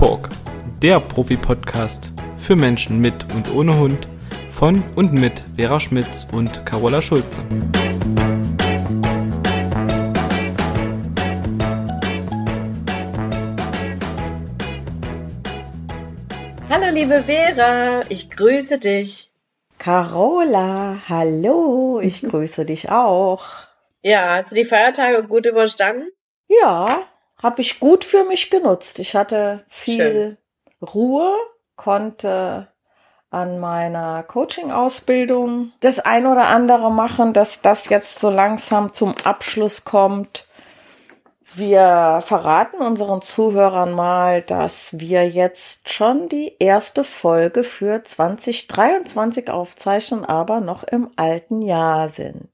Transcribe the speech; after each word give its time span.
Talk, 0.00 0.30
der 0.80 0.98
Profi-Podcast 0.98 2.10
für 2.38 2.56
Menschen 2.56 3.02
mit 3.02 3.30
und 3.34 3.54
ohne 3.54 3.78
Hund 3.78 4.08
von 4.50 4.82
und 4.96 5.12
mit 5.12 5.44
Vera 5.56 5.78
Schmitz 5.78 6.26
und 6.32 6.64
Carola 6.64 7.02
Schulze. 7.02 7.42
Hallo 16.70 16.94
liebe 16.94 17.22
Vera, 17.24 18.00
ich 18.08 18.30
grüße 18.30 18.78
dich. 18.78 19.30
Carola, 19.76 21.02
hallo, 21.10 22.00
ich 22.02 22.22
grüße 22.26 22.64
dich 22.64 22.90
auch. 22.90 23.44
Ja, 24.00 24.36
hast 24.36 24.50
du 24.50 24.54
die 24.54 24.64
Feiertage 24.64 25.24
gut 25.24 25.44
überstanden? 25.44 26.08
Ja, 26.48 27.02
habe 27.42 27.60
ich 27.62 27.80
gut 27.80 28.04
für 28.04 28.24
mich 28.24 28.50
genutzt. 28.50 28.98
Ich 28.98 29.16
hatte 29.16 29.64
viel 29.68 29.96
Schön. 30.80 30.88
Ruhe, 30.94 31.34
konnte 31.76 32.68
an 33.30 33.60
meiner 33.60 34.22
Coaching-Ausbildung 34.24 35.72
das 35.80 36.00
ein 36.00 36.26
oder 36.26 36.48
andere 36.48 36.90
machen, 36.90 37.32
dass 37.32 37.62
das 37.62 37.88
jetzt 37.88 38.18
so 38.18 38.28
langsam 38.28 38.92
zum 38.92 39.14
Abschluss 39.24 39.84
kommt. 39.84 40.46
Wir 41.54 42.20
verraten 42.22 42.76
unseren 42.78 43.22
Zuhörern 43.22 43.92
mal, 43.92 44.42
dass 44.42 44.98
wir 45.00 45.28
jetzt 45.28 45.92
schon 45.92 46.28
die 46.28 46.56
erste 46.58 47.02
Folge 47.02 47.64
für 47.64 48.02
2023 48.02 49.50
aufzeichnen, 49.50 50.24
aber 50.24 50.60
noch 50.60 50.84
im 50.84 51.10
alten 51.16 51.62
Jahr 51.62 52.08
sind. 52.08 52.50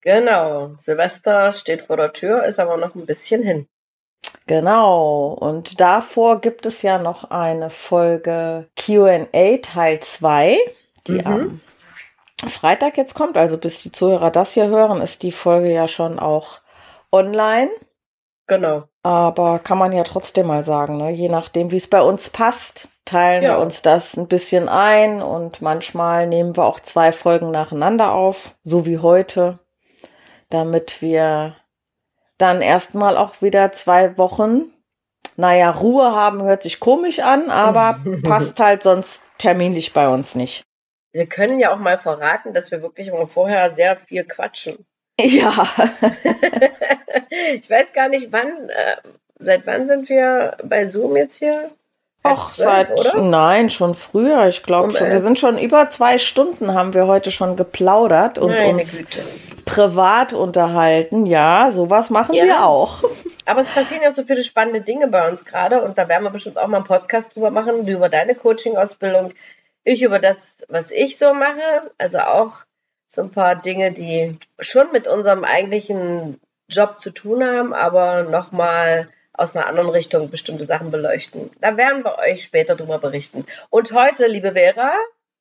Genau, 0.00 0.74
Silvester 0.76 1.52
steht 1.52 1.82
vor 1.82 1.96
der 1.96 2.12
Tür, 2.12 2.44
ist 2.44 2.58
aber 2.58 2.76
noch 2.76 2.94
ein 2.94 3.06
bisschen 3.06 3.42
hin. 3.42 3.68
Genau, 4.46 5.28
und 5.28 5.80
davor 5.80 6.40
gibt 6.40 6.66
es 6.66 6.82
ja 6.82 6.98
noch 6.98 7.30
eine 7.30 7.70
Folge 7.70 8.68
QA 8.76 9.56
Teil 9.62 10.00
2, 10.00 10.58
die 11.06 11.12
mhm. 11.12 11.26
am 11.26 11.60
Freitag 12.48 12.96
jetzt 12.96 13.14
kommt. 13.14 13.36
Also 13.36 13.58
bis 13.58 13.82
die 13.82 13.92
Zuhörer 13.92 14.30
das 14.30 14.52
hier 14.52 14.66
hören, 14.68 15.00
ist 15.00 15.22
die 15.22 15.32
Folge 15.32 15.72
ja 15.72 15.88
schon 15.88 16.18
auch 16.18 16.60
online. 17.10 17.70
Genau. 18.46 18.84
Aber 19.02 19.58
kann 19.58 19.78
man 19.78 19.92
ja 19.92 20.04
trotzdem 20.04 20.46
mal 20.46 20.64
sagen, 20.64 20.98
ne? 20.98 21.10
je 21.10 21.28
nachdem, 21.28 21.70
wie 21.70 21.76
es 21.76 21.88
bei 21.88 22.02
uns 22.02 22.30
passt, 22.30 22.88
teilen 23.04 23.42
ja. 23.42 23.56
wir 23.56 23.62
uns 23.62 23.82
das 23.82 24.16
ein 24.16 24.28
bisschen 24.28 24.68
ein 24.68 25.22
und 25.22 25.62
manchmal 25.62 26.26
nehmen 26.26 26.56
wir 26.56 26.64
auch 26.64 26.80
zwei 26.80 27.12
Folgen 27.12 27.50
nacheinander 27.50 28.12
auf, 28.12 28.54
so 28.62 28.86
wie 28.86 28.98
heute, 28.98 29.58
damit 30.50 31.00
wir 31.00 31.56
dann 32.44 32.60
erstmal 32.60 33.16
auch 33.16 33.40
wieder 33.40 33.72
zwei 33.72 34.18
Wochen, 34.18 34.70
naja, 35.36 35.70
Ruhe 35.70 36.14
haben 36.14 36.42
hört 36.42 36.62
sich 36.62 36.78
komisch 36.78 37.20
an, 37.20 37.50
aber 37.50 37.98
passt 38.22 38.60
halt 38.60 38.82
sonst 38.82 39.24
terminlich 39.38 39.94
bei 39.94 40.08
uns 40.08 40.34
nicht. 40.34 40.62
Wir 41.12 41.26
können 41.26 41.58
ja 41.58 41.72
auch 41.72 41.78
mal 41.78 41.98
verraten, 41.98 42.52
dass 42.52 42.70
wir 42.70 42.82
wirklich 42.82 43.08
immer 43.08 43.26
vorher 43.26 43.70
sehr 43.70 43.96
viel 43.96 44.24
quatschen. 44.24 44.84
Ja. 45.18 45.66
ich 47.54 47.70
weiß 47.70 47.94
gar 47.94 48.10
nicht, 48.10 48.30
wann, 48.30 48.68
äh, 48.68 48.96
seit 49.38 49.66
wann 49.66 49.86
sind 49.86 50.10
wir 50.10 50.58
bei 50.62 50.84
Zoom 50.84 51.16
jetzt 51.16 51.38
hier? 51.38 51.70
Ach, 52.26 52.54
seit, 52.54 52.90
oder? 52.90 53.20
nein, 53.20 53.68
schon 53.68 53.94
früher. 53.94 54.48
Ich 54.48 54.62
glaube 54.62 54.88
um 54.88 54.90
schon. 54.90 55.10
Wir 55.10 55.20
sind 55.20 55.38
schon 55.38 55.58
über 55.58 55.90
zwei 55.90 56.16
Stunden 56.16 56.72
haben 56.72 56.94
wir 56.94 57.06
heute 57.06 57.30
schon 57.30 57.54
geplaudert 57.54 58.38
und 58.38 58.50
Meine 58.50 58.68
uns 58.68 58.96
Güte. 58.96 59.22
privat 59.66 60.32
unterhalten. 60.32 61.26
Ja, 61.26 61.70
sowas 61.70 62.08
machen 62.08 62.34
ja. 62.34 62.44
wir 62.44 62.64
auch. 62.64 63.04
Aber 63.44 63.60
es 63.60 63.74
passieren 63.74 64.02
ja 64.02 64.10
so 64.10 64.24
viele 64.24 64.42
spannende 64.42 64.80
Dinge 64.80 65.08
bei 65.08 65.28
uns 65.28 65.44
gerade 65.44 65.82
und 65.82 65.98
da 65.98 66.08
werden 66.08 66.22
wir 66.22 66.30
bestimmt 66.30 66.56
auch 66.56 66.66
mal 66.66 66.78
einen 66.78 66.86
Podcast 66.86 67.36
drüber 67.36 67.50
machen, 67.50 67.86
über 67.86 68.08
deine 68.08 68.34
Coaching-Ausbildung, 68.34 69.34
ich 69.84 70.02
über 70.02 70.18
das, 70.18 70.64
was 70.68 70.90
ich 70.92 71.18
so 71.18 71.34
mache. 71.34 71.90
Also 71.98 72.20
auch 72.20 72.64
so 73.06 73.20
ein 73.20 73.32
paar 73.32 73.54
Dinge, 73.54 73.92
die 73.92 74.38
schon 74.60 74.90
mit 74.92 75.06
unserem 75.06 75.44
eigentlichen 75.44 76.40
Job 76.70 77.02
zu 77.02 77.10
tun 77.10 77.44
haben, 77.44 77.74
aber 77.74 78.22
nochmal 78.22 79.10
aus 79.34 79.54
einer 79.54 79.66
anderen 79.66 79.90
Richtung 79.90 80.30
bestimmte 80.30 80.66
Sachen 80.66 80.90
beleuchten. 80.90 81.50
Da 81.60 81.76
werden 81.76 82.04
wir 82.04 82.18
euch 82.18 82.44
später 82.44 82.76
drüber 82.76 82.98
berichten. 82.98 83.44
Und 83.70 83.92
heute, 83.92 84.26
liebe 84.26 84.52
Vera, 84.52 84.92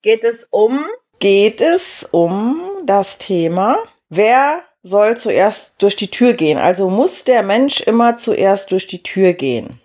geht 0.02 0.24
es 0.24 0.48
um. 0.50 0.86
Geht 1.20 1.62
es 1.62 2.04
um 2.12 2.62
das 2.86 3.18
Thema, 3.18 3.78
wer 4.10 4.62
soll 4.82 5.16
zuerst 5.16 5.82
durch 5.82 5.96
die 5.96 6.12
Tür 6.12 6.34
gehen? 6.34 6.58
Also 6.58 6.90
muss 6.90 7.24
der 7.24 7.44
Mensch 7.44 7.82
immer 7.82 8.18
zuerst 8.18 8.72
durch 8.72 8.88
die 8.88 9.04
Tür 9.04 9.34
gehen. 9.34 9.80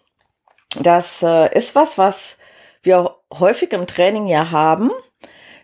Das 0.81 1.23
äh, 1.23 1.55
ist 1.55 1.75
was, 1.75 1.99
was 1.99 2.39
wir 2.83 3.15
häufig 3.33 3.73
im 3.73 3.87
Training 3.87 4.27
ja 4.27 4.51
haben, 4.51 4.91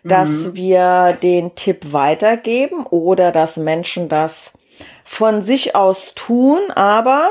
dass 0.03 0.29
mhm. 0.29 0.55
wir 0.55 1.17
den 1.21 1.55
Tipp 1.55 1.91
weitergeben 1.91 2.85
oder 2.85 3.31
dass 3.31 3.57
Menschen 3.57 4.07
das 4.07 4.53
von 5.03 5.41
sich 5.41 5.75
aus 5.75 6.15
tun, 6.15 6.59
aber 6.71 7.29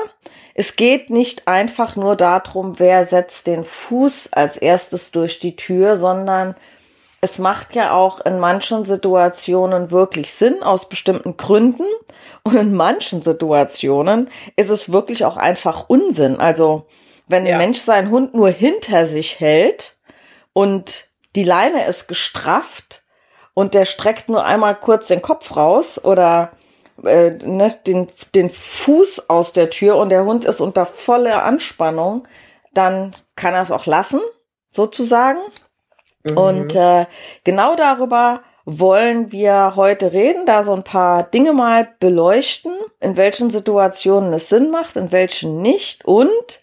es 0.55 0.77
geht 0.77 1.11
nicht 1.11 1.49
einfach 1.49 1.97
nur 1.97 2.15
darum, 2.15 2.79
wer 2.79 3.05
setzt 3.05 3.49
den 3.49 3.65
Fuß 3.65 4.33
als 4.33 4.57
erstes 4.57 5.11
durch 5.11 5.41
die 5.41 5.57
Tür, 5.57 5.97
sondern 5.97 6.55
es 7.21 7.39
macht 7.39 7.75
ja 7.75 7.93
auch 7.93 8.21
in 8.21 8.39
manchen 8.39 8.85
Situationen 8.85 9.91
wirklich 9.91 10.33
Sinn 10.33 10.63
aus 10.63 10.89
bestimmten 10.89 11.37
Gründen 11.37 11.87
und 12.45 12.55
in 12.55 12.75
manchen 12.75 13.23
Situationen 13.23 14.31
ist 14.57 14.71
es 14.71 14.93
wirklich 14.93 15.25
auch 15.25 15.37
einfach 15.37 15.89
Unsinn. 15.89 16.39
Also 16.39 16.87
wenn 17.27 17.47
ja. 17.47 17.55
ein 17.55 17.59
Mensch 17.59 17.81
seinen 17.81 18.11
Hund 18.11 18.35
nur 18.35 18.51
hinter 18.51 19.07
sich 19.07 19.41
hält 19.41 19.97
und 20.53 21.09
die 21.35 21.45
Leine 21.45 21.87
ist 21.87 22.07
gestrafft 22.07 23.03
und 23.55 23.75
der 23.75 23.87
streckt 23.87 24.29
nur 24.29 24.45
einmal 24.45 24.79
kurz 24.79 25.07
den 25.07 25.23
Kopf 25.23 25.57
raus 25.57 26.05
oder 26.05 26.53
äh, 27.03 27.31
ne, 27.31 27.75
den, 27.87 28.09
den 28.35 28.51
Fuß 28.51 29.29
aus 29.29 29.53
der 29.53 29.71
Tür 29.71 29.97
und 29.97 30.11
der 30.11 30.25
Hund 30.25 30.45
ist 30.45 30.61
unter 30.61 30.87
voller 30.87 31.45
Anspannung, 31.45 32.27
dann 32.73 33.15
kann 33.37 33.55
er 33.55 33.63
es 33.63 33.71
auch 33.71 33.87
lassen, 33.87 34.21
sozusagen. 34.73 35.41
Mhm. 36.25 36.39
Und 36.39 36.75
äh, 36.75 37.07
genau 37.45 37.75
darüber 37.77 38.43
wollen 38.65 39.31
wir 39.31 39.77
heute 39.77 40.13
reden, 40.13 40.47
da 40.47 40.63
so 40.63 40.73
ein 40.73 40.85
paar 40.85 41.23
Dinge 41.25 41.53
mal 41.53 41.89
beleuchten, 42.01 42.73
in 43.01 43.17
welchen 43.17 43.51
Situationen 43.51 44.33
es 44.33 44.49
Sinn 44.49 44.71
macht, 44.71 44.97
in 44.97 45.13
welchen 45.13 45.61
nicht 45.61 46.05
und 46.05 46.63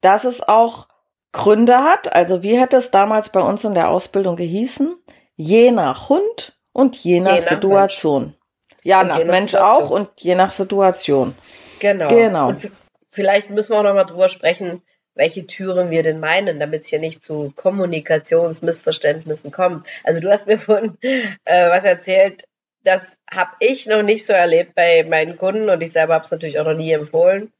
dass 0.00 0.24
es 0.24 0.46
auch 0.46 0.86
Gründe 1.32 1.78
hat. 1.78 2.12
Also 2.12 2.42
wie 2.42 2.58
hätte 2.58 2.76
es 2.76 2.90
damals 2.90 3.30
bei 3.30 3.40
uns 3.40 3.64
in 3.64 3.74
der 3.74 3.88
Ausbildung 3.88 4.36
gehießen? 4.36 4.94
Je 5.34 5.72
nach 5.72 6.08
Hund 6.08 6.58
und 6.72 6.96
je 6.96 7.20
nach, 7.20 7.34
je 7.34 7.40
nach 7.40 7.48
Situation. 7.48 8.22
Mensch. 8.22 8.36
Ja, 8.82 9.00
und 9.00 9.08
nach 9.08 9.24
Mensch 9.24 9.54
auch 9.54 9.90
und 9.90 10.08
je 10.18 10.34
nach 10.34 10.52
Situation. 10.52 11.34
Genau. 11.80 12.08
genau. 12.08 12.48
Und 12.48 12.70
vielleicht 13.08 13.50
müssen 13.50 13.70
wir 13.72 13.78
auch 13.78 13.84
noch 13.84 13.94
mal 13.94 14.04
drüber 14.04 14.28
sprechen, 14.28 14.82
welche 15.14 15.46
Türen 15.46 15.90
wir 15.90 16.02
denn 16.02 16.20
meinen, 16.20 16.58
damit 16.58 16.82
es 16.82 16.88
hier 16.88 16.98
nicht 16.98 17.22
zu 17.22 17.52
Kommunikationsmissverständnissen 17.56 19.52
kommt. 19.52 19.86
Also 20.04 20.20
du 20.20 20.30
hast 20.30 20.46
mir 20.46 20.58
von 20.58 20.98
äh, 21.02 21.70
was 21.70 21.84
erzählt, 21.84 22.44
das 22.84 23.16
habe 23.30 23.52
ich 23.60 23.86
noch 23.86 24.02
nicht 24.02 24.26
so 24.26 24.32
erlebt 24.32 24.74
bei 24.74 25.04
meinen 25.04 25.36
Kunden 25.36 25.70
und 25.70 25.82
ich 25.82 25.92
selber 25.92 26.14
habe 26.14 26.24
es 26.24 26.30
natürlich 26.30 26.58
auch 26.58 26.64
noch 26.64 26.74
nie 26.74 26.92
empfohlen, 26.92 27.52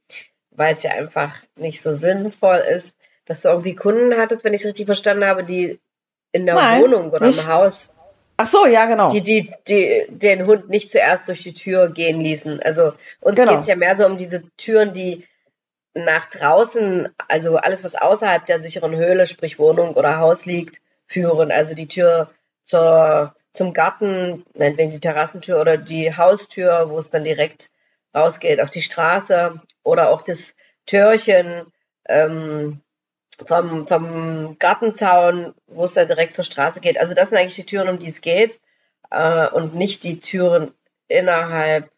weil 0.50 0.74
es 0.74 0.82
ja 0.82 0.92
einfach 0.92 1.36
nicht 1.56 1.80
so 1.80 1.96
sinnvoll 1.96 2.56
ist, 2.56 2.96
dass 3.24 3.42
du 3.42 3.48
irgendwie 3.48 3.76
Kunden 3.76 4.16
hattest, 4.18 4.42
wenn 4.44 4.52
ich 4.52 4.62
es 4.62 4.66
richtig 4.66 4.86
verstanden 4.86 5.24
habe, 5.24 5.44
die 5.44 5.78
in 6.32 6.46
der 6.46 6.56
Nein, 6.56 6.82
Wohnung 6.82 7.10
oder 7.12 7.26
nicht. 7.26 7.40
im 7.40 7.46
Haus 7.46 7.92
Ach 8.42 8.47
so, 8.48 8.66
ja, 8.66 8.86
genau. 8.86 9.08
Die, 9.08 9.22
die, 9.22 9.54
die 9.69 10.04
den 10.08 10.47
Hund 10.47 10.69
nicht 10.69 10.91
zuerst 10.91 11.28
durch 11.28 11.44
die 11.44 11.54
Tür 11.54 11.88
gehen 11.88 12.20
ließen. 12.20 12.60
Also 12.60 12.92
uns 13.20 13.37
genau. 13.37 13.52
geht 13.52 13.61
es 13.61 13.69
ja 13.69 13.76
mehr 13.76 13.94
so 13.94 14.05
um 14.05 14.16
diese 14.16 14.43
Türen, 14.56 14.93
die 14.93 15.25
nach 15.94 16.25
draußen, 16.25 17.08
also 17.28 17.56
alles, 17.56 17.84
was 17.84 17.94
außerhalb 17.94 18.44
der 18.44 18.58
sicheren 18.58 18.96
Höhle, 18.96 19.26
sprich 19.26 19.61
Wohnung 19.61 19.94
oder 19.94 20.19
Haus 20.19 20.44
liegt, 20.44 20.81
führen. 21.06 21.52
Also 21.52 21.75
die 21.75 21.87
Tür 21.87 22.31
zur, 22.64 23.32
zum 23.52 23.75
Garten, 23.75 24.44
meinetwegen 24.58 24.90
die 24.90 24.99
Terrassentür 24.99 25.61
oder 25.61 25.76
die 25.76 26.16
Haustür, 26.16 26.90
wo 26.90 26.99
es 26.99 27.11
dann 27.11 27.22
direkt 27.22 27.70
rausgeht 28.12 28.61
auf 28.61 28.70
die 28.70 28.82
Straße 28.82 29.61
oder 29.84 30.11
auch 30.11 30.20
das 30.20 30.56
Türchen 30.87 31.72
ähm, 32.08 32.81
vom, 33.46 33.86
vom 33.86 34.56
Gartenzaun, 34.58 35.54
wo 35.66 35.84
es 35.84 35.94
dann 35.94 36.08
direkt 36.08 36.32
zur 36.32 36.44
Straße 36.44 36.80
geht. 36.80 36.98
Also 36.98 37.14
das 37.14 37.30
sind 37.30 37.38
eigentlich 37.38 37.54
die 37.54 37.66
Türen, 37.66 37.88
um 37.88 37.98
die 37.98 38.08
es 38.08 38.20
geht 38.20 38.60
äh, 39.10 39.48
und 39.48 39.74
nicht 39.74 40.04
die 40.04 40.20
Türen 40.20 40.72
innerhalb 41.08 41.90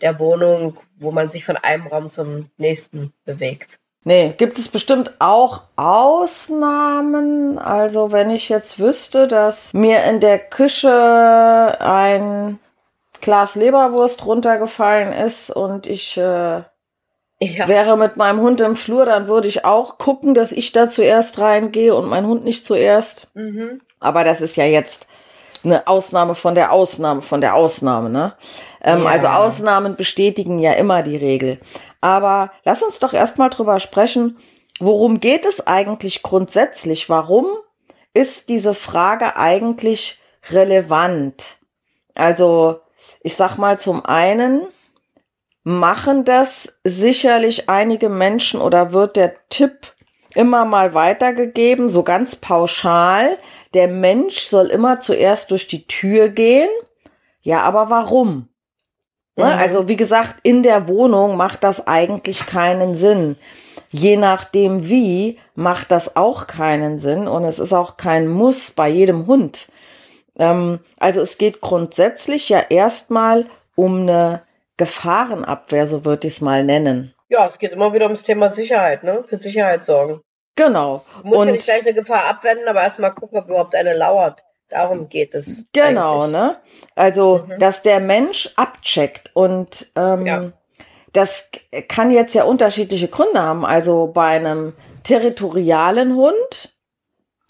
der 0.00 0.18
Wohnung, 0.18 0.78
wo 0.96 1.12
man 1.12 1.30
sich 1.30 1.44
von 1.44 1.56
einem 1.56 1.86
Raum 1.86 2.10
zum 2.10 2.50
nächsten 2.56 3.12
bewegt. 3.24 3.78
Nee, 4.06 4.34
gibt 4.36 4.58
es 4.58 4.68
bestimmt 4.68 5.14
auch 5.18 5.62
Ausnahmen. 5.76 7.58
Also 7.58 8.12
wenn 8.12 8.28
ich 8.28 8.50
jetzt 8.50 8.78
wüsste, 8.78 9.28
dass 9.28 9.72
mir 9.72 10.04
in 10.04 10.20
der 10.20 10.38
Küche 10.38 11.76
ein 11.80 12.58
Glas 13.22 13.54
Leberwurst 13.54 14.26
runtergefallen 14.26 15.14
ist 15.14 15.48
und 15.48 15.86
ich 15.86 16.18
äh, 16.18 16.62
Ja. 17.44 17.68
Wäre 17.68 17.96
mit 17.96 18.16
meinem 18.16 18.40
Hund 18.40 18.60
im 18.60 18.76
Flur, 18.76 19.06
dann 19.06 19.28
würde 19.28 19.48
ich 19.48 19.64
auch 19.64 19.98
gucken, 19.98 20.34
dass 20.34 20.52
ich 20.52 20.72
da 20.72 20.88
zuerst 20.88 21.38
reingehe 21.38 21.94
und 21.94 22.08
mein 22.08 22.26
Hund 22.26 22.44
nicht 22.44 22.64
zuerst. 22.64 23.28
Mhm. 23.34 23.80
Aber 24.00 24.24
das 24.24 24.40
ist 24.40 24.56
ja 24.56 24.64
jetzt 24.64 25.06
eine 25.64 25.86
Ausnahme 25.86 26.34
von 26.34 26.54
der 26.54 26.72
Ausnahme 26.72 27.22
von 27.22 27.40
der 27.40 27.54
Ausnahme, 27.54 28.10
ne? 28.10 28.34
Ähm, 28.82 29.02
ja. 29.02 29.08
Also 29.08 29.28
Ausnahmen 29.28 29.96
bestätigen 29.96 30.58
ja 30.58 30.72
immer 30.72 31.02
die 31.02 31.16
Regel. 31.16 31.58
Aber 32.00 32.52
lass 32.64 32.82
uns 32.82 32.98
doch 32.98 33.14
erstmal 33.14 33.50
drüber 33.50 33.80
sprechen, 33.80 34.36
worum 34.78 35.20
geht 35.20 35.46
es 35.46 35.66
eigentlich 35.66 36.22
grundsätzlich? 36.22 37.08
Warum 37.08 37.46
ist 38.12 38.50
diese 38.50 38.74
Frage 38.74 39.36
eigentlich 39.36 40.20
relevant? 40.50 41.58
Also, 42.14 42.80
ich 43.22 43.36
sag 43.36 43.56
mal 43.56 43.78
zum 43.78 44.04
einen, 44.04 44.66
machen 45.64 46.24
das 46.24 46.74
sicherlich 46.84 47.68
einige 47.68 48.10
Menschen 48.10 48.60
oder 48.60 48.92
wird 48.92 49.16
der 49.16 49.34
Tipp 49.48 49.92
immer 50.34 50.64
mal 50.64 50.94
weitergegeben, 50.94 51.88
so 51.88 52.02
ganz 52.02 52.36
pauschal, 52.36 53.38
der 53.72 53.88
Mensch 53.88 54.40
soll 54.40 54.66
immer 54.66 55.00
zuerst 55.00 55.50
durch 55.50 55.66
die 55.66 55.86
Tür 55.86 56.28
gehen. 56.28 56.68
Ja, 57.40 57.62
aber 57.62 57.90
warum? 57.90 58.48
Ne? 59.36 59.46
Mhm. 59.46 59.50
Also 59.58 59.88
wie 59.88 59.96
gesagt, 59.96 60.36
in 60.42 60.62
der 60.62 60.86
Wohnung 60.86 61.36
macht 61.36 61.64
das 61.64 61.86
eigentlich 61.86 62.46
keinen 62.46 62.94
Sinn. 62.94 63.36
Je 63.90 64.16
nachdem 64.16 64.88
wie, 64.88 65.38
macht 65.54 65.90
das 65.90 66.16
auch 66.16 66.46
keinen 66.46 66.98
Sinn 66.98 67.26
und 67.26 67.44
es 67.44 67.58
ist 67.58 67.72
auch 67.72 67.96
kein 67.96 68.28
Muss 68.28 68.70
bei 68.70 68.88
jedem 68.88 69.26
Hund. 69.26 69.68
Ähm, 70.36 70.80
also 70.98 71.20
es 71.20 71.38
geht 71.38 71.60
grundsätzlich 71.60 72.48
ja 72.48 72.60
erstmal 72.60 73.46
um 73.76 74.02
eine 74.02 74.42
Gefahrenabwehr, 74.76 75.86
so 75.86 76.04
würde 76.04 76.26
ich 76.26 76.34
es 76.34 76.40
mal 76.40 76.64
nennen. 76.64 77.14
Ja, 77.28 77.46
es 77.46 77.58
geht 77.58 77.72
immer 77.72 77.92
wieder 77.92 78.06
ums 78.06 78.22
Thema 78.22 78.52
Sicherheit, 78.52 79.04
ne? 79.04 79.22
Für 79.24 79.36
Sicherheit 79.36 79.84
sorgen. 79.84 80.20
Genau. 80.56 81.04
Du 81.22 81.28
musst 81.28 81.40
und 81.40 81.46
ja 81.46 81.52
nicht 81.52 81.64
gleich 81.64 81.82
eine 81.82 81.94
Gefahr 81.94 82.24
abwenden, 82.26 82.68
aber 82.68 82.82
erstmal 82.82 83.14
gucken, 83.14 83.38
ob 83.38 83.46
überhaupt 83.46 83.74
eine 83.74 83.94
lauert. 83.94 84.42
Darum 84.68 85.08
geht 85.08 85.34
es. 85.34 85.66
Genau, 85.72 86.22
eigentlich. 86.22 86.32
ne? 86.32 86.56
Also, 86.94 87.46
mhm. 87.46 87.58
dass 87.58 87.82
der 87.82 88.00
Mensch 88.00 88.50
abcheckt 88.56 89.30
und 89.34 89.90
ähm, 89.94 90.26
ja. 90.26 90.52
das 91.12 91.50
kann 91.88 92.10
jetzt 92.10 92.34
ja 92.34 92.44
unterschiedliche 92.44 93.08
Gründe 93.08 93.42
haben. 93.42 93.64
Also 93.64 94.08
bei 94.08 94.28
einem 94.28 94.74
territorialen 95.02 96.16
Hund 96.16 96.74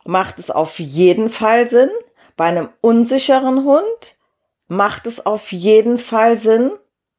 macht 0.05 0.38
es 0.38 0.50
auf 0.50 0.79
jeden 0.79 1.29
Fall 1.29 1.69
Sinn. 1.69 1.91
Bei 2.37 2.47
einem 2.47 2.69
unsicheren 2.81 3.65
Hund 3.65 4.19
macht 4.67 5.06
es 5.06 5.25
auf 5.25 5.53
jeden 5.53 5.99
Fall 5.99 6.38
Sinn. 6.38 6.73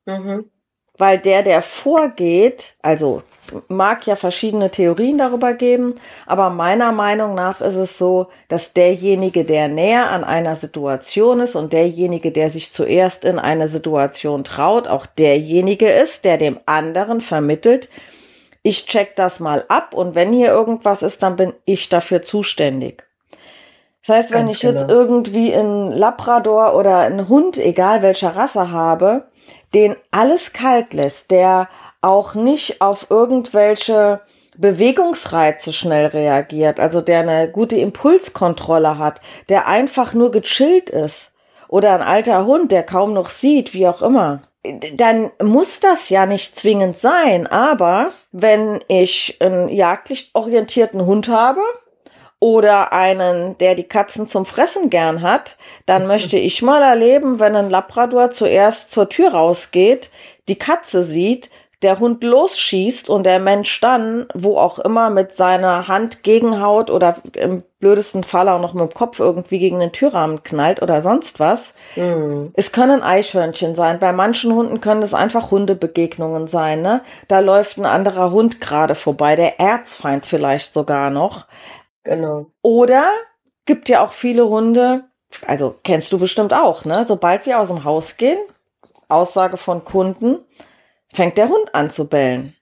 Mhm. 0.05 0.49
Weil 0.97 1.19
der, 1.19 1.43
der 1.43 1.61
vorgeht, 1.61 2.75
also 2.81 3.21
mag 3.67 4.07
ja 4.07 4.15
verschiedene 4.15 4.71
Theorien 4.71 5.17
darüber 5.17 5.53
geben, 5.53 5.95
aber 6.25 6.49
meiner 6.49 6.91
Meinung 6.91 7.35
nach 7.35 7.61
ist 7.61 7.75
es 7.75 7.97
so, 7.97 8.27
dass 8.47 8.73
derjenige, 8.73 9.45
der 9.45 9.67
näher 9.67 10.09
an 10.09 10.23
einer 10.23 10.55
Situation 10.55 11.41
ist 11.41 11.55
und 11.55 11.73
derjenige, 11.73 12.31
der 12.31 12.49
sich 12.49 12.71
zuerst 12.71 13.25
in 13.25 13.37
eine 13.39 13.67
Situation 13.67 14.43
traut, 14.43 14.87
auch 14.87 15.05
derjenige 15.05 15.87
ist, 15.87 16.25
der 16.25 16.37
dem 16.37 16.59
anderen 16.65 17.21
vermittelt, 17.21 17.89
ich 18.63 18.87
check 18.87 19.15
das 19.15 19.39
mal 19.39 19.63
ab 19.67 19.93
und 19.93 20.15
wenn 20.15 20.33
hier 20.33 20.47
irgendwas 20.47 21.03
ist, 21.03 21.21
dann 21.21 21.35
bin 21.35 21.53
ich 21.65 21.89
dafür 21.89 22.23
zuständig. 22.23 23.03
Das 24.05 24.15
heißt, 24.15 24.31
wenn 24.31 24.45
Ganz 24.45 24.55
ich 24.55 24.61
genau. 24.61 24.79
jetzt 24.79 24.89
irgendwie 24.89 25.53
einen 25.53 25.91
Labrador 25.91 26.75
oder 26.75 26.99
einen 26.99 27.27
Hund, 27.27 27.57
egal 27.57 28.01
welcher 28.01 28.35
Rasse 28.35 28.71
habe, 28.71 29.27
den 29.73 29.95
alles 30.11 30.53
kalt 30.53 30.93
lässt, 30.93 31.31
der 31.31 31.69
auch 32.01 32.35
nicht 32.35 32.81
auf 32.81 33.07
irgendwelche 33.09 34.21
Bewegungsreize 34.57 35.73
schnell 35.73 36.07
reagiert, 36.07 36.79
also 36.79 37.01
der 37.01 37.19
eine 37.19 37.51
gute 37.51 37.77
Impulskontrolle 37.77 38.97
hat, 38.97 39.21
der 39.49 39.67
einfach 39.67 40.13
nur 40.13 40.31
gechillt 40.31 40.89
ist 40.89 41.33
oder 41.67 41.93
ein 41.93 42.01
alter 42.01 42.45
Hund, 42.45 42.71
der 42.71 42.83
kaum 42.83 43.13
noch 43.13 43.29
sieht, 43.29 43.73
wie 43.73 43.87
auch 43.87 44.01
immer, 44.01 44.41
dann 44.93 45.31
muss 45.41 45.79
das 45.79 46.09
ja 46.09 46.25
nicht 46.25 46.55
zwingend 46.55 46.97
sein. 46.97 47.47
Aber 47.47 48.11
wenn 48.31 48.79
ich 48.87 49.37
einen 49.39 49.69
jagdlich 49.69 50.31
orientierten 50.33 51.05
Hund 51.05 51.27
habe, 51.27 51.61
oder 52.45 52.93
einen, 52.93 53.57
der 53.57 53.73
die 53.73 53.85
Katzen 53.85 54.27
zum 54.27 54.45
Fressen 54.45 54.91
gern 54.91 55.23
hat, 55.23 55.57
dann 55.87 56.05
möchte 56.07 56.37
ich 56.37 56.61
mal 56.61 56.83
erleben, 56.83 57.39
wenn 57.39 57.55
ein 57.55 57.71
Labrador 57.71 58.29
zuerst 58.29 58.91
zur 58.91 59.09
Tür 59.09 59.31
rausgeht, 59.31 60.11
die 60.47 60.59
Katze 60.59 61.03
sieht, 61.03 61.49
der 61.81 61.99
Hund 61.99 62.23
losschießt 62.23 63.09
und 63.09 63.25
der 63.25 63.39
Mensch 63.39 63.81
dann, 63.81 64.27
wo 64.35 64.57
auch 64.57 64.77
immer, 64.77 65.09
mit 65.09 65.33
seiner 65.33 65.87
Hand 65.87 66.21
gegenhaut 66.21 66.91
oder 66.91 67.17
im 67.33 67.63
blödesten 67.79 68.23
Fall 68.23 68.47
auch 68.47 68.61
noch 68.61 68.73
mit 68.73 68.91
dem 68.91 68.93
Kopf 68.93 69.19
irgendwie 69.19 69.59
gegen 69.59 69.79
den 69.79 69.91
Türrahmen 69.91 70.43
knallt 70.43 70.83
oder 70.83 71.01
sonst 71.01 71.39
was. 71.39 71.73
Mhm. 71.95 72.51
Es 72.53 72.71
können 72.71 73.01
Eichhörnchen 73.01 73.73
sein. 73.73 73.99
Bei 73.99 74.13
manchen 74.13 74.53
Hunden 74.53 74.81
können 74.81 75.01
es 75.01 75.15
einfach 75.15 75.49
Hundebegegnungen 75.49 76.47
sein. 76.47 76.81
Ne? 76.81 77.01
Da 77.27 77.39
läuft 77.39 77.77
ein 77.77 77.85
anderer 77.85 78.31
Hund 78.31 78.61
gerade 78.61 78.93
vorbei, 78.95 79.35
der 79.35 79.59
Erzfeind 79.59 80.27
vielleicht 80.27 80.73
sogar 80.73 81.09
noch. 81.09 81.45
Genau. 82.05 82.51
Oder 82.61 83.09
gibt 83.65 83.89
ja 83.89 84.05
auch 84.05 84.13
viele 84.13 84.47
Hunde, 84.47 85.03
also 85.45 85.75
kennst 85.83 86.13
du 86.13 86.19
bestimmt 86.19 86.53
auch, 86.53 86.85
ne? 86.85 87.03
Sobald 87.07 87.45
wir 87.45 87.59
aus 87.59 87.67
dem 87.67 87.83
Haus 87.83 88.15
gehen, 88.15 88.39
Aussage 89.09 89.57
von 89.57 89.83
Kunden, 89.83 90.39
fängt 91.11 91.37
der 91.37 91.49
Hund 91.49 91.73
an 91.73 91.89
zu 91.89 92.07
bellen. 92.07 92.55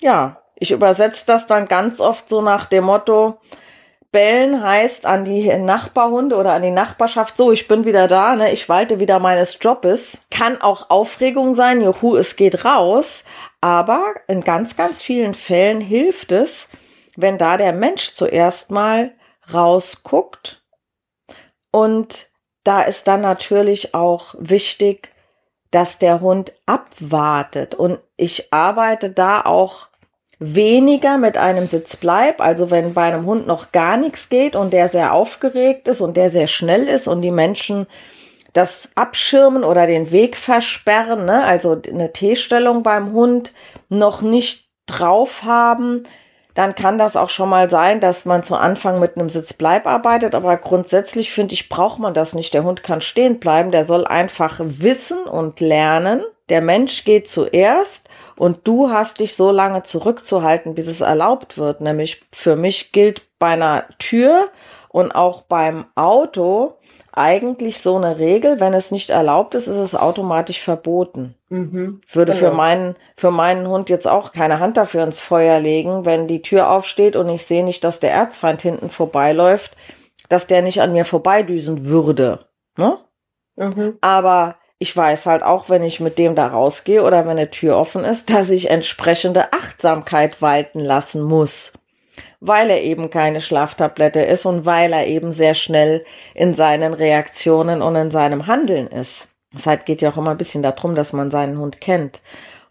Ja, 0.00 0.42
ich 0.56 0.72
übersetze 0.72 1.24
das 1.26 1.46
dann 1.46 1.66
ganz 1.68 2.00
oft 2.00 2.28
so 2.28 2.42
nach 2.42 2.66
dem 2.66 2.84
Motto, 2.84 3.38
bellen 4.10 4.62
heißt 4.62 5.06
an 5.06 5.24
die 5.24 5.46
Nachbarhunde 5.58 6.36
oder 6.36 6.54
an 6.54 6.62
die 6.62 6.70
Nachbarschaft, 6.70 7.36
so, 7.36 7.52
ich 7.52 7.68
bin 7.68 7.84
wieder 7.84 8.08
da, 8.08 8.34
ne, 8.34 8.52
ich 8.52 8.68
walte 8.68 8.98
wieder 9.00 9.18
meines 9.18 9.58
Jobes. 9.60 10.22
Kann 10.30 10.60
auch 10.60 10.90
Aufregung 10.90 11.54
sein, 11.54 11.82
juhu, 11.82 12.16
es 12.16 12.36
geht 12.36 12.64
raus. 12.64 13.24
Aber 13.60 14.14
in 14.26 14.42
ganz, 14.42 14.76
ganz 14.76 15.02
vielen 15.02 15.34
Fällen 15.34 15.80
hilft 15.80 16.32
es, 16.32 16.68
wenn 17.18 17.36
da 17.36 17.56
der 17.56 17.72
Mensch 17.72 18.14
zuerst 18.14 18.70
mal 18.70 19.10
rausguckt. 19.52 20.62
Und 21.72 22.28
da 22.62 22.82
ist 22.82 23.08
dann 23.08 23.22
natürlich 23.22 23.92
auch 23.92 24.36
wichtig, 24.38 25.12
dass 25.72 25.98
der 25.98 26.20
Hund 26.20 26.52
abwartet. 26.64 27.74
Und 27.74 27.98
ich 28.16 28.52
arbeite 28.52 29.10
da 29.10 29.40
auch 29.40 29.88
weniger 30.38 31.18
mit 31.18 31.36
einem 31.36 31.66
Sitzbleib. 31.66 32.40
Also 32.40 32.70
wenn 32.70 32.94
bei 32.94 33.08
einem 33.08 33.26
Hund 33.26 33.48
noch 33.48 33.72
gar 33.72 33.96
nichts 33.96 34.28
geht 34.28 34.54
und 34.54 34.72
der 34.72 34.88
sehr 34.88 35.12
aufgeregt 35.12 35.88
ist 35.88 36.00
und 36.00 36.16
der 36.16 36.30
sehr 36.30 36.46
schnell 36.46 36.84
ist 36.84 37.08
und 37.08 37.22
die 37.22 37.32
Menschen 37.32 37.88
das 38.52 38.92
abschirmen 38.94 39.64
oder 39.64 39.88
den 39.88 40.12
Weg 40.12 40.36
versperren, 40.36 41.24
ne? 41.24 41.44
also 41.44 41.80
eine 41.84 42.12
T-Stellung 42.12 42.84
beim 42.84 43.12
Hund 43.12 43.52
noch 43.88 44.22
nicht 44.22 44.68
drauf 44.86 45.42
haben, 45.42 46.04
dann 46.58 46.74
kann 46.74 46.98
das 46.98 47.14
auch 47.14 47.28
schon 47.28 47.50
mal 47.50 47.70
sein, 47.70 48.00
dass 48.00 48.24
man 48.24 48.42
zu 48.42 48.56
Anfang 48.56 48.98
mit 48.98 49.16
einem 49.16 49.28
Sitzbleib 49.28 49.86
arbeitet. 49.86 50.34
Aber 50.34 50.56
grundsätzlich 50.56 51.30
finde 51.30 51.54
ich, 51.54 51.68
braucht 51.68 52.00
man 52.00 52.14
das 52.14 52.34
nicht. 52.34 52.52
Der 52.52 52.64
Hund 52.64 52.82
kann 52.82 53.00
stehen 53.00 53.38
bleiben. 53.38 53.70
Der 53.70 53.84
soll 53.84 54.04
einfach 54.04 54.56
wissen 54.58 55.22
und 55.22 55.60
lernen. 55.60 56.24
Der 56.48 56.60
Mensch 56.60 57.04
geht 57.04 57.28
zuerst 57.28 58.08
und 58.34 58.66
du 58.66 58.90
hast 58.90 59.20
dich 59.20 59.36
so 59.36 59.52
lange 59.52 59.84
zurückzuhalten, 59.84 60.74
bis 60.74 60.88
es 60.88 61.00
erlaubt 61.00 61.58
wird. 61.58 61.80
Nämlich 61.80 62.24
für 62.34 62.56
mich 62.56 62.90
gilt 62.90 63.22
bei 63.38 63.50
einer 63.50 63.84
Tür 64.00 64.48
und 64.88 65.12
auch 65.12 65.42
beim 65.42 65.84
Auto, 65.94 66.74
eigentlich 67.12 67.78
so 67.80 67.96
eine 67.96 68.18
Regel, 68.18 68.58
wenn 68.58 68.74
es 68.74 68.90
nicht 68.90 69.10
erlaubt 69.10 69.54
ist, 69.54 69.68
ist 69.68 69.76
es 69.76 69.94
automatisch 69.94 70.60
verboten. 70.60 71.37
Mhm, 71.50 72.00
ich 72.06 72.14
würde 72.14 72.32
genau. 72.32 72.44
für 72.44 72.54
meinen, 72.54 72.96
für 73.16 73.30
meinen 73.30 73.66
Hund 73.68 73.88
jetzt 73.88 74.06
auch 74.06 74.32
keine 74.32 74.60
Hand 74.60 74.76
dafür 74.76 75.04
ins 75.04 75.20
Feuer 75.20 75.60
legen, 75.60 76.04
wenn 76.04 76.26
die 76.26 76.42
Tür 76.42 76.70
aufsteht 76.70 77.16
und 77.16 77.28
ich 77.28 77.46
sehe 77.46 77.64
nicht, 77.64 77.84
dass 77.84 78.00
der 78.00 78.12
Erzfeind 78.12 78.60
hinten 78.60 78.90
vorbeiläuft, 78.90 79.76
dass 80.28 80.46
der 80.46 80.62
nicht 80.62 80.82
an 80.82 80.92
mir 80.92 81.04
vorbeidüsen 81.04 81.86
würde. 81.86 82.46
Ne? 82.76 82.98
Mhm. 83.56 83.96
Aber 84.02 84.56
ich 84.78 84.94
weiß 84.94 85.26
halt 85.26 85.42
auch, 85.42 85.68
wenn 85.70 85.82
ich 85.82 86.00
mit 86.00 86.18
dem 86.18 86.34
da 86.34 86.48
rausgehe 86.48 87.02
oder 87.02 87.24
wenn 87.24 87.38
eine 87.38 87.50
Tür 87.50 87.76
offen 87.76 88.04
ist, 88.04 88.30
dass 88.30 88.50
ich 88.50 88.70
entsprechende 88.70 89.52
Achtsamkeit 89.52 90.42
walten 90.42 90.80
lassen 90.80 91.22
muss 91.22 91.72
weil 92.40 92.70
er 92.70 92.82
eben 92.82 93.10
keine 93.10 93.40
Schlaftablette 93.40 94.20
ist 94.20 94.46
und 94.46 94.64
weil 94.64 94.92
er 94.92 95.06
eben 95.06 95.32
sehr 95.32 95.54
schnell 95.54 96.04
in 96.34 96.54
seinen 96.54 96.94
Reaktionen 96.94 97.82
und 97.82 97.96
in 97.96 98.10
seinem 98.10 98.46
Handeln 98.46 98.86
ist. 98.86 99.28
Es 99.58 99.66
halt 99.66 99.86
geht 99.86 100.02
ja 100.02 100.10
auch 100.10 100.16
immer 100.16 100.30
ein 100.32 100.38
bisschen 100.38 100.62
darum, 100.62 100.94
dass 100.94 101.12
man 101.12 101.30
seinen 101.30 101.58
Hund 101.58 101.80
kennt. 101.80 102.22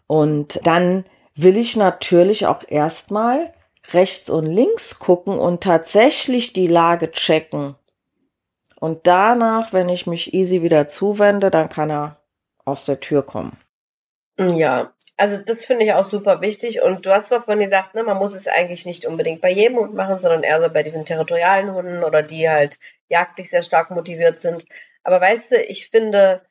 Und 0.06 0.60
dann 0.66 1.04
will 1.34 1.56
ich 1.56 1.76
natürlich 1.76 2.46
auch 2.46 2.64
erstmal 2.66 3.52
rechts 3.92 4.28
und 4.30 4.46
links 4.46 4.98
gucken 4.98 5.38
und 5.38 5.62
tatsächlich 5.62 6.52
die 6.52 6.66
Lage 6.66 7.10
checken. 7.12 7.76
Und 8.80 9.06
danach, 9.06 9.72
wenn 9.72 9.88
ich 9.88 10.06
mich 10.06 10.34
easy 10.34 10.62
wieder 10.62 10.88
zuwende, 10.88 11.50
dann 11.50 11.68
kann 11.68 11.90
er 11.90 12.16
aus 12.64 12.84
der 12.84 13.00
Tür 13.00 13.22
kommen. 13.24 13.56
Ja, 14.38 14.92
Also 15.16 15.36
das 15.38 15.64
finde 15.64 15.84
ich 15.84 15.92
auch 15.92 16.04
super 16.04 16.40
wichtig. 16.40 16.80
Und 16.82 17.04
du 17.06 17.10
hast 17.10 17.28
vorhin 17.28 17.58
gesagt, 17.58 17.94
ne, 17.94 18.04
man 18.04 18.18
muss 18.18 18.34
es 18.34 18.46
eigentlich 18.46 18.86
nicht 18.86 19.04
unbedingt 19.04 19.40
bei 19.40 19.50
jedem 19.50 19.78
Hund 19.78 19.94
machen, 19.94 20.18
sondern 20.18 20.44
eher 20.44 20.62
so 20.62 20.68
bei 20.72 20.82
diesen 20.84 21.04
territorialen 21.04 21.72
Hunden 21.74 22.04
oder 22.04 22.22
die 22.22 22.48
halt 22.48 22.78
jagdlich 23.08 23.50
sehr 23.50 23.62
stark 23.62 23.90
motiviert 23.90 24.40
sind. 24.40 24.66
Aber 25.02 25.20
weißt 25.20 25.52
du, 25.52 25.62
ich 25.64 25.88
finde, 25.90 26.42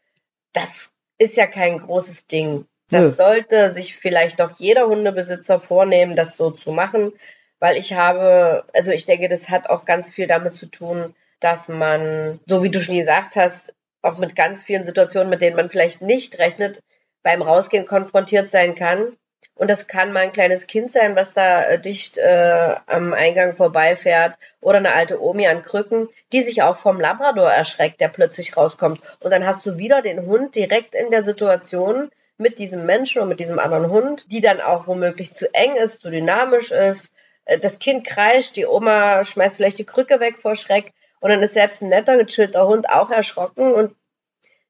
das 0.58 0.92
ist 1.18 1.38
ja 1.38 1.48
kein 1.48 1.80
großes 1.80 2.28
Ding. 2.28 2.66
Das 2.90 3.06
ja. 3.06 3.12
sollte 3.12 3.72
sich 3.72 3.96
vielleicht 3.96 4.40
doch 4.40 4.58
jeder 4.58 4.88
Hundebesitzer 4.88 5.60
vornehmen, 5.60 6.16
das 6.16 6.38
so 6.38 6.52
zu 6.52 6.72
machen, 6.72 7.14
weil 7.60 7.78
ich 7.78 7.94
habe, 7.94 8.66
also 8.74 8.92
ich 8.92 9.06
denke, 9.06 9.28
das 9.28 9.50
hat 9.50 9.70
auch 9.70 9.86
ganz 9.86 10.10
viel 10.10 10.28
damit 10.28 10.54
zu 10.54 10.68
tun, 10.68 11.14
dass 11.40 11.68
man, 11.68 12.40
so 12.46 12.64
wie 12.64 12.70
du 12.70 12.80
schon 12.80 12.98
gesagt 12.98 13.36
hast, 13.36 13.74
auch 14.02 14.18
mit 14.18 14.36
ganz 14.36 14.64
vielen 14.64 14.86
Situationen, 14.86 15.30
mit 15.30 15.42
denen 15.42 15.56
man 15.56 15.70
vielleicht 15.70 16.02
nicht 16.02 16.40
rechnet, 16.40 16.82
beim 17.24 17.42
Rausgehen 17.42 17.86
konfrontiert 17.86 18.50
sein 18.50 18.74
kann. 18.74 19.18
Und 19.58 19.70
das 19.72 19.88
kann 19.88 20.14
mal 20.14 20.20
ein 20.20 20.32
kleines 20.32 20.68
Kind 20.68 20.92
sein, 20.92 21.16
was 21.16 21.34
da 21.34 21.64
äh, 21.64 21.80
dicht 21.80 22.18
äh, 22.18 22.76
am 22.86 23.14
Eingang 23.14 23.56
vorbeifährt 23.56 24.38
oder 24.62 24.78
eine 24.78 24.94
alte 24.94 25.22
Omi 25.22 25.48
an 25.48 25.64
Krücken, 25.64 26.10
die 26.32 26.44
sich 26.44 26.62
auch 26.62 26.78
vom 26.78 27.00
Labrador 27.00 27.52
erschreckt, 27.52 28.00
der 28.00 28.10
plötzlich 28.10 28.56
rauskommt. 28.56 29.02
Und 29.20 29.32
dann 29.32 29.46
hast 29.46 29.66
du 29.66 29.80
wieder 29.80 30.04
den 30.04 30.28
Hund 30.28 30.56
direkt 30.56 30.94
in 30.94 31.10
der 31.10 31.24
Situation 31.24 32.12
mit 32.38 32.60
diesem 32.60 32.86
Menschen 32.86 33.22
und 33.22 33.30
mit 33.30 33.40
diesem 33.40 33.58
anderen 33.58 33.90
Hund, 33.90 34.26
die 34.32 34.42
dann 34.42 34.62
auch 34.62 34.86
womöglich 34.86 35.34
zu 35.34 35.52
eng 35.54 35.76
ist, 35.76 36.02
zu 36.02 36.10
dynamisch 36.12 36.72
ist. 36.72 37.12
Äh, 37.46 37.58
das 37.58 37.80
Kind 37.80 38.06
kreischt, 38.06 38.56
die 38.56 38.68
Oma 38.68 39.24
schmeißt 39.24 39.58
vielleicht 39.58 39.80
die 39.80 39.86
Krücke 39.86 40.20
weg 40.20 40.38
vor 40.38 40.56
Schreck 40.56 40.94
und 41.20 41.32
dann 41.32 41.42
ist 41.42 41.56
selbst 41.56 41.82
ein 41.82 41.90
netter, 41.90 42.18
gechillter 42.18 42.68
Hund 42.68 42.90
auch 42.90 43.10
erschrocken 43.10 43.74
und 43.74 43.96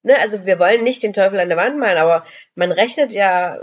ne, 0.04 0.18
also 0.20 0.46
wir 0.46 0.60
wollen 0.60 0.84
nicht 0.84 1.04
den 1.04 1.12
Teufel 1.12 1.40
an 1.42 1.50
der 1.50 1.58
Wand 1.58 1.78
malen, 1.78 1.98
aber 1.98 2.26
man 2.56 2.72
rechnet 2.72 3.12
ja 3.12 3.60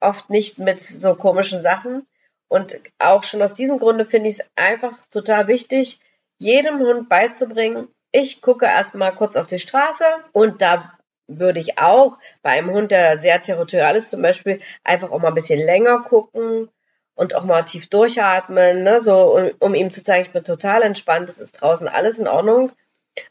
oft 0.00 0.30
nicht 0.30 0.58
mit 0.58 0.82
so 0.82 1.14
komischen 1.14 1.60
Sachen. 1.60 2.04
Und 2.48 2.80
auch 2.98 3.24
schon 3.24 3.42
aus 3.42 3.54
diesem 3.54 3.78
Grunde 3.78 4.06
finde 4.06 4.28
ich 4.28 4.38
es 4.38 4.46
einfach 4.54 5.04
total 5.10 5.48
wichtig, 5.48 6.00
jedem 6.38 6.78
Hund 6.80 7.08
beizubringen, 7.08 7.88
ich 8.12 8.40
gucke 8.40 8.66
erstmal 8.66 9.14
kurz 9.14 9.36
auf 9.36 9.46
die 9.46 9.58
Straße 9.58 10.04
und 10.32 10.62
da 10.62 10.92
würde 11.26 11.60
ich 11.60 11.78
auch 11.78 12.18
bei 12.42 12.50
einem 12.50 12.70
Hund, 12.70 12.90
der 12.90 13.18
sehr 13.18 13.42
territorial 13.42 13.96
ist, 13.96 14.10
zum 14.10 14.22
Beispiel 14.22 14.60
einfach 14.84 15.10
auch 15.10 15.18
mal 15.18 15.28
ein 15.28 15.34
bisschen 15.34 15.60
länger 15.60 16.02
gucken 16.02 16.70
und 17.14 17.34
auch 17.34 17.44
mal 17.44 17.62
tief 17.62 17.88
durchatmen, 17.88 18.84
ne, 18.84 19.00
so 19.00 19.36
um, 19.36 19.50
um 19.58 19.74
ihm 19.74 19.90
zu 19.90 20.02
zeigen, 20.02 20.24
ich 20.24 20.32
bin 20.32 20.44
total 20.44 20.82
entspannt, 20.82 21.28
es 21.28 21.38
ist 21.38 21.60
draußen 21.60 21.88
alles 21.88 22.18
in 22.18 22.28
Ordnung. 22.28 22.72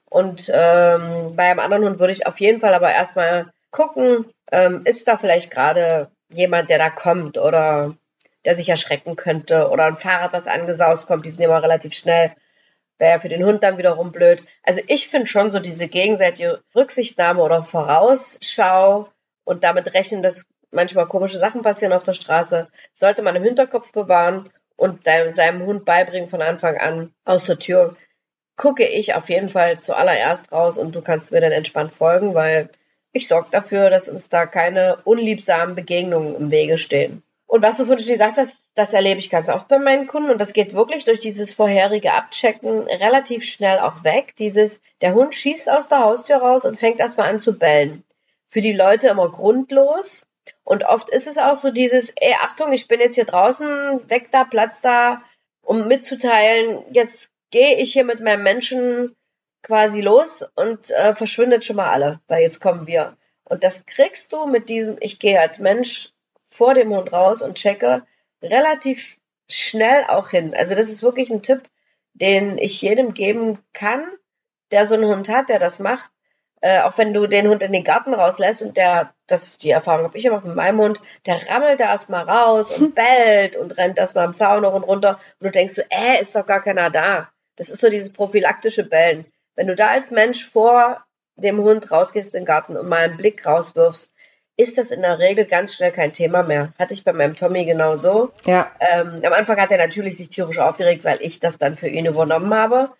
Und 0.06 0.52
ähm, 0.54 1.36
bei 1.36 1.52
einem 1.52 1.60
anderen 1.60 1.86
Hund 1.86 2.00
würde 2.00 2.12
ich 2.12 2.28
auf 2.28 2.40
jeden 2.40 2.60
Fall 2.60 2.74
aber 2.74 2.92
erstmal 2.92 3.52
gucken, 3.72 4.26
ähm, 4.52 4.82
ist 4.86 5.08
da 5.08 5.18
vielleicht 5.18 5.52
gerade 5.52 6.10
jemand, 6.30 6.70
der 6.70 6.78
da 6.78 6.90
kommt 6.90 7.38
oder 7.38 7.96
der 8.46 8.56
sich 8.56 8.70
erschrecken 8.70 9.16
könnte 9.16 9.70
oder 9.70 9.86
ein 9.86 9.96
Fahrrad, 9.96 10.34
was 10.34 10.48
angesaust 10.48 11.08
kommt, 11.08 11.26
die 11.26 11.32
sind 11.32 11.44
immer 11.44 11.64
relativ 11.64 11.94
schnell. 11.94 12.36
Wäre 12.98 13.14
ja 13.14 13.20
für 13.20 13.30
den 13.30 13.44
Hund 13.46 13.64
dann 13.64 13.78
wiederum 13.78 14.12
blöd. 14.12 14.44
Also 14.64 14.82
ich 14.88 15.10
finde 15.10 15.28
schon 15.28 15.52
so 15.52 15.60
diese 15.60 15.88
gegenseitige 15.88 16.62
Rücksichtnahme 16.76 17.42
oder 17.42 17.64
Vorausschau 17.64 19.10
und 19.44 19.64
damit 19.64 19.94
rechnen, 19.94 20.24
dass 20.24 20.46
manchmal 20.72 21.08
komische 21.08 21.38
Sachen 21.38 21.62
passieren 21.62 21.94
auf 21.94 22.04
der 22.04 22.14
Straße, 22.14 22.70
sollte 22.94 23.22
man 23.22 23.36
im 23.36 23.44
Hinterkopf 23.44 23.92
bewahren 23.92 24.50
und 24.78 25.06
seinem 25.06 25.66
Hund 25.66 25.86
beibringen 25.86 26.30
von 26.30 26.42
Anfang 26.42 26.78
an 26.78 27.14
aus 27.26 27.46
der 27.46 27.60
Tür 27.60 27.98
gucke 28.56 28.86
ich 28.86 29.14
auf 29.14 29.30
jeden 29.30 29.50
Fall 29.50 29.80
zuallererst 29.80 30.52
raus 30.52 30.78
und 30.78 30.94
du 30.96 31.02
kannst 31.02 31.32
mir 31.32 31.42
dann 31.42 31.52
entspannt 31.52 31.94
folgen, 31.94 32.34
weil 32.34 32.70
ich 33.16 33.30
sorge 33.30 33.48
dafür, 33.50 33.90
dass 33.90 34.10
uns 34.10 34.28
da 34.28 34.46
keine 34.46 34.98
unliebsamen 35.06 35.74
Begegnungen 35.74 36.36
im 36.36 36.52
Wege 36.52 36.78
stehen. 36.78 37.24
Und 37.48 37.62
was 37.62 37.78
du 37.78 37.86
vorhin 37.86 38.04
schon 38.04 38.14
gesagt 38.14 38.38
hast, 38.38 38.66
das 38.76 38.94
erlebe 38.94 39.20
ich 39.20 39.30
ganz 39.30 39.48
oft 39.48 39.70
bei 39.70 39.80
meinen 39.80 40.06
Kunden 40.06 40.32
und 40.32 40.42
das 40.42 40.52
geht 40.52 40.74
wirklich 40.74 41.06
durch 41.06 41.20
dieses 41.20 41.54
vorherige 41.54 42.12
Abchecken 42.12 42.82
relativ 42.82 43.46
schnell 43.46 43.80
auch 43.80 44.04
weg. 44.04 44.34
Dieses, 44.38 44.82
der 45.00 45.14
Hund 45.14 45.34
schießt 45.34 45.70
aus 45.70 45.88
der 45.88 46.00
Haustür 46.00 46.38
raus 46.38 46.66
und 46.66 46.78
fängt 46.78 47.00
erstmal 47.00 47.30
an 47.30 47.40
zu 47.40 47.58
bellen. 47.58 48.04
Für 48.48 48.60
die 48.60 48.74
Leute 48.74 49.08
immer 49.08 49.32
grundlos. 49.32 50.28
Und 50.66 50.84
oft 50.84 51.10
ist 51.10 51.28
es 51.28 51.38
auch 51.38 51.56
so 51.56 51.72
dieses, 51.72 52.10
ey, 52.18 52.36
Achtung, 52.42 52.74
ich 52.74 52.90
bin 52.90 53.00
jetzt 53.00 53.16
hier 53.16 53.26
draußen, 53.26 54.10
weg 54.10 54.28
da, 54.32 54.44
Platz 54.44 54.82
da, 54.82 55.22
um 55.62 55.88
mitzuteilen, 55.88 56.84
jetzt 56.92 57.32
gehe 57.50 57.78
ich 57.78 57.94
hier 57.94 58.04
mit 58.04 58.20
meinem 58.20 58.44
Menschen 58.44 59.16
quasi 59.66 60.02
los 60.02 60.46
und 60.56 60.92
äh, 60.92 61.16
verschwindet 61.16 61.66
schon 61.66 61.76
mal 61.76 61.92
alle, 61.92 62.22
weil 62.28 62.44
jetzt 62.44 62.62
kommen 62.62 62.88
wir. 62.88 63.18
Und 63.44 63.64
das 63.64 63.86
kriegst 63.86 64.32
du 64.32 64.46
mit 64.46 64.70
diesem, 64.70 64.98
ich 65.00 65.20
gehe 65.20 65.40
als 65.40 65.60
Mensch 65.60 66.14
vor 66.44 66.74
dem 66.74 66.96
Hund 66.96 67.12
raus 67.12 67.42
und 67.42 67.58
checke 67.58 68.04
relativ 68.42 69.20
schnell 69.50 70.06
auch 70.08 70.30
hin. 70.30 70.54
Also 70.56 70.76
das 70.76 70.90
ist 70.90 71.04
wirklich 71.04 71.32
ein 71.32 71.42
Tipp, 71.42 71.64
den 72.14 72.58
ich 72.58 72.82
jedem 72.82 73.14
geben 73.14 73.60
kann, 73.74 74.06
der 74.72 74.86
so 74.86 74.94
einen 74.96 75.06
Hund 75.06 75.30
hat, 75.30 75.50
der 75.50 75.60
das 75.60 75.80
macht. 75.80 76.12
Äh, 76.62 76.82
auch 76.82 76.98
wenn 76.98 77.14
du 77.14 77.28
den 77.28 77.48
Hund 77.48 77.62
in 77.64 77.74
den 77.74 77.84
Garten 77.84 78.14
rauslässt 78.14 78.62
und 78.62 78.78
der, 78.78 79.14
das 79.28 79.44
ist 79.44 79.64
die 79.64 79.72
Erfahrung 79.72 80.06
habe 80.06 80.18
ich 80.18 80.26
immer 80.26 80.42
mit 80.42 80.56
meinem 80.56 80.80
Hund, 80.80 81.00
der 81.26 81.48
rammelt 81.50 81.80
da 81.80 81.86
erstmal 81.86 82.28
raus 82.28 82.72
und 82.72 82.96
bellt 82.96 83.56
und 83.56 83.78
rennt 83.78 83.98
erstmal 83.98 84.26
am 84.26 84.36
Zaun 84.36 84.66
hoch 84.66 84.74
und 84.74 84.84
runter 84.84 85.20
und 85.40 85.46
du 85.46 85.52
denkst 85.52 85.74
so, 85.74 85.82
äh, 85.90 86.22
ist 86.22 86.36
doch 86.36 86.46
gar 86.46 86.62
keiner 86.62 86.90
da. 86.90 87.30
Das 87.56 87.70
ist 87.70 87.82
so 87.82 87.90
dieses 87.90 88.12
prophylaktische 88.12 88.84
Bellen. 88.84 89.26
Wenn 89.56 89.68
du 89.68 89.76
da 89.76 89.88
als 89.88 90.12
Mensch 90.12 90.46
vor 90.46 91.04
dem 91.36 91.60
Hund 91.60 91.92
rausgehst 91.92 92.34
in 92.34 92.42
den 92.42 92.46
Garten 92.46 92.78
und 92.78 92.88
mal 92.88 93.00
einen 93.00 93.18
Blick 93.18 93.46
rauswirfst, 93.46 94.12
ist 94.58 94.78
das 94.78 94.92
in 94.92 95.02
der 95.02 95.20
Regel 95.20 95.46
ganz 95.46 95.76
schnell 95.76 95.92
kein 95.92 96.14
Thema 96.14 96.44
mehr. 96.44 96.74
Hatte 96.80 96.94
ich 96.94 97.04
bei 97.04 97.12
meinem 97.12 97.36
Tommy 97.36 97.66
genau 97.66 97.98
so. 97.98 98.32
Ja. 98.46 98.72
Ähm, 98.80 99.22
am 99.24 99.34
Anfang 99.34 99.60
hat 99.60 99.72
er 99.72 99.78
natürlich 99.78 100.18
sich 100.18 100.30
tierisch 100.30 100.60
aufgeregt, 100.60 101.04
weil 101.04 101.18
ich 101.22 101.40
das 101.40 101.58
dann 101.58 101.76
für 101.76 101.90
ihn 101.90 102.06
übernommen 102.06 102.54
habe. 102.54 102.92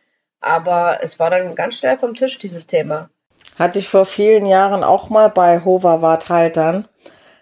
Aber 0.42 1.00
es 1.02 1.18
war 1.18 1.30
dann 1.30 1.56
ganz 1.56 1.78
schnell 1.78 1.98
vom 1.98 2.14
Tisch, 2.14 2.38
dieses 2.40 2.68
Thema. 2.68 3.10
Hatte 3.58 3.80
ich 3.80 3.88
vor 3.88 4.06
vielen 4.06 4.46
Jahren 4.46 4.84
auch 4.84 5.10
mal 5.10 5.30
bei 5.30 5.64
Hoverwart-Haltern. 5.64 6.90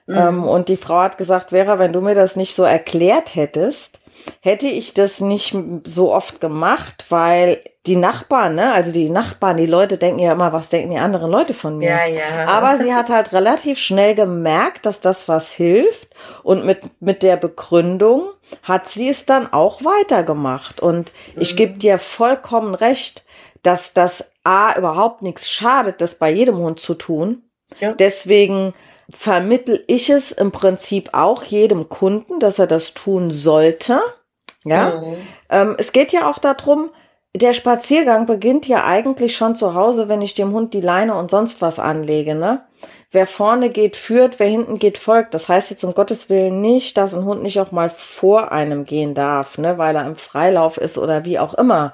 Mhm. 0.05 0.15
Ähm, 0.15 0.43
und 0.43 0.70
die 0.70 0.77
Frau 0.77 1.00
hat 1.00 1.17
gesagt, 1.17 1.50
Vera, 1.50 1.79
wenn 1.79 1.93
du 1.93 2.01
mir 2.01 2.15
das 2.15 2.36
nicht 2.36 2.53
so 2.53 2.63
erklärt 2.63 3.34
hättest, 3.36 4.00
hätte 4.41 4.67
ich 4.67 4.93
das 4.93 5.22
nicht 5.22 5.55
so 5.86 6.13
oft 6.13 6.39
gemacht, 6.39 7.05
weil 7.10 7.63
die 7.86 7.98
Nachbarn, 7.98 8.56
ne, 8.56 8.72
also 8.72 8.94
die 8.94 9.10
Nachbarn, 9.10 9.58
die 9.58 9.66
Leute 9.66 9.98
denken 9.98 10.20
ja 10.20 10.32
immer, 10.32 10.54
was 10.54 10.70
denken 10.70 10.92
die 10.92 10.98
anderen 10.98 11.30
Leute 11.30 11.54
von 11.54 11.78
mir? 11.78 11.90
Ja, 11.90 12.06
ja. 12.06 12.48
Aber 12.48 12.78
sie 12.78 12.94
hat 12.94 13.10
halt 13.10 13.34
relativ 13.34 13.78
schnell 13.78 14.16
gemerkt, 14.16 14.86
dass 14.86 15.02
das 15.02 15.28
was 15.28 15.52
hilft 15.52 16.08
und 16.44 16.66
mit, 16.66 16.82
mit 17.02 17.24
der 17.24 17.36
Begründung 17.36 18.30
hat 18.62 18.88
sie 18.88 19.10
es 19.10 19.25
dann 19.25 19.52
auch 19.52 19.84
weitergemacht. 19.84 20.80
Und 20.80 21.12
mhm. 21.36 21.42
ich 21.42 21.58
gebe 21.58 21.78
dir 21.78 21.98
vollkommen 21.98 22.74
recht, 22.74 23.25
dass 23.63 23.94
das 23.94 24.32
A 24.46 24.78
überhaupt 24.78 25.22
nichts 25.22 25.50
schadet, 25.50 26.00
das 26.00 26.16
bei 26.16 26.32
jedem 26.32 26.58
Hund 26.58 26.80
zu 26.80 26.94
tun. 26.94 27.44
Ja. 27.80 27.94
Deswegen 27.94 28.74
vermittel 29.10 29.84
ich 29.88 30.10
es 30.10 30.32
im 30.32 30.54
Prinzip 30.54 31.10
auch 31.13 31.44
jedem 31.44 31.90
Kunden, 31.90 32.40
dass 32.40 32.60
er 32.60 32.68
das 32.68 32.94
tun 32.94 33.32
sollte. 33.32 34.00
Ja. 34.63 35.02
Mhm. 35.02 35.18
Ähm, 35.50 35.75
es 35.78 35.92
geht 35.92 36.13
ja 36.13 36.30
auch 36.30 36.38
darum, 36.38 36.90
der 37.36 37.54
Spaziergang 37.54 38.25
beginnt 38.25 38.68
ja 38.68 38.86
eigentlich 38.86 39.36
schon 39.36 39.56
zu 39.56 39.74
Hause, 39.74 40.08
wenn 40.08 40.22
ich 40.22 40.36
dem 40.36 40.52
Hund 40.54 40.74
die 40.74 40.82
Leine 40.82 41.16
und 41.16 41.32
sonst 41.32 41.62
was 41.62 41.80
anlege, 41.80 42.36
ne? 42.36 42.63
Wer 43.12 43.28
vorne 43.28 43.70
geht, 43.70 43.96
führt, 43.96 44.40
wer 44.40 44.48
hinten 44.48 44.80
geht, 44.80 44.98
folgt. 44.98 45.36
Das 45.36 45.48
heißt 45.48 45.70
jetzt 45.70 45.84
um 45.84 45.94
Gottes 45.94 46.30
Willen 46.30 46.62
nicht, 46.62 46.98
dass 46.98 47.13
ein 47.13 47.25
Hund 47.25 47.44
nicht 47.44 47.60
auch 47.60 47.72
mal 47.72 47.90
vor 47.90 48.52
einem 48.52 48.86
gehen 48.86 49.13
darf, 49.13 49.60
ne, 49.60 49.78
weil 49.78 49.96
er 49.96 50.08
im 50.08 50.16
Freilauf 50.16 50.78
ist 50.78 50.98
oder 50.98 51.24
wie 51.24 51.38
auch 51.38 51.54
immer. 51.54 51.94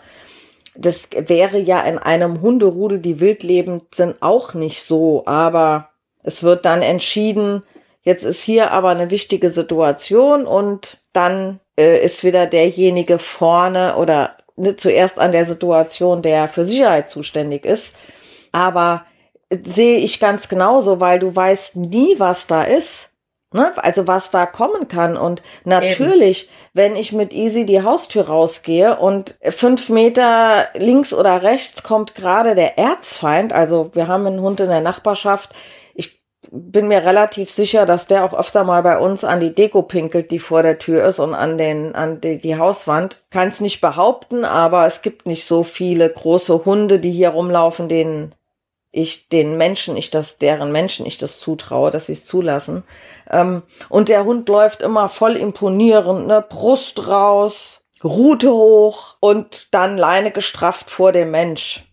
Das 0.76 1.10
wäre 1.14 1.60
ja 1.60 1.82
in 1.82 1.98
einem 1.98 2.42
Hunderudel, 2.42 3.00
die 3.00 3.20
wild 3.20 3.44
lebend 3.44 3.94
sind, 3.94 4.22
auch 4.22 4.54
nicht 4.54 4.82
so, 4.84 5.24
aber 5.26 5.90
es 6.24 6.44
wird 6.44 6.64
dann 6.66 6.82
entschieden, 6.82 7.64
jetzt 8.02 8.24
ist 8.24 8.42
hier 8.42 8.72
aber 8.72 8.90
eine 8.90 9.10
wichtige 9.10 9.50
Situation 9.50 10.46
und 10.46 11.00
dann 11.12 11.60
äh, 11.78 12.02
ist 12.02 12.24
wieder 12.24 12.46
derjenige 12.46 13.18
vorne 13.18 13.98
oder 13.98 14.38
zuerst 14.78 15.20
an 15.20 15.32
der 15.32 15.46
Situation, 15.46 16.22
der 16.22 16.48
für 16.48 16.66
Sicherheit 16.66 17.10
zuständig 17.10 17.66
ist. 17.66 17.96
Aber 18.52 19.06
sehe 19.64 19.98
ich 19.98 20.20
ganz 20.20 20.50
genauso, 20.50 21.00
weil 21.00 21.20
du 21.20 21.36
weißt 21.36 21.76
nie, 21.78 22.16
was 22.20 22.48
da 22.48 22.64
ist. 22.64 23.10
Ne? 23.52 23.72
Also 23.78 24.08
was 24.08 24.30
da 24.30 24.46
kommen 24.46 24.88
kann. 24.88 25.18
Und 25.18 25.42
natürlich, 25.64 26.44
Eben. 26.44 26.52
wenn 26.74 26.96
ich 26.96 27.12
mit 27.12 27.34
Easy 27.34 27.66
die 27.66 27.82
Haustür 27.82 28.28
rausgehe 28.28 28.98
und 28.98 29.40
fünf 29.42 29.90
Meter 29.90 30.68
links 30.76 31.14
oder 31.14 31.42
rechts 31.42 31.82
kommt 31.82 32.14
gerade 32.14 32.54
der 32.54 32.78
Erzfeind, 32.78 33.52
also 33.52 33.90
wir 33.94 34.08
haben 34.08 34.28
einen 34.28 34.42
Hund 34.42 34.60
in 34.60 34.70
der 34.70 34.82
Nachbarschaft, 34.82 35.50
bin 36.52 36.88
mir 36.88 37.04
relativ 37.04 37.50
sicher, 37.50 37.86
dass 37.86 38.08
der 38.08 38.24
auch 38.24 38.34
öfter 38.34 38.64
mal 38.64 38.82
bei 38.82 38.98
uns 38.98 39.24
an 39.24 39.40
die 39.40 39.54
Deko 39.54 39.84
pinkelt, 39.84 40.32
die 40.32 40.40
vor 40.40 40.64
der 40.64 40.80
Tür 40.80 41.06
ist 41.06 41.20
und 41.20 41.34
an 41.34 41.58
den 41.58 41.94
an 41.96 42.22
die, 42.22 42.40
die 42.40 42.58
Hauswand. 42.58 43.22
Kann 43.30 43.50
es 43.50 43.62
nicht 43.62 43.82
behaupten, 43.82 44.46
aber 44.46 44.86
es 44.88 45.02
gibt 45.02 45.26
nicht 45.28 45.46
so 45.46 45.64
viele 45.64 46.10
große 46.10 46.66
Hunde, 46.66 47.00
die 47.00 47.12
hier 47.12 47.30
rumlaufen, 47.30 47.88
denen 47.88 48.34
ich 48.92 49.30
den 49.30 49.58
Menschen, 49.58 49.96
ich 49.98 50.10
das, 50.10 50.40
deren 50.40 50.72
Menschen 50.72 51.06
ich 51.06 51.20
das 51.20 51.38
zutraue, 51.38 51.92
dass 51.92 52.08
sie 52.08 52.14
es 52.14 52.26
zulassen. 52.26 52.84
Ähm, 53.30 53.62
und 53.90 54.10
der 54.10 54.26
Hund 54.26 54.50
läuft 54.50 54.82
immer 54.82 55.08
voll 55.08 55.36
imponierend, 55.36 56.26
ne, 56.26 56.44
Brust 56.48 57.08
raus, 57.08 57.82
Rute 58.04 58.52
hoch 58.52 59.18
und 59.20 59.74
dann 59.74 59.98
Leine 59.98 60.32
gestrafft 60.32 60.90
vor 60.90 61.12
dem 61.12 61.30
Mensch. 61.30 61.86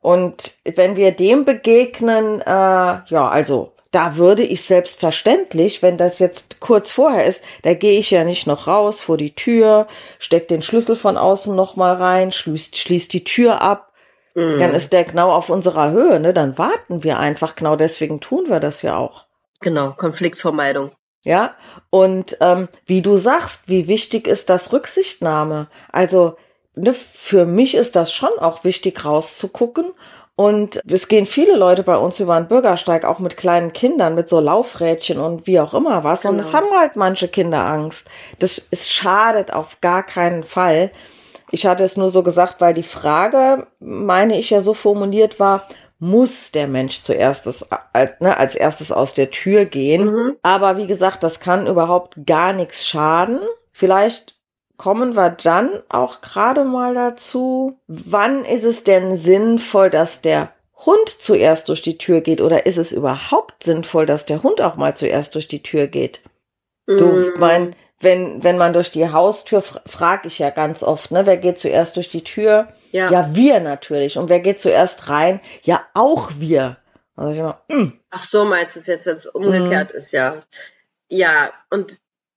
Und 0.00 0.58
wenn 0.64 0.96
wir 0.96 1.12
dem 1.12 1.44
begegnen, 1.44 2.40
äh, 2.40 2.44
ja, 2.46 3.28
also 3.28 3.73
da 3.94 4.16
würde 4.16 4.42
ich 4.42 4.62
selbstverständlich, 4.62 5.82
wenn 5.82 5.96
das 5.96 6.18
jetzt 6.18 6.58
kurz 6.58 6.90
vorher 6.90 7.26
ist, 7.26 7.44
da 7.62 7.74
gehe 7.74 7.98
ich 7.98 8.10
ja 8.10 8.24
nicht 8.24 8.46
noch 8.46 8.66
raus 8.66 9.00
vor 9.00 9.16
die 9.16 9.34
Tür, 9.34 9.86
steck 10.18 10.48
den 10.48 10.62
Schlüssel 10.62 10.96
von 10.96 11.16
außen 11.16 11.54
noch 11.54 11.76
mal 11.76 11.94
rein, 11.94 12.32
schließt, 12.32 12.76
schließt 12.76 13.12
die 13.12 13.22
Tür 13.22 13.60
ab, 13.60 13.92
mhm. 14.34 14.58
dann 14.58 14.74
ist 14.74 14.92
der 14.92 15.04
genau 15.04 15.30
auf 15.30 15.48
unserer 15.48 15.92
Höhe, 15.92 16.18
ne? 16.18 16.32
Dann 16.32 16.58
warten 16.58 17.04
wir 17.04 17.20
einfach, 17.20 17.54
genau 17.54 17.76
deswegen 17.76 18.20
tun 18.20 18.46
wir 18.48 18.58
das 18.58 18.82
ja 18.82 18.96
auch. 18.96 19.26
Genau, 19.60 19.92
Konfliktvermeidung. 19.92 20.90
Ja, 21.22 21.54
und 21.90 22.36
ähm, 22.40 22.68
wie 22.84 23.00
du 23.00 23.16
sagst, 23.16 23.68
wie 23.68 23.86
wichtig 23.86 24.26
ist 24.26 24.50
das 24.50 24.72
Rücksichtnahme? 24.72 25.68
Also 25.90 26.36
ne, 26.74 26.92
für 26.94 27.46
mich 27.46 27.76
ist 27.76 27.96
das 27.96 28.12
schon 28.12 28.36
auch 28.40 28.64
wichtig 28.64 29.04
rauszugucken 29.04 29.92
und 30.36 30.80
es 30.90 31.06
gehen 31.06 31.26
viele 31.26 31.56
Leute 31.56 31.84
bei 31.84 31.96
uns 31.96 32.18
über 32.18 32.36
den 32.36 32.48
Bürgersteig, 32.48 33.04
auch 33.04 33.20
mit 33.20 33.36
kleinen 33.36 33.72
Kindern, 33.72 34.16
mit 34.16 34.28
so 34.28 34.40
Laufrädchen 34.40 35.20
und 35.20 35.46
wie 35.46 35.60
auch 35.60 35.74
immer 35.74 36.02
was. 36.02 36.22
Genau. 36.22 36.34
Und 36.34 36.40
es 36.40 36.52
haben 36.52 36.66
halt 36.76 36.96
manche 36.96 37.28
Kinder 37.28 37.64
Angst. 37.64 38.08
Das 38.40 38.66
es 38.70 38.90
schadet 38.90 39.52
auf 39.52 39.80
gar 39.80 40.02
keinen 40.02 40.42
Fall. 40.42 40.90
Ich 41.52 41.66
hatte 41.66 41.84
es 41.84 41.96
nur 41.96 42.10
so 42.10 42.24
gesagt, 42.24 42.60
weil 42.60 42.74
die 42.74 42.82
Frage, 42.82 43.68
meine 43.78 44.36
ich 44.36 44.50
ja 44.50 44.60
so 44.60 44.74
formuliert 44.74 45.38
war, 45.38 45.68
muss 46.00 46.50
der 46.50 46.66
Mensch 46.66 47.00
zuerst 47.02 47.46
das, 47.46 47.68
als, 47.92 48.18
ne, 48.18 48.36
als 48.36 48.56
erstes 48.56 48.90
aus 48.90 49.14
der 49.14 49.30
Tür 49.30 49.64
gehen. 49.64 50.06
Mhm. 50.06 50.36
Aber 50.42 50.76
wie 50.76 50.88
gesagt, 50.88 51.22
das 51.22 51.38
kann 51.38 51.68
überhaupt 51.68 52.26
gar 52.26 52.52
nichts 52.52 52.86
schaden. 52.86 53.38
Vielleicht 53.70 54.34
kommen 54.76 55.16
wir 55.16 55.30
dann 55.30 55.70
auch 55.88 56.20
gerade 56.20 56.64
mal 56.64 56.94
dazu, 56.94 57.78
wann 57.86 58.44
ist 58.44 58.64
es 58.64 58.84
denn 58.84 59.16
sinnvoll, 59.16 59.90
dass 59.90 60.22
der 60.22 60.52
Hund 60.76 61.08
zuerst 61.08 61.68
durch 61.68 61.82
die 61.82 61.98
Tür 61.98 62.20
geht 62.20 62.40
oder 62.40 62.66
ist 62.66 62.78
es 62.78 62.92
überhaupt 62.92 63.62
sinnvoll, 63.62 64.06
dass 64.06 64.26
der 64.26 64.42
Hund 64.42 64.60
auch 64.60 64.76
mal 64.76 64.96
zuerst 64.96 65.34
durch 65.34 65.48
die 65.48 65.62
Tür 65.62 65.86
geht? 65.86 66.20
Mm. 66.86 66.96
Du 66.96 67.32
mein, 67.38 67.76
wenn 68.00 68.42
wenn 68.42 68.58
man 68.58 68.72
durch 68.72 68.90
die 68.90 69.08
Haustür 69.08 69.62
frage 69.62 70.28
ich 70.28 70.38
ja 70.38 70.50
ganz 70.50 70.82
oft, 70.82 71.10
ne, 71.10 71.26
wer 71.26 71.36
geht 71.36 71.58
zuerst 71.58 71.96
durch 71.96 72.10
die 72.10 72.24
Tür? 72.24 72.68
Ja. 72.90 73.10
ja, 73.10 73.34
wir 73.34 73.60
natürlich. 73.60 74.18
Und 74.18 74.28
wer 74.28 74.40
geht 74.40 74.60
zuerst 74.60 75.08
rein? 75.08 75.40
Ja, 75.62 75.84
auch 75.94 76.30
wir. 76.38 76.76
Also 77.16 77.32
ich 77.32 77.38
immer, 77.38 77.62
mm. 77.68 77.92
Ach 78.10 78.18
so, 78.18 78.44
meinst 78.44 78.76
du 78.76 78.80
es 78.80 78.86
jetzt, 78.86 79.06
wenn 79.06 79.16
es 79.16 79.26
umgekehrt 79.26 79.94
mm. 79.94 79.96
ist, 79.96 80.12
ja. 80.12 80.42
Ja, 81.08 81.52
und 81.70 81.92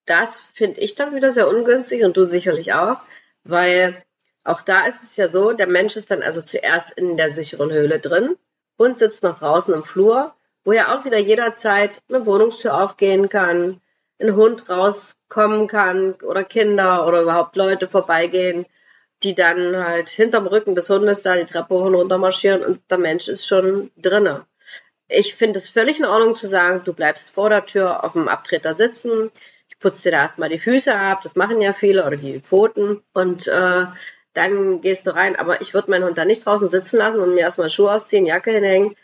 das 0.07 0.39
finde 0.39 0.79
ich 0.79 0.95
dann 0.95 1.13
wieder 1.13 1.31
sehr 1.31 1.47
ungünstig 1.47 2.03
und 2.03 2.17
du 2.17 2.25
sicherlich 2.25 2.73
auch, 2.73 2.97
weil 3.43 4.03
auch 4.43 4.61
da 4.61 4.87
ist 4.87 5.03
es 5.03 5.17
ja 5.17 5.27
so, 5.27 5.51
der 5.51 5.67
Mensch 5.67 5.95
ist 5.95 6.09
dann 6.09 6.23
also 6.23 6.41
zuerst 6.41 6.91
in 6.91 7.17
der 7.17 7.33
sicheren 7.33 7.71
Höhle 7.71 7.99
drin, 7.99 8.35
Hund 8.79 8.97
sitzt 8.97 9.23
noch 9.23 9.39
draußen 9.39 9.73
im 9.73 9.83
Flur, 9.83 10.33
wo 10.63 10.71
ja 10.71 10.95
auch 10.95 11.05
wieder 11.05 11.17
jederzeit 11.17 12.01
eine 12.09 12.25
Wohnungstür 12.25 12.81
aufgehen 12.81 13.29
kann, 13.29 13.81
ein 14.19 14.35
Hund 14.35 14.69
rauskommen 14.69 15.67
kann 15.67 16.13
oder 16.23 16.43
Kinder 16.43 17.07
oder 17.07 17.21
überhaupt 17.21 17.55
Leute 17.55 17.87
vorbeigehen, 17.87 18.65
die 19.23 19.35
dann 19.35 19.75
halt 19.77 20.09
hinterm 20.09 20.47
Rücken 20.47 20.75
des 20.75 20.89
Hundes 20.89 21.21
da 21.21 21.35
die 21.35 21.45
Treppe 21.45 21.73
und 21.73 21.95
runter 21.95 22.17
marschieren 22.17 22.63
und 22.63 22.81
der 22.89 22.97
Mensch 22.97 23.27
ist 23.27 23.47
schon 23.47 23.91
drinne. 23.97 24.45
Ich 25.07 25.35
finde 25.35 25.57
es 25.57 25.69
völlig 25.69 25.99
in 25.99 26.05
Ordnung 26.05 26.35
zu 26.35 26.47
sagen, 26.47 26.83
du 26.83 26.93
bleibst 26.93 27.31
vor 27.31 27.49
der 27.49 27.65
Tür 27.65 28.03
auf 28.03 28.13
dem 28.13 28.27
Abtreter 28.27 28.75
sitzen, 28.75 29.31
putzt 29.79 30.05
dir 30.05 30.11
da 30.11 30.21
erstmal 30.21 30.49
die 30.49 30.59
Füße 30.59 30.93
ab, 30.93 31.21
das 31.21 31.35
machen 31.35 31.61
ja 31.61 31.73
viele, 31.73 32.05
oder 32.05 32.17
die 32.17 32.39
Pfoten. 32.39 33.03
Und 33.13 33.47
äh, 33.47 33.85
dann 34.33 34.81
gehst 34.81 35.07
du 35.07 35.15
rein. 35.15 35.35
Aber 35.35 35.61
ich 35.61 35.73
würde 35.73 35.91
meinen 35.91 36.05
Hund 36.05 36.17
da 36.17 36.25
nicht 36.25 36.45
draußen 36.45 36.67
sitzen 36.67 36.97
lassen 36.97 37.19
und 37.19 37.33
mir 37.33 37.41
erstmal 37.41 37.69
Schuhe 37.69 37.91
ausziehen, 37.91 38.25
Jacke 38.25 38.51
hinhängen. 38.51 38.95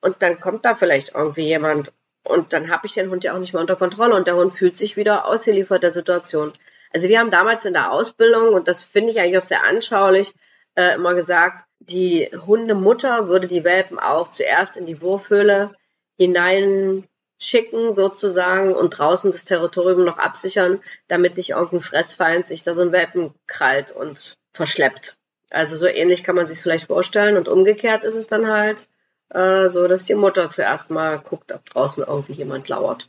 Und 0.00 0.20
dann 0.20 0.40
kommt 0.40 0.64
da 0.64 0.74
vielleicht 0.74 1.14
irgendwie 1.14 1.46
jemand. 1.46 1.92
Und 2.24 2.52
dann 2.52 2.70
habe 2.70 2.86
ich 2.86 2.94
den 2.94 3.10
Hund 3.10 3.24
ja 3.24 3.34
auch 3.34 3.38
nicht 3.38 3.52
mehr 3.52 3.60
unter 3.60 3.76
Kontrolle. 3.76 4.14
Und 4.14 4.26
der 4.26 4.36
Hund 4.36 4.52
fühlt 4.52 4.76
sich 4.76 4.96
wieder 4.96 5.26
ausgeliefert 5.26 5.82
der 5.82 5.92
Situation. 5.92 6.52
Also 6.92 7.08
wir 7.08 7.18
haben 7.18 7.30
damals 7.30 7.64
in 7.64 7.72
der 7.72 7.90
Ausbildung, 7.90 8.54
und 8.54 8.68
das 8.68 8.84
finde 8.84 9.12
ich 9.12 9.20
eigentlich 9.20 9.38
auch 9.38 9.44
sehr 9.44 9.64
anschaulich, 9.64 10.34
äh, 10.74 10.94
immer 10.94 11.14
gesagt, 11.14 11.64
die 11.80 12.30
Hundemutter 12.46 13.28
würde 13.28 13.48
die 13.48 13.64
Welpen 13.64 13.98
auch 13.98 14.28
zuerst 14.28 14.76
in 14.76 14.86
die 14.86 15.00
Wurfhöhle 15.00 15.74
hinein 16.18 17.08
schicken 17.42 17.92
sozusagen 17.92 18.72
und 18.74 18.90
draußen 18.90 19.32
das 19.32 19.44
Territorium 19.44 20.04
noch 20.04 20.18
absichern, 20.18 20.80
damit 21.08 21.36
nicht 21.36 21.50
irgendein 21.50 21.80
Fressfeind 21.80 22.46
sich 22.46 22.62
da 22.62 22.74
so 22.74 22.82
ein 22.82 22.92
Welpen 22.92 23.34
krallt 23.46 23.90
und 23.90 24.36
verschleppt. 24.52 25.16
Also 25.50 25.76
so 25.76 25.86
ähnlich 25.86 26.22
kann 26.22 26.36
man 26.36 26.46
sich 26.46 26.60
vielleicht 26.60 26.86
vorstellen 26.86 27.36
und 27.36 27.48
umgekehrt 27.48 28.04
ist 28.04 28.14
es 28.14 28.28
dann 28.28 28.46
halt 28.46 28.86
äh, 29.30 29.68
so, 29.68 29.88
dass 29.88 30.04
die 30.04 30.14
Mutter 30.14 30.48
zuerst 30.48 30.90
mal 30.90 31.18
guckt, 31.18 31.52
ob 31.52 31.68
draußen 31.68 32.04
irgendwie 32.06 32.34
jemand 32.34 32.68
lauert. 32.68 33.08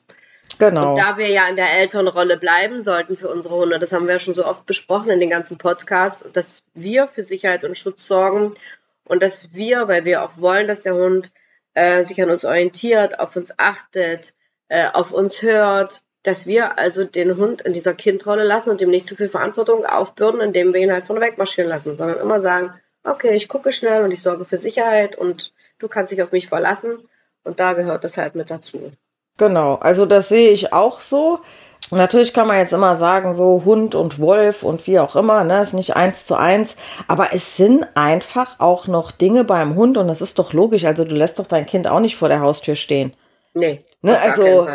Genau. 0.58 0.92
Und 0.92 1.00
da 1.00 1.18
wir 1.18 1.30
ja 1.30 1.48
in 1.48 1.56
der 1.56 1.72
Elternrolle 1.78 2.38
bleiben 2.38 2.82
sollten 2.82 3.18
für 3.18 3.30
unsere 3.30 3.56
Hunde, 3.56 3.80
das 3.80 3.94
haben 3.94 4.08
wir 4.08 4.14
ja 4.14 4.20
schon 4.20 4.36
so 4.36 4.46
oft 4.46 4.66
besprochen 4.66 5.12
in 5.12 5.20
den 5.20 5.30
ganzen 5.30 5.58
Podcasts, 5.58 6.26
dass 6.34 6.64
wir 6.74 7.08
für 7.08 7.24
Sicherheit 7.24 7.64
und 7.64 7.78
Schutz 7.78 8.08
sorgen 8.08 8.54
und 9.06 9.22
dass 9.22 9.54
wir, 9.54 9.88
weil 9.88 10.06
wir 10.06 10.24
auch 10.24 10.38
wollen, 10.38 10.68
dass 10.68 10.82
der 10.82 10.96
Hund 10.96 11.32
äh, 11.74 12.04
sich 12.04 12.22
an 12.22 12.30
uns 12.30 12.46
orientiert, 12.46 13.20
auf 13.20 13.36
uns 13.36 13.58
achtet, 13.58 14.34
äh, 14.68 14.90
auf 14.92 15.12
uns 15.12 15.42
hört, 15.42 16.02
dass 16.24 16.48
wir 16.48 16.78
also 16.78 17.04
den 17.04 17.38
Hund 17.38 17.62
in 17.62 17.74
dieser 17.74 17.94
Kindrolle 17.94 18.44
lassen 18.44 18.70
und 18.70 18.82
ihm 18.82 18.90
nicht 18.90 19.08
zu 19.08 19.16
viel 19.16 19.30
Verantwortung 19.30 19.86
aufbürden, 19.86 20.42
indem 20.42 20.74
wir 20.74 20.82
ihn 20.82 20.92
halt 20.92 21.08
von 21.08 21.20
weg 21.20 21.38
marschieren 21.38 21.70
lassen, 21.70 21.98
sondern 21.98 22.20
immer 22.20 22.40
sagen, 22.40 22.74
okay, 23.04 23.36
ich 23.36 23.50
gucke 23.50 23.74
schnell 23.74 24.04
und 24.04 24.12
ich 24.12 24.22
sorge 24.22 24.46
für 24.46 24.58
Sicherheit 24.58 25.18
und 25.18 25.54
du 25.80 25.88
kannst 25.90 26.12
dich 26.12 26.22
auf 26.24 26.32
mich 26.32 26.48
verlassen 26.48 27.10
und 27.44 27.60
da 27.60 27.74
gehört 27.74 28.06
das 28.06 28.18
halt 28.18 28.36
mit 28.36 28.50
dazu. 28.50 28.94
Genau, 29.38 29.76
also 29.76 30.06
das 30.06 30.30
sehe 30.30 30.52
ich 30.52 30.74
auch 30.74 31.02
so. 31.02 31.40
Natürlich 31.92 32.34
kann 32.34 32.48
man 32.48 32.58
jetzt 32.58 32.74
immer 32.74 32.96
sagen, 32.96 33.36
so 33.36 33.64
Hund 33.66 33.96
und 33.96 34.20
Wolf 34.20 34.64
und 34.64 34.88
wie 34.88 35.00
auch 35.00 35.16
immer, 35.16 35.44
ne, 35.44 35.62
ist 35.62 35.74
nicht 35.74 35.96
eins 35.96 36.26
zu 36.26 36.36
eins. 36.36 36.76
Aber 37.08 37.34
es 37.34 37.58
sind 37.58 37.86
einfach 37.96 38.60
auch 38.60 38.88
noch 38.88 39.12
Dinge 39.12 39.44
beim 39.44 39.76
Hund 39.76 39.98
und 39.98 40.08
das 40.08 40.22
ist 40.22 40.40
doch 40.40 40.54
logisch. 40.54 40.86
Also 40.86 41.04
du 41.06 41.16
lässt 41.16 41.40
doch 41.40 41.48
dein 41.48 41.66
Kind 41.66 41.88
auch 41.88 42.00
nicht 42.00 42.16
vor 42.16 42.30
der 42.30 42.40
Haustür 42.40 42.76
stehen. 42.76 43.14
Nee. 43.54 43.80
Ne, 44.02 44.20
also 44.20 44.68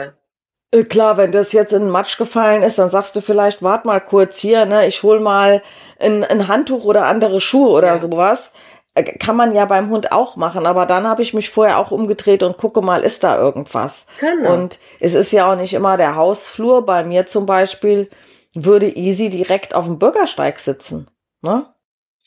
äh, 0.71 0.85
klar, 0.85 1.17
wenn 1.17 1.33
das 1.33 1.53
jetzt 1.53 1.73
in 1.73 1.83
den 1.83 1.91
Matsch 1.91 2.19
gefallen 2.19 2.63
ist, 2.63 2.79
dann 2.79 2.91
sagst 2.91 3.17
du 3.17 3.21
vielleicht, 3.21 3.63
wart 3.63 3.85
mal 3.85 4.01
kurz 4.01 4.39
hier, 4.39 4.67
ne, 4.67 4.87
ich 4.87 5.03
hol 5.03 5.21
mal 5.21 5.63
ein, 5.99 6.25
ein 6.25 6.49
Handtuch 6.49 6.85
oder 6.85 7.07
andere 7.07 7.41
Schuhe 7.41 7.71
oder 7.71 7.89
ja. 7.89 7.99
sowas. 7.99 8.53
Äh, 8.99 9.05
kann 9.05 9.37
man 9.37 9.55
ja 9.55 9.65
beim 9.65 9.91
Hund 9.91 10.13
auch 10.13 10.37
machen, 10.37 10.67
aber 10.67 10.85
dann 10.85 11.07
habe 11.07 11.23
ich 11.23 11.33
mich 11.33 11.51
vorher 11.51 11.79
auch 11.79 11.91
umgedreht 11.93 12.43
und 12.43 12.57
gucke 12.57 12.83
mal, 12.83 13.03
ist 13.03 13.23
da 13.25 13.39
irgendwas. 13.39 14.09
Genau. 14.21 14.55
Und 14.55 14.79
es 15.01 15.15
ist 15.15 15.33
ja 15.33 15.51
auch 15.51 15.57
nicht 15.57 15.75
immer 15.75 15.97
der 15.97 16.17
Hausflur. 16.17 16.85
Bei 16.85 17.05
mir 17.05 17.27
zum 17.27 17.47
Beispiel 17.47 18.11
würde 18.55 18.89
Easy 18.89 19.31
direkt 19.31 19.75
auf 19.75 19.85
dem 19.85 19.99
Bürgersteig 19.99 20.59
sitzen. 20.59 21.09
Ne? 21.43 21.67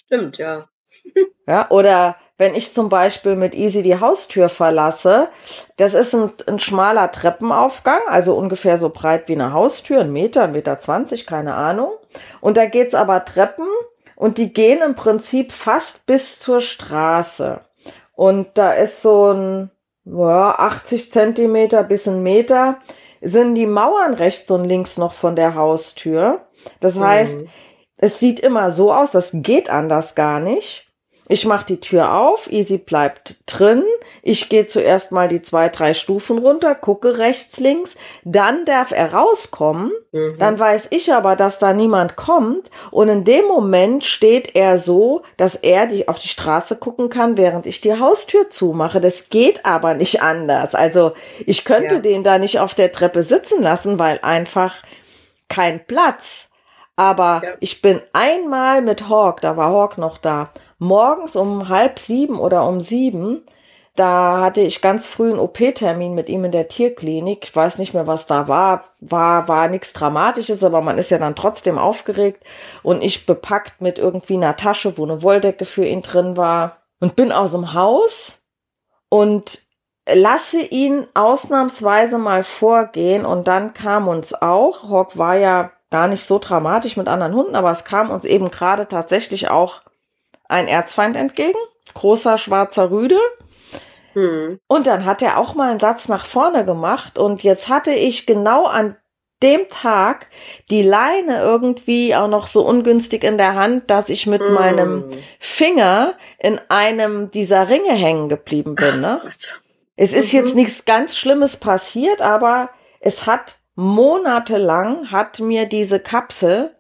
Stimmt, 0.06 0.38
ja. 0.38 0.70
ja, 1.48 1.70
oder 1.70 2.16
wenn 2.38 2.56
ich 2.56 2.74
zum 2.74 2.90
Beispiel 2.90 3.36
mit 3.36 3.54
Easy 3.54 3.84
die 3.84 4.00
Haustür 4.00 4.50
verlasse, 4.50 5.30
das 5.78 5.94
ist 5.94 6.16
ein, 6.16 6.32
ein 6.48 6.60
schmaler 6.60 7.12
Treppenaufgang, 7.12 8.02
also 8.08 8.36
ungefähr 8.36 8.78
so 8.78 8.90
breit 8.90 9.28
wie 9.28 9.34
eine 9.34 9.54
Haustür, 9.54 10.02
ein 10.02 10.12
Meter, 10.12 10.44
ein 10.44 10.54
Meter 10.54 10.80
zwanzig, 10.80 11.28
keine 11.28 11.54
Ahnung. 11.54 11.92
Und 12.40 12.58
da 12.58 12.66
geht's 12.66 12.96
aber 12.96 13.26
Treppen 13.26 13.68
und 14.22 14.38
die 14.38 14.54
gehen 14.54 14.84
im 14.84 14.94
Prinzip 14.94 15.52
fast 15.52 16.06
bis 16.06 16.38
zur 16.38 16.62
Straße. 16.62 17.62
Und 18.14 18.50
da 18.54 18.72
ist 18.74 19.02
so 19.02 19.32
ein 19.32 19.72
ja, 20.06 20.52
80 20.60 21.12
Zentimeter 21.12 21.84
bis 21.84 22.08
ein 22.08 22.22
Meter 22.22 22.78
sind 23.22 23.56
die 23.56 23.66
Mauern 23.66 24.14
rechts 24.14 24.52
und 24.52 24.64
links 24.64 25.00
noch 25.00 25.14
von 25.14 25.36
der 25.36 25.56
Haustür. 25.56 26.46
Das 26.80 26.98
mhm. 26.98 27.04
heißt, 27.04 27.46
es 27.98 28.20
sieht 28.20 28.40
immer 28.40 28.70
so 28.70 28.94
aus, 28.94 29.10
das 29.10 29.32
geht 29.34 29.72
anders 29.72 30.14
gar 30.14 30.40
nicht. 30.40 30.91
Ich 31.32 31.46
mache 31.46 31.66
die 31.66 31.80
Tür 31.80 32.14
auf, 32.14 32.52
Easy 32.52 32.78
bleibt 32.78 33.38
drin. 33.46 33.86
Ich 34.22 34.50
gehe 34.50 34.66
zuerst 34.66 35.14
mal 35.14 35.30
die 35.30 35.42
zwei, 35.42 35.70
drei 35.70 35.94
Stufen 35.94 36.38
runter, 36.40 36.76
gucke 36.76 37.20
rechts, 37.20 37.62
links. 37.62 37.96
Dann 38.26 38.66
darf 38.66 38.92
er 38.92 39.14
rauskommen. 39.14 39.94
Mhm. 40.12 40.36
Dann 40.40 40.60
weiß 40.60 40.90
ich 40.92 41.14
aber, 41.14 41.38
dass 41.38 41.58
da 41.58 41.72
niemand 41.72 42.18
kommt. 42.18 42.70
Und 42.92 43.08
in 43.08 43.24
dem 43.24 43.46
Moment 43.46 44.04
steht 44.04 44.58
er 44.58 44.78
so, 44.78 45.22
dass 45.38 45.56
er 45.56 45.88
die, 45.88 46.10
auf 46.10 46.20
die 46.20 46.28
Straße 46.28 46.76
gucken 46.80 47.08
kann, 47.08 47.38
während 47.38 47.66
ich 47.66 47.80
die 47.80 47.98
Haustür 47.98 48.50
zumache. 48.50 49.00
Das 49.00 49.30
geht 49.30 49.66
aber 49.66 49.94
nicht 49.94 50.22
anders. 50.22 50.76
Also 50.76 51.14
ich 51.46 51.64
könnte 51.64 51.96
ja. 51.96 52.02
den 52.02 52.24
da 52.24 52.40
nicht 52.40 52.60
auf 52.60 52.76
der 52.76 52.92
Treppe 52.92 53.24
sitzen 53.24 53.64
lassen, 53.64 54.00
weil 54.00 54.20
einfach 54.22 54.76
kein 55.48 55.86
Platz. 55.88 56.52
Aber 56.98 57.42
ja. 57.42 57.54
ich 57.62 57.82
bin 57.82 58.02
einmal 58.12 58.82
mit 58.82 59.08
Hawk, 59.08 59.40
da 59.40 59.56
war 59.56 59.72
Hawk 59.72 59.98
noch 59.98 60.18
da, 60.18 60.52
morgens 60.82 61.36
um 61.36 61.70
halb 61.70 62.00
sieben 62.00 62.40
oder 62.40 62.66
um 62.66 62.82
sieben, 62.82 63.44
da 63.96 64.42
hatte 64.42 64.62
ich 64.62 64.82
ganz 64.82 65.06
früh 65.06 65.30
einen 65.30 65.40
OP-Termin 65.40 66.16
mit 66.16 66.28
ihm 66.28 66.46
in 66.46 66.52
der 66.52 66.70
Tierklinik. 66.70 67.44
Ich 67.44 67.56
weiß 67.56 67.78
nicht 67.78 67.94
mehr, 67.94 68.08
was 68.08 68.26
da 68.26 68.48
war. 68.48 68.86
War, 69.00 69.48
war 69.48 69.68
nichts 69.68 69.94
Dramatisches, 69.94 70.64
aber 70.64 70.82
man 70.82 70.98
ist 70.98 71.12
ja 71.12 71.18
dann 71.18 71.36
trotzdem 71.36 71.78
aufgeregt. 71.78 72.44
Und 72.84 73.04
ich 73.04 73.26
bepackt 73.26 73.82
mit 73.82 74.00
irgendwie 74.00 74.36
einer 74.36 74.56
Tasche, 74.56 74.98
wo 74.98 75.04
eine 75.04 75.22
Wolldecke 75.22 75.66
für 75.66 75.86
ihn 75.86 76.02
drin 76.02 76.36
war. 76.36 76.78
Und 77.00 77.16
bin 77.16 77.32
aus 77.32 77.52
dem 77.52 77.74
Haus 77.74 78.48
und 79.10 79.64
lasse 80.12 80.62
ihn 80.62 81.06
ausnahmsweise 81.14 82.18
mal 82.18 82.44
vorgehen. 82.44 83.26
Und 83.26 83.48
dann 83.48 83.74
kam 83.74 84.08
uns 84.08 84.34
auch, 84.34 84.90
Hawk 84.90 85.18
war 85.18 85.36
ja 85.36 85.72
gar 85.92 86.08
nicht 86.08 86.24
so 86.24 86.40
dramatisch 86.40 86.96
mit 86.96 87.10
anderen 87.10 87.36
Hunden, 87.36 87.56
aber 87.56 87.72
es 87.72 87.84
kam 87.84 88.10
uns 88.10 88.24
eben 88.24 88.50
gerade 88.50 88.88
tatsächlich 88.88 89.50
auch 89.50 89.82
ein 90.52 90.68
Erzfeind 90.68 91.16
entgegen. 91.16 91.58
Großer 91.94 92.38
schwarzer 92.38 92.92
Rüde 92.92 93.20
hm. 94.14 94.60
Und 94.68 94.88
dann 94.88 95.06
hat 95.06 95.22
er 95.22 95.38
auch 95.38 95.56
mal 95.56 95.70
einen 95.70 95.80
Satz 95.80 96.10
nach 96.10 96.26
vorne 96.26 96.66
gemacht 96.66 97.18
und 97.18 97.44
jetzt 97.44 97.70
hatte 97.70 97.94
ich 97.94 98.26
genau 98.26 98.66
an 98.66 98.98
dem 99.42 99.68
Tag 99.70 100.28
die 100.70 100.84
Leine 100.84 101.40
irgendwie 101.40 102.16
auch 102.16 102.28
noch 102.28 102.48
so 102.48 102.66
ungünstig 102.66 103.24
in 103.24 103.38
der 103.38 103.56
Hand, 103.56 103.90
dass 103.90 104.10
ich 104.10 104.28
mit 104.28 104.42
mm. 104.42 104.54
meinem 104.54 105.10
Finger 105.40 106.14
in 106.38 106.62
einem 106.70 107.32
dieser 107.32 107.68
Ringe 107.68 107.94
hängen 107.94 108.30
geblieben 108.30 108.76
bin. 108.76 109.02
Ne? 109.02 109.20
es 109.96 110.14
ist 110.14 110.32
mhm. 110.32 110.40
jetzt 110.40 110.56
nichts 110.56 110.86
ganz 110.86 111.18
Schlimmes 111.18 111.58
passiert, 111.58 112.22
aber 112.22 112.70
es 113.00 113.26
hat 113.26 113.58
monatelang 113.74 115.10
hat 115.10 115.40
mir 115.40 115.66
diese 115.66 116.00
Kapsel, 116.00 116.76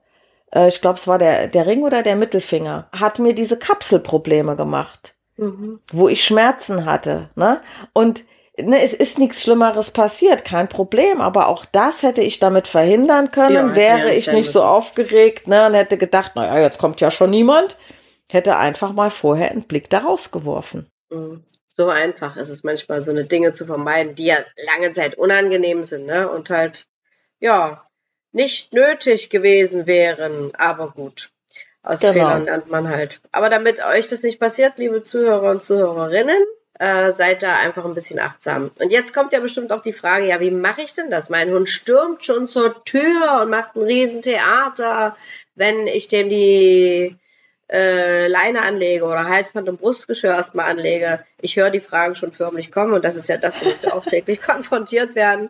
äh, 0.54 0.68
ich 0.68 0.82
glaube 0.82 0.98
es 0.98 1.08
war 1.08 1.18
der, 1.18 1.48
der 1.48 1.66
Ring 1.66 1.84
oder 1.84 2.04
der 2.04 2.16
Mittelfinger, 2.16 2.88
hat 2.92 3.20
mir 3.20 3.34
diese 3.34 3.58
Kapsel 3.58 4.00
Probleme 4.00 4.56
gemacht 4.56 5.16
mhm. 5.42 5.80
wo 5.92 6.08
ich 6.08 6.24
Schmerzen 6.24 6.86
hatte. 6.86 7.30
Ne? 7.36 7.60
Und 7.94 8.24
ne, 8.58 8.82
es 8.82 8.94
ist 8.94 9.20
nichts 9.20 9.42
Schlimmeres 9.42 9.92
passiert, 9.92 10.46
kein 10.46 10.70
Problem, 10.70 11.20
aber 11.20 11.48
auch 11.48 11.66
das 11.66 12.04
hätte 12.04 12.22
ich 12.22 12.40
damit 12.40 12.68
verhindern 12.68 13.32
können, 13.32 13.70
ja, 13.70 13.76
wäre 13.76 14.14
ich 14.14 14.32
nicht 14.32 14.52
so 14.52 14.64
aufgeregt 14.64 15.48
ne, 15.48 15.68
und 15.68 15.74
hätte 15.74 15.98
gedacht, 15.98 16.36
naja, 16.36 16.62
jetzt 16.62 16.80
kommt 16.80 17.02
ja 17.02 17.12
schon 17.12 17.32
niemand, 17.32 17.78
hätte 18.30 18.58
einfach 18.58 18.94
mal 18.94 19.10
vorher 19.10 19.52
einen 19.52 19.64
Blick 19.64 19.90
daraus 19.90 20.32
geworfen. 20.32 20.88
Mhm. 21.10 21.44
So 21.68 21.88
einfach 21.88 22.36
ist 22.36 22.50
es 22.50 22.64
manchmal, 22.64 23.02
so 23.02 23.12
eine 23.12 23.26
Dinge 23.26 23.54
zu 23.54 23.66
vermeiden, 23.66 24.16
die 24.16 24.26
ja 24.26 24.38
lange 24.68 24.92
Zeit 24.92 25.18
unangenehm 25.18 25.86
sind, 25.86 26.06
ne? 26.06 26.30
Und 26.30 26.50
halt, 26.50 26.86
ja, 27.40 27.88
nicht 28.32 28.74
nötig 28.74 29.30
gewesen 29.30 29.88
wären, 29.88 30.54
aber 30.56 30.91
gut. 30.91 31.30
Aus 31.84 32.02
genau. 32.02 32.13
Fehlern 32.13 32.46
lernt 32.46 32.70
man 32.70 32.88
halt. 32.89 33.22
Aber 33.32 33.50
damit 33.50 33.84
euch 33.84 34.08
das 34.08 34.22
nicht 34.24 34.39
passiert, 34.39 34.78
liebe 34.78 35.04
Zuhörer 35.04 35.50
und 35.50 35.63
Zuhörerinnen, 35.63 36.44
äh, 36.80 37.12
seid 37.12 37.44
da 37.44 37.56
einfach 37.58 37.86
ein 37.86 37.96
bisschen 37.96 38.20
achtsam. 38.20 38.72
Und 38.80 38.91
jetzt 38.91 39.13
kommt 39.13 39.34
ja 39.34 39.39
bestimmt 39.39 39.72
auch 39.72 39.82
die 39.82 39.94
Frage, 39.94 40.28
ja, 40.28 40.39
wie 40.39 40.52
mache 40.52 40.82
ich 40.82 40.94
denn 40.94 41.10
das? 41.10 41.30
Mein 41.30 41.52
Hund 41.52 41.70
stürmt 41.70 42.24
schon 42.24 42.50
zur 42.50 42.84
Tür 42.86 43.41
und 43.41 43.50
macht 43.50 43.76
ein 43.76 43.84
Riesentheater, 43.84 45.15
wenn 45.56 45.88
ich 45.88 46.08
dem 46.08 46.30
die 46.30 47.15
äh, 47.72 48.28
Leine 48.28 48.62
anlege 48.62 49.06
oder 49.06 49.26
Halsband 49.26 49.70
und 49.70 49.80
Brustgeschirr 49.80 50.36
erstmal 50.36 50.70
anlege. 50.70 51.24
Ich 51.41 51.56
höre 51.56 51.72
die 51.72 51.80
Fragen 51.80 52.15
schon 52.15 52.32
förmlich 52.32 52.72
kommen 52.72 52.94
und 52.94 53.06
das 53.06 53.15
ist 53.15 53.30
ja 53.30 53.38
das, 53.38 53.60
womit 53.62 53.82
wir 53.82 53.96
auch 53.96 54.06
täglich 54.06 54.41
konfrontiert 54.41 55.15
werden 55.15 55.50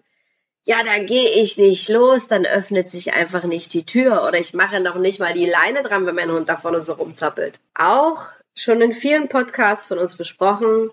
ja, 0.66 0.84
dann 0.84 1.06
gehe 1.06 1.30
ich 1.42 1.58
nicht 1.58 1.90
los, 1.90 2.28
dann 2.28 2.46
öffnet 2.46 2.92
sich 2.92 3.14
einfach 3.14 3.44
nicht 3.44 3.74
die 3.74 3.86
Tür 3.86 4.24
oder 4.28 4.40
ich 4.40 4.54
mache 4.54 4.80
noch 4.80 4.96
nicht 4.96 5.20
mal 5.20 5.34
die 5.34 5.48
Leine 5.48 5.82
dran, 5.82 6.06
wenn 6.06 6.16
mein 6.16 6.32
Hund 6.32 6.50
da 6.50 6.58
vorne 6.58 6.84
so 6.84 6.94
rumzappelt. 6.94 7.60
Auch 7.74 8.28
schon 8.56 8.82
in 8.82 8.94
vielen 8.94 9.28
Podcasts 9.28 9.88
von 9.88 9.98
uns 9.98 10.16
besprochen, 10.16 10.92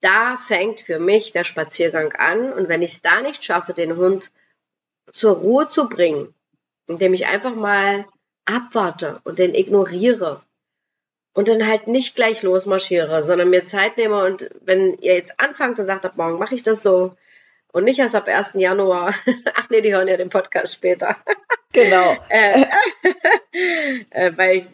da 0.00 0.36
fängt 0.36 0.80
für 0.80 0.98
mich 0.98 1.32
der 1.32 1.44
Spaziergang 1.44 2.12
an 2.12 2.52
und 2.52 2.68
wenn 2.68 2.82
ich 2.82 2.94
es 2.94 3.02
da 3.02 3.20
nicht 3.20 3.44
schaffe, 3.44 3.72
den 3.74 3.96
Hund 3.96 4.30
zur 5.12 5.36
Ruhe 5.36 5.68
zu 5.68 5.88
bringen, 5.88 6.34
indem 6.88 7.14
ich 7.14 7.26
einfach 7.26 7.54
mal 7.54 8.06
abwarte 8.44 9.20
und 9.24 9.38
den 9.38 9.54
ignoriere 9.54 10.42
und 11.32 11.48
dann 11.48 11.66
halt 11.66 11.86
nicht 11.86 12.16
gleich 12.16 12.42
losmarschiere, 12.42 13.22
sondern 13.22 13.50
mir 13.50 13.64
Zeit 13.64 13.96
nehme 13.98 14.24
und 14.24 14.50
wenn 14.62 14.94
ihr 14.98 15.14
jetzt 15.14 15.38
anfangt 15.38 15.78
und 15.78 15.86
sagt, 15.86 16.04
ab 16.04 16.16
morgen 16.16 16.38
mache 16.38 16.54
ich 16.54 16.62
das 16.62 16.82
so, 16.82 17.16
und 17.72 17.84
nicht 17.84 17.98
erst 17.98 18.14
ab 18.14 18.28
1. 18.28 18.52
Januar. 18.54 19.14
Ach 19.54 19.70
nee, 19.70 19.80
die 19.80 19.94
hören 19.94 20.08
ja 20.08 20.16
den 20.16 20.30
Podcast 20.30 20.74
später. 20.74 21.16
Genau. 21.72 22.16
äh, 22.30 22.64
äh, 24.08 24.32
weil 24.34 24.56
ich 24.56 24.68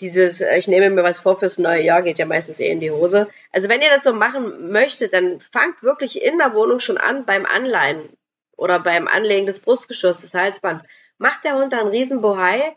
dieses, 0.00 0.40
ich 0.40 0.66
nehme 0.66 0.90
mir 0.90 1.04
was 1.04 1.20
vor 1.20 1.36
fürs 1.36 1.58
neue 1.58 1.82
Jahr, 1.82 2.02
geht 2.02 2.18
ja 2.18 2.26
meistens 2.26 2.58
eh 2.58 2.68
in 2.68 2.80
die 2.80 2.90
Hose. 2.90 3.28
Also 3.52 3.68
wenn 3.68 3.80
ihr 3.80 3.90
das 3.90 4.02
so 4.02 4.12
machen 4.12 4.72
möchtet, 4.72 5.12
dann 5.12 5.38
fangt 5.38 5.84
wirklich 5.84 6.20
in 6.20 6.36
der 6.38 6.54
Wohnung 6.54 6.80
schon 6.80 6.98
an 6.98 7.24
beim 7.24 7.46
Anleihen 7.46 8.08
oder 8.56 8.80
beim 8.80 9.06
Anlegen 9.06 9.46
des 9.46 9.60
Brustgeschosses, 9.60 10.34
Halsband. 10.34 10.82
Macht 11.18 11.44
der 11.44 11.54
Hund 11.54 11.72
da 11.72 11.78
einen 11.78 11.90
Riesenbohai, 11.90 12.74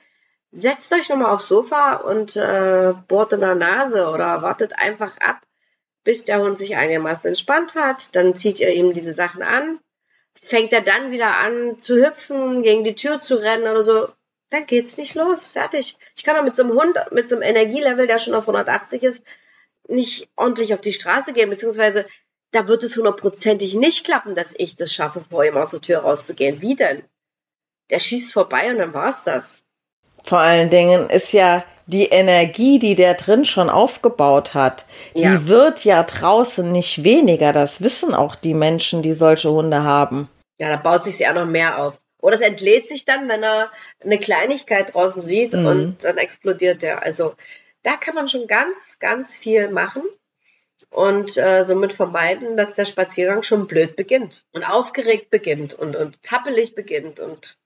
setzt 0.51 0.93
euch 0.93 1.09
nochmal 1.09 1.31
aufs 1.31 1.47
Sofa 1.47 1.95
und 1.95 2.35
äh, 2.35 2.93
bohrt 3.07 3.33
in 3.33 3.39
der 3.39 3.55
Nase 3.55 4.09
oder 4.09 4.43
wartet 4.43 4.77
einfach 4.77 5.17
ab, 5.17 5.41
bis 6.03 6.25
der 6.25 6.39
Hund 6.41 6.57
sich 6.57 6.75
einigermaßen 6.75 7.27
entspannt 7.27 7.75
hat. 7.75 8.15
Dann 8.15 8.35
zieht 8.35 8.59
ihr 8.59 8.73
ihm 8.73 8.93
diese 8.93 9.13
Sachen 9.13 9.41
an. 9.41 9.79
Fängt 10.33 10.73
er 10.73 10.81
dann 10.81 11.11
wieder 11.11 11.37
an 11.37 11.81
zu 11.81 11.95
hüpfen, 11.95 12.63
gegen 12.63 12.83
die 12.83 12.95
Tür 12.95 13.21
zu 13.21 13.35
rennen 13.35 13.67
oder 13.67 13.83
so, 13.83 14.07
dann 14.51 14.65
geht's 14.65 14.97
nicht 14.97 15.15
los. 15.15 15.47
Fertig. 15.47 15.97
Ich 16.15 16.23
kann 16.23 16.35
doch 16.35 16.43
mit 16.43 16.55
so 16.55 16.63
einem 16.63 16.73
Hund, 16.73 16.97
mit 17.11 17.27
so 17.27 17.35
einem 17.35 17.43
Energielevel, 17.43 18.05
der 18.05 18.19
schon 18.19 18.35
auf 18.35 18.43
180 18.43 19.01
ist, 19.03 19.25
nicht 19.87 20.29
ordentlich 20.35 20.73
auf 20.73 20.81
die 20.81 20.93
Straße 20.93 21.33
gehen, 21.33 21.49
beziehungsweise 21.49 22.05
da 22.51 22.67
wird 22.67 22.83
es 22.83 22.97
hundertprozentig 22.97 23.75
nicht 23.75 24.05
klappen, 24.05 24.35
dass 24.35 24.53
ich 24.57 24.75
das 24.75 24.93
schaffe, 24.93 25.23
vor 25.29 25.45
ihm 25.45 25.57
aus 25.57 25.71
der 25.71 25.81
Tür 25.81 25.99
rauszugehen. 25.99 26.61
Wie 26.61 26.75
denn? 26.75 27.03
Der 27.89 27.99
schießt 27.99 28.33
vorbei 28.33 28.69
und 28.71 28.77
dann 28.77 28.93
war's 28.93 29.23
das. 29.23 29.63
Vor 30.23 30.39
allen 30.39 30.69
Dingen 30.69 31.09
ist 31.09 31.31
ja 31.31 31.63
die 31.85 32.05
Energie, 32.05 32.79
die 32.79 32.95
der 32.95 33.15
drin 33.15 33.45
schon 33.45 33.69
aufgebaut 33.69 34.53
hat, 34.53 34.85
ja. 35.13 35.31
die 35.31 35.47
wird 35.47 35.83
ja 35.83 36.03
draußen 36.03 36.71
nicht 36.71 37.03
weniger. 37.03 37.53
Das 37.53 37.81
wissen 37.81 38.13
auch 38.13 38.35
die 38.35 38.53
Menschen, 38.53 39.01
die 39.01 39.13
solche 39.13 39.51
Hunde 39.51 39.83
haben. 39.83 40.29
Ja, 40.59 40.69
da 40.69 40.77
baut 40.77 41.03
sich 41.03 41.19
ja 41.19 41.33
noch 41.33 41.45
mehr 41.45 41.83
auf. 41.83 41.95
Oder 42.21 42.35
es 42.35 42.41
entlädt 42.41 42.87
sich 42.87 43.05
dann, 43.05 43.27
wenn 43.27 43.43
er 43.43 43.71
eine 44.03 44.19
Kleinigkeit 44.19 44.93
draußen 44.93 45.23
sieht 45.23 45.53
mhm. 45.53 45.65
und 45.65 46.03
dann 46.03 46.17
explodiert 46.17 46.83
der. 46.83 47.01
Also 47.01 47.33
da 47.83 47.95
kann 47.95 48.15
man 48.15 48.27
schon 48.27 48.47
ganz, 48.47 48.99
ganz 48.99 49.35
viel 49.35 49.69
machen 49.69 50.03
und 50.91 51.37
äh, 51.37 51.63
somit 51.63 51.93
vermeiden, 51.93 52.57
dass 52.57 52.73
der 52.73 52.85
Spaziergang 52.85 53.43
schon 53.43 53.67
blöd 53.67 53.95
beginnt 53.95 54.45
und 54.51 54.63
aufgeregt 54.63 55.29
beginnt 55.29 55.73
und, 55.73 55.95
und 55.95 56.23
zappelig 56.23 56.75
beginnt 56.75 57.19
und 57.19 57.57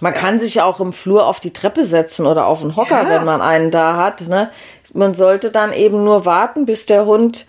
man 0.00 0.14
kann 0.14 0.40
sich 0.40 0.62
auch 0.62 0.80
im 0.80 0.92
Flur 0.92 1.26
auf 1.26 1.40
die 1.40 1.52
Treppe 1.52 1.84
setzen 1.84 2.26
oder 2.26 2.46
auf 2.46 2.60
den 2.60 2.76
Hocker, 2.76 3.02
ja. 3.02 3.08
wenn 3.10 3.24
man 3.24 3.42
einen 3.42 3.70
da 3.70 3.96
hat. 3.96 4.22
Ne? 4.28 4.50
Man 4.94 5.14
sollte 5.14 5.50
dann 5.50 5.72
eben 5.72 6.04
nur 6.04 6.24
warten, 6.24 6.64
bis 6.64 6.86
der 6.86 7.04
Hund 7.04 7.46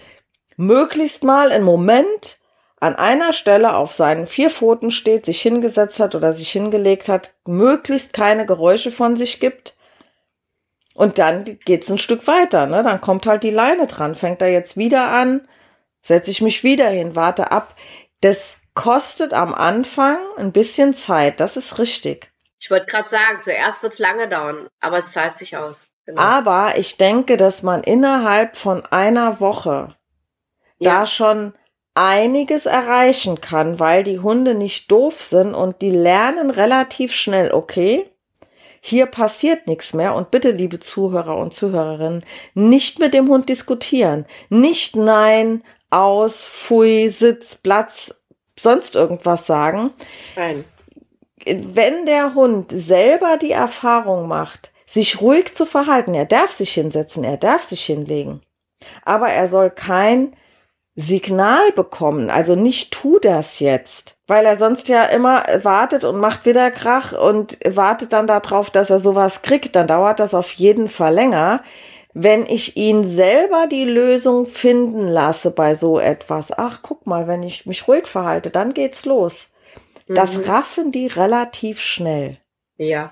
möglichst 0.58 1.24
mal 1.24 1.52
einen 1.52 1.64
Moment 1.64 2.40
an 2.80 2.96
einer 2.98 3.32
Stelle 3.32 3.76
auf 3.76 3.94
seinen 3.94 4.28
vier 4.28 4.50
Pfoten 4.50 4.92
steht, 4.92 5.26
sich 5.26 5.42
hingesetzt 5.42 6.02
hat 6.02 6.16
oder 6.16 6.34
sich 6.34 6.52
hingelegt 6.52 7.08
hat, 7.08 7.34
möglichst 7.46 8.12
keine 8.12 8.46
Geräusche 8.46 8.92
von 8.92 9.16
sich 9.16 9.40
gibt. 9.40 9.78
Und 10.94 11.18
dann 11.18 11.58
geht's 11.66 11.90
ein 11.90 11.98
Stück 11.98 12.28
weiter, 12.28 12.68
ne? 12.68 12.84
Dann 12.84 13.00
kommt 13.00 13.26
halt 13.26 13.44
die 13.44 13.50
Leine 13.52 13.88
dran, 13.88 14.16
fängt 14.16 14.42
er 14.42 14.50
jetzt 14.50 14.76
wieder 14.76 15.10
an, 15.10 15.48
setze 16.04 16.30
ich 16.30 16.42
mich 16.42 16.64
wieder 16.64 16.90
hin, 16.90 17.16
warte 17.16 17.52
ab. 17.52 17.74
Das 18.20 18.58
kostet 18.76 19.34
am 19.34 19.54
Anfang 19.54 20.18
ein 20.38 20.52
bisschen 20.52 20.94
Zeit, 20.94 21.40
das 21.40 21.56
ist 21.56 21.80
richtig. 21.80 22.33
Ich 22.64 22.72
wollte 22.72 22.86
gerade 22.86 23.10
sagen, 23.10 23.42
zuerst 23.42 23.84
wird 23.84 23.92
es 23.92 24.00
lange 24.00 24.30
dauern, 24.30 24.70
aber 24.80 25.00
es 25.00 25.12
zahlt 25.12 25.36
sich 25.36 25.58
aus. 25.58 25.92
Genau. 26.06 26.22
Aber 26.22 26.78
ich 26.78 26.96
denke, 26.96 27.36
dass 27.36 27.62
man 27.62 27.84
innerhalb 27.84 28.56
von 28.56 28.86
einer 28.86 29.42
Woche 29.42 29.98
ja. 30.78 31.00
da 31.00 31.06
schon 31.06 31.54
einiges 31.94 32.66
erreichen 32.66 33.42
kann, 33.42 33.82
weil 33.82 34.06
die 34.06 34.20
Hunde 34.20 34.56
nicht 34.56 34.90
doof 34.90 35.22
sind 35.22 35.54
und 35.54 35.82
die 35.82 35.90
lernen 35.90 36.50
relativ 36.52 37.14
schnell, 37.14 37.52
okay, 37.52 38.10
hier 38.80 39.08
passiert 39.08 39.68
nichts 39.68 39.94
mehr 39.94 40.16
und 40.16 40.32
bitte, 40.32 40.52
liebe 40.52 40.80
Zuhörer 40.80 41.36
und 41.36 41.54
Zuhörerinnen, 41.54 42.24
nicht 42.54 42.98
mit 42.98 43.14
dem 43.14 43.28
Hund 43.28 43.50
diskutieren. 43.50 44.26
Nicht 44.48 44.96
nein, 44.96 45.66
aus, 45.90 46.46
pfui, 46.46 47.10
Sitz, 47.10 47.58
Platz, 47.58 48.24
sonst 48.58 48.96
irgendwas 48.96 49.48
sagen. 49.48 49.92
Nein 50.38 50.64
wenn 51.46 52.06
der 52.06 52.36
Hund 52.36 52.72
selber 52.72 53.38
die 53.38 53.52
Erfahrung 53.52 54.28
macht, 54.28 54.72
sich 54.86 55.22
ruhig 55.22 55.54
zu 55.56 55.66
verhalten, 55.66 56.14
er 56.14 56.26
darf 56.26 56.52
sich 56.52 56.74
hinsetzen, 56.74 57.24
er 57.24 57.38
darf 57.38 57.64
sich 57.64 57.84
hinlegen, 57.84 58.42
aber 59.04 59.30
er 59.30 59.48
soll 59.48 59.70
kein 59.70 60.36
Signal 60.96 61.72
bekommen, 61.72 62.30
also 62.30 62.56
nicht 62.56 62.92
tu 62.92 63.18
das 63.18 63.60
jetzt, 63.60 64.18
weil 64.28 64.46
er 64.46 64.58
sonst 64.58 64.90
ja 64.90 65.04
immer 65.04 65.44
wartet 65.64 66.04
und 66.04 66.18
macht 66.20 66.46
wieder 66.46 66.70
Krach 66.70 67.14
und 67.14 67.58
wartet 67.66 68.14
dann 68.14 68.28
darauf, 68.28 68.70
dass 68.70 68.92
er 68.92 69.00
sowas 69.00 69.42
kriegt, 69.42 69.76
dann 69.76 69.88
dauert 69.88 70.20
das 70.20 70.36
auf 70.36 70.52
jeden 70.52 70.88
Fall 70.88 71.16
länger. 71.16 71.64
wenn 72.14 72.46
ich 72.46 72.78
ihn 72.78 73.04
selber 73.04 73.68
die 73.68 73.86
Lösung 73.86 74.46
finden 74.46 75.08
lasse 75.08 75.52
bei 75.52 75.74
so 75.74 76.00
etwas, 76.00 76.52
ach 76.56 76.82
guck 76.84 77.08
mal, 77.08 77.28
wenn 77.28 77.44
ich 77.44 77.66
mich 77.66 77.88
ruhig 77.88 78.08
verhalte, 78.08 78.52
dann 78.52 78.74
geht's 78.74 79.06
los. 79.06 79.53
Mhm. 80.08 80.16
Das 80.16 80.48
raffen 80.48 80.92
die 80.92 81.08
relativ 81.08 81.80
schnell. 81.80 82.38
Ja. 82.78 83.12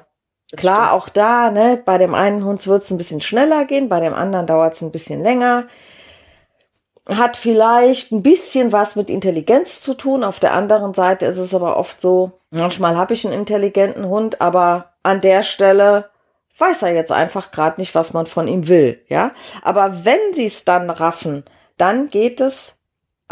Klar, 0.55 0.75
stimmt. 0.75 0.91
auch 0.91 1.09
da, 1.09 1.49
ne, 1.49 1.81
bei 1.83 1.97
dem 1.97 2.13
einen 2.13 2.43
Hund 2.43 2.67
wird 2.67 2.83
es 2.83 2.91
ein 2.91 2.97
bisschen 2.97 3.21
schneller 3.21 3.65
gehen, 3.65 3.89
bei 3.89 3.99
dem 3.99 4.13
anderen 4.13 4.47
dauert 4.47 4.75
es 4.75 4.81
ein 4.81 4.91
bisschen 4.91 5.21
länger. 5.21 5.67
Hat 7.07 7.37
vielleicht 7.37 8.11
ein 8.11 8.21
bisschen 8.21 8.71
was 8.71 8.95
mit 8.95 9.09
Intelligenz 9.09 9.81
zu 9.81 9.93
tun. 9.93 10.23
Auf 10.23 10.39
der 10.39 10.53
anderen 10.53 10.93
Seite 10.93 11.25
ist 11.25 11.37
es 11.37 11.53
aber 11.53 11.77
oft 11.77 11.99
so, 11.99 12.33
manchmal 12.51 12.95
habe 12.95 13.13
ich 13.13 13.25
einen 13.25 13.39
intelligenten 13.39 14.07
Hund, 14.07 14.41
aber 14.41 14.93
an 15.03 15.21
der 15.21 15.43
Stelle 15.43 16.09
weiß 16.57 16.83
er 16.83 16.93
jetzt 16.93 17.11
einfach 17.11 17.51
gerade 17.51 17.79
nicht, 17.79 17.95
was 17.95 18.13
man 18.13 18.25
von 18.25 18.47
ihm 18.47 18.67
will, 18.67 19.01
ja. 19.07 19.31
Aber 19.61 20.05
wenn 20.05 20.19
sie 20.33 20.45
es 20.45 20.65
dann 20.65 20.89
raffen, 20.89 21.43
dann 21.77 22.09
geht 22.09 22.41
es 22.41 22.77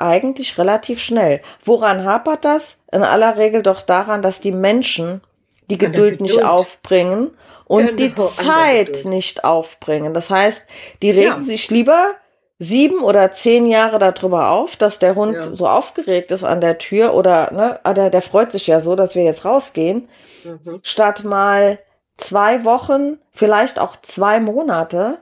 eigentlich 0.01 0.57
relativ 0.57 0.99
schnell. 0.99 1.41
Woran 1.63 2.05
hapert 2.05 2.45
das? 2.45 2.83
In 2.91 3.03
aller 3.03 3.37
Regel 3.37 3.63
doch 3.63 3.81
daran, 3.81 4.21
dass 4.21 4.41
die 4.41 4.51
Menschen 4.51 5.21
die 5.69 5.77
Geduld, 5.77 6.13
Geduld. 6.13 6.21
nicht 6.21 6.43
aufbringen 6.43 7.31
und 7.65 7.85
genau, 7.85 7.95
die 7.97 8.15
Zeit 8.15 9.05
nicht 9.05 9.43
aufbringen. 9.43 10.13
Das 10.13 10.29
heißt, 10.29 10.67
die 11.01 11.11
regen 11.11 11.27
ja. 11.27 11.41
sich 11.41 11.69
lieber 11.69 12.15
sieben 12.57 13.01
oder 13.01 13.31
zehn 13.31 13.65
Jahre 13.65 13.99
darüber 13.99 14.49
auf, 14.49 14.75
dass 14.75 14.99
der 14.99 15.15
Hund 15.15 15.35
ja. 15.35 15.43
so 15.43 15.67
aufgeregt 15.67 16.31
ist 16.31 16.43
an 16.43 16.59
der 16.59 16.77
Tür 16.77 17.13
oder 17.13 17.51
ne, 17.53 17.79
ah, 17.83 17.93
der, 17.93 18.09
der 18.09 18.21
freut 18.21 18.51
sich 18.51 18.67
ja 18.67 18.79
so, 18.79 18.95
dass 18.95 19.15
wir 19.15 19.23
jetzt 19.23 19.45
rausgehen, 19.45 20.09
mhm. 20.43 20.79
statt 20.83 21.23
mal 21.23 21.79
zwei 22.17 22.65
Wochen, 22.65 23.19
vielleicht 23.31 23.79
auch 23.79 23.95
zwei 24.01 24.41
Monate, 24.41 25.19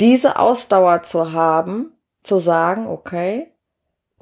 diese 0.00 0.38
Ausdauer 0.38 1.02
zu 1.02 1.32
haben, 1.32 1.92
zu 2.22 2.38
sagen, 2.38 2.86
okay, 2.86 3.52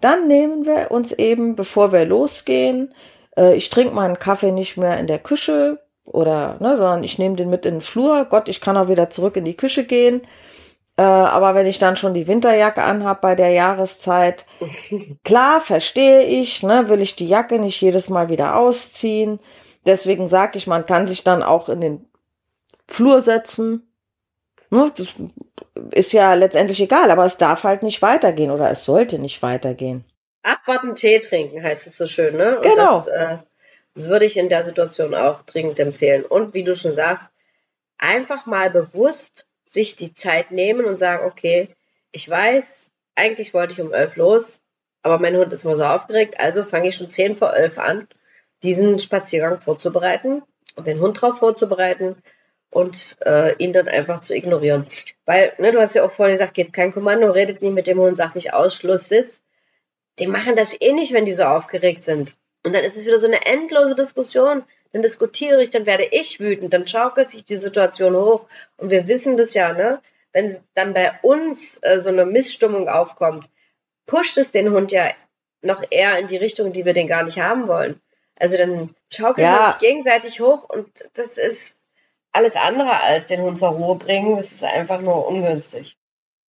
dann 0.00 0.28
nehmen 0.28 0.66
wir 0.66 0.90
uns 0.90 1.12
eben, 1.12 1.56
bevor 1.56 1.92
wir 1.92 2.04
losgehen, 2.04 2.94
äh, 3.37 3.54
ich 3.54 3.70
trinke 3.70 3.94
meinen 3.94 4.18
Kaffee 4.18 4.52
nicht 4.52 4.76
mehr 4.76 4.98
in 4.98 5.06
der 5.06 5.18
Küche 5.18 5.80
oder, 6.04 6.56
ne, 6.61 6.76
sondern 6.76 7.04
ich 7.04 7.18
nehme 7.18 7.37
den 7.37 7.50
mit 7.50 7.66
in 7.66 7.76
den 7.76 7.80
Flur. 7.80 8.26
Gott, 8.26 8.48
ich 8.48 8.61
kann 8.61 8.76
auch 8.76 8.88
wieder 8.88 9.11
zurück 9.11 9.37
in 9.37 9.44
die 9.44 9.56
Küche 9.56 9.85
gehen. 9.85 10.22
Äh, 10.96 11.02
aber 11.02 11.54
wenn 11.54 11.66
ich 11.66 11.78
dann 11.78 11.96
schon 11.96 12.14
die 12.14 12.26
Winterjacke 12.26 12.82
anhab 12.82 13.20
bei 13.20 13.35
der 13.35 13.50
Jahreszeit, 13.50 14.46
klar, 15.24 15.61
verstehe 15.61 16.22
ich, 16.22 16.62
ne, 16.62 16.88
will 16.88 17.00
ich 17.00 17.16
die 17.16 17.28
Jacke 17.28 17.59
nicht 17.59 17.80
jedes 17.80 18.09
Mal 18.09 18.28
wieder 18.28 18.56
ausziehen. 18.56 19.40
Deswegen 19.85 20.28
sage 20.28 20.59
ich, 20.59 20.66
man 20.66 20.87
kann 20.87 21.06
sich 21.06 21.22
dann 21.22 21.42
auch 21.42 21.68
in 21.68 21.80
den 21.80 22.06
Flur 22.88 23.20
setzen. 23.20 23.86
Ne, 24.70 24.92
das 24.96 25.14
ist 25.92 26.12
ja 26.12 26.35
letztendlich 26.35 26.81
egal, 26.81 27.11
aber 27.11 27.24
es 27.24 27.38
darf 27.38 27.64
halt 27.64 27.83
nicht 27.83 28.02
weitergehen 28.02 28.50
oder 28.50 28.70
es 28.70 28.85
sollte 28.85 29.18
nicht 29.18 29.42
weitergehen. 29.42 30.05
Abwarten, 30.42 30.94
Tee 30.94 31.20
trinken, 31.20 31.62
heißt 31.62 31.87
es 31.87 31.96
so 31.96 32.07
schön, 32.07 32.37
ne? 32.37 32.57
Und 32.57 32.62
genau. 32.62 32.98
Das, 32.98 33.07
äh, 33.07 33.38
das 33.94 34.09
würde 34.09 34.24
ich 34.24 34.37
in 34.37 34.48
der 34.48 34.64
Situation 34.64 35.14
auch 35.14 35.42
dringend 35.42 35.79
empfehlen. 35.81 36.24
Und 36.24 36.55
wie 36.55 36.64
du 36.64 36.76
schon 36.76 36.94
sagst, 36.94 37.29
einfach 37.98 38.46
mal 38.46 38.70
bewusst 38.70 39.46
sich 39.64 39.96
die 39.96 40.14
Zeit 40.14 40.50
nehmen 40.50 40.85
und 40.85 40.98
sagen, 40.98 41.26
okay, 41.26 41.68
ich 42.12 42.29
weiß, 42.29 42.90
eigentlich 43.14 43.55
wollte 43.55 43.74
ich 43.74 43.81
um 43.81 43.92
elf 43.92 44.16
los, 44.16 44.62
aber 45.02 45.18
mein 45.18 45.37
Hund 45.37 45.52
ist 45.52 45.64
immer 45.64 45.76
so 45.76 45.85
aufgeregt, 45.85 46.38
also 46.38 46.64
fange 46.64 46.88
ich 46.88 46.96
schon 46.96 47.11
zehn 47.11 47.37
vor 47.37 47.55
elf 47.55 47.79
an, 47.79 48.07
diesen 48.62 48.98
Spaziergang 48.98 49.61
vorzubereiten 49.61 50.42
und 50.76 50.87
den 50.87 51.00
Hund 51.00 51.22
darauf 51.22 51.38
vorzubereiten 51.38 52.16
und 52.70 53.16
äh, 53.24 53.55
ihn 53.57 53.72
dann 53.72 53.88
einfach 53.88 54.20
zu 54.20 54.35
ignorieren. 54.35 54.87
Weil, 55.24 55.52
ne, 55.59 55.72
du 55.72 55.81
hast 55.81 55.94
ja 55.94 56.05
auch 56.05 56.12
vorhin 56.12 56.35
gesagt, 56.35 56.55
gebt 56.55 56.72
kein 56.72 56.92
Kommando, 56.92 57.31
redet 57.31 57.62
nicht 57.62 57.72
mit 57.72 57.87
dem 57.87 57.98
Hund, 57.98 58.16
sagt 58.16 58.35
nicht 58.35 58.52
Ausschluss, 58.52 59.09
sitzt 59.09 59.44
die 60.18 60.26
machen 60.26 60.57
das 60.57 60.81
eh 60.81 60.92
nicht, 60.92 61.12
wenn 61.12 61.24
die 61.24 61.35
so 61.35 61.44
aufgeregt 61.44 62.05
sind. 62.05 62.37
Und 62.64 62.74
dann 62.74 62.85
ist 62.85 62.96
es 62.96 63.07
wieder 63.07 63.18
so 63.18 63.26
eine 63.26 63.44
endlose 63.46 63.94
Diskussion. 63.94 64.64
Dann 64.92 65.02
diskutiere 65.02 65.62
ich, 65.62 65.70
dann 65.70 65.87
werde 65.87 66.09
ich 66.11 66.40
wütend, 66.40 66.72
dann 66.72 66.87
schaukelt 66.87 67.29
sich 67.29 67.44
die 67.44 67.57
Situation 67.57 68.16
hoch. 68.16 68.46
Und 68.76 68.90
wir 68.90 69.09
wissen 69.09 69.37
das 69.37 69.55
ja, 69.55 69.72
ne? 69.72 70.00
Wenn 70.33 70.59
dann 70.74 70.94
bei 70.94 71.18
uns 71.22 71.79
äh, 71.83 71.98
so 71.98 72.09
eine 72.09 72.26
Missstimmung 72.26 72.88
aufkommt, 72.88 73.48
pusht 74.07 74.38
es 74.38 74.50
den 74.52 74.70
Hund 74.70 74.92
ja 74.92 75.11
noch 75.62 75.83
eher 75.90 76.18
in 76.18 76.26
die 76.26 76.37
Richtung, 76.37 76.72
die 76.72 76.85
wir 76.85 76.92
den 76.92 77.09
gar 77.09 77.22
nicht 77.24 77.38
haben 77.38 77.68
wollen. 77.68 78.00
Also 78.38 78.57
dann 78.57 78.94
schaukelt 79.12 79.46
ja. 79.46 79.57
man 79.57 79.70
sich 79.70 79.81
gegenseitig 79.81 80.40
hoch 80.40 80.68
und 80.68 80.88
das 81.14 81.38
ist 81.38 81.81
alles 82.37 82.57
andere 82.57 83.03
als 83.03 83.27
den 83.27 83.40
Hund 83.40 83.59
zur 83.59 83.70
Ruhe 83.70 83.96
bringen. 83.96 84.37
Das 84.37 84.53
ist 84.53 84.64
einfach 84.64 85.01
nur 85.01 85.27
ungünstig. 85.27 85.96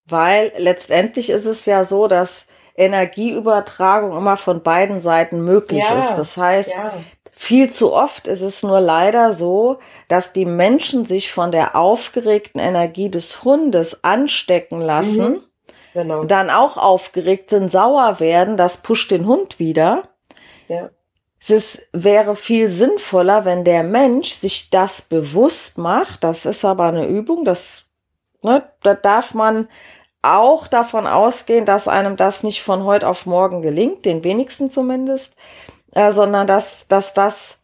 Weil 0.09 0.53
letztendlich 0.57 1.31
ist 1.31 1.47
es 1.47 1.65
ja 1.67 1.85
so, 1.85 2.07
dass 2.07 2.47
Energieübertragung 2.77 4.17
immer 4.17 4.37
von 4.37 4.63
beiden 4.63 5.01
Seiten 5.01 5.45
möglich 5.45 5.85
ja, 5.89 6.01
ist. 6.01 6.15
Das 6.15 6.37
heißt, 6.37 6.71
ja. 6.71 6.93
viel 7.33 7.73
zu 7.73 7.93
oft 7.93 8.27
ist 8.27 8.43
es 8.43 8.63
nur 8.63 8.81
leider 8.81 9.33
so, 9.33 9.79
dass 10.09 10.33
die 10.33 10.45
Menschen 10.45 11.07
sich 11.07 11.33
von 11.33 11.51
der 11.51 11.75
aufgeregten 11.75 12.61
Energie 12.61 13.11
des 13.11 13.43
Hundes 13.45 14.05
anstecken 14.05 14.81
lassen, 14.81 15.29
mhm. 15.29 15.43
genau. 15.95 16.25
dann 16.25 16.51
auch 16.51 16.77
aufgeregt 16.77 17.51
sind, 17.51 17.71
sauer 17.71 18.21
werden, 18.21 18.57
das 18.57 18.79
pusht 18.79 19.11
den 19.11 19.27
Hund 19.27 19.59
wieder. 19.59 20.09
Ja. 20.69 20.91
Es 21.41 21.83
wäre 21.93 22.35
viel 22.35 22.69
sinnvoller, 22.69 23.45
wenn 23.45 23.65
der 23.65 23.83
Mensch 23.85 24.31
sich 24.31 24.71
das 24.71 25.03
bewusst 25.03 25.79
macht. 25.79 26.25
Das 26.25 26.47
ist 26.47 26.65
aber 26.65 26.87
eine 26.87 27.07
Übung, 27.07 27.45
das, 27.45 27.85
ne, 28.43 28.65
da 28.83 28.95
darf 28.95 29.35
man 29.35 29.69
auch 30.23 30.67
davon 30.67 31.07
ausgehen, 31.07 31.65
dass 31.65 31.89
einem 31.89 32.17
das 32.17 32.43
nicht 32.43 32.63
von 32.63 32.85
heute 32.85 33.07
auf 33.07 33.27
morgen 33.27 33.63
gelingt, 33.63 34.05
den 34.05 34.25
wenigsten 34.25 34.71
zumindest, 34.71 35.37
äh, 35.93 36.13
sondern 36.13 36.47
dass, 36.47 36.89
dass 36.89 37.15
das 37.15 37.61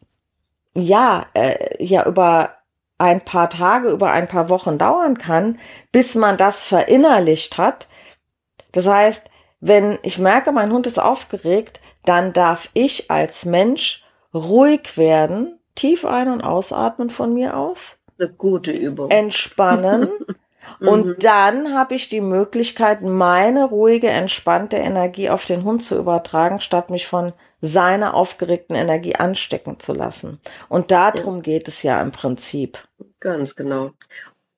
ja, 0.75 1.25
äh, 1.33 1.83
ja 1.83 2.05
über 2.05 2.51
ein 2.97 3.21
paar 3.21 3.49
Tage, 3.49 3.89
über 3.89 4.11
ein 4.11 4.27
paar 4.27 4.49
Wochen 4.49 4.77
dauern 4.77 5.17
kann, 5.17 5.59
bis 5.91 6.15
man 6.15 6.37
das 6.37 6.63
verinnerlicht 6.63 7.57
hat. 7.57 7.87
Das 8.71 8.87
heißt, 8.87 9.29
wenn 9.59 9.99
ich 10.03 10.17
merke, 10.17 10.51
mein 10.51 10.71
Hund 10.71 10.87
ist 10.87 10.99
aufgeregt, 10.99 11.81
dann 12.05 12.33
darf 12.33 12.69
ich 12.73 13.09
als 13.09 13.45
Mensch 13.45 14.03
ruhig 14.33 14.97
werden, 14.97 15.59
tief 15.75 16.05
ein- 16.05 16.29
und 16.29 16.41
ausatmen 16.41 17.09
von 17.09 17.33
mir 17.33 17.57
aus. 17.57 17.97
Eine 18.19 18.29
gute 18.29 18.71
Übung. 18.71 19.09
Entspannen. 19.11 20.09
Und 20.79 21.05
mhm. 21.05 21.15
dann 21.19 21.73
habe 21.73 21.95
ich 21.95 22.09
die 22.09 22.21
Möglichkeit, 22.21 23.01
meine 23.01 23.65
ruhige, 23.65 24.09
entspannte 24.09 24.77
Energie 24.77 25.29
auf 25.29 25.45
den 25.45 25.63
Hund 25.63 25.83
zu 25.83 25.97
übertragen, 25.97 26.61
statt 26.61 26.89
mich 26.89 27.05
von 27.05 27.33
seiner 27.61 28.13
aufgeregten 28.13 28.75
Energie 28.75 29.15
anstecken 29.15 29.79
zu 29.79 29.93
lassen. 29.93 30.39
Und 30.69 30.91
darum 30.91 31.37
ja. 31.37 31.41
geht 31.41 31.67
es 31.67 31.83
ja 31.83 32.01
im 32.01 32.11
Prinzip. 32.11 32.79
Ganz 33.19 33.55
genau. 33.55 33.91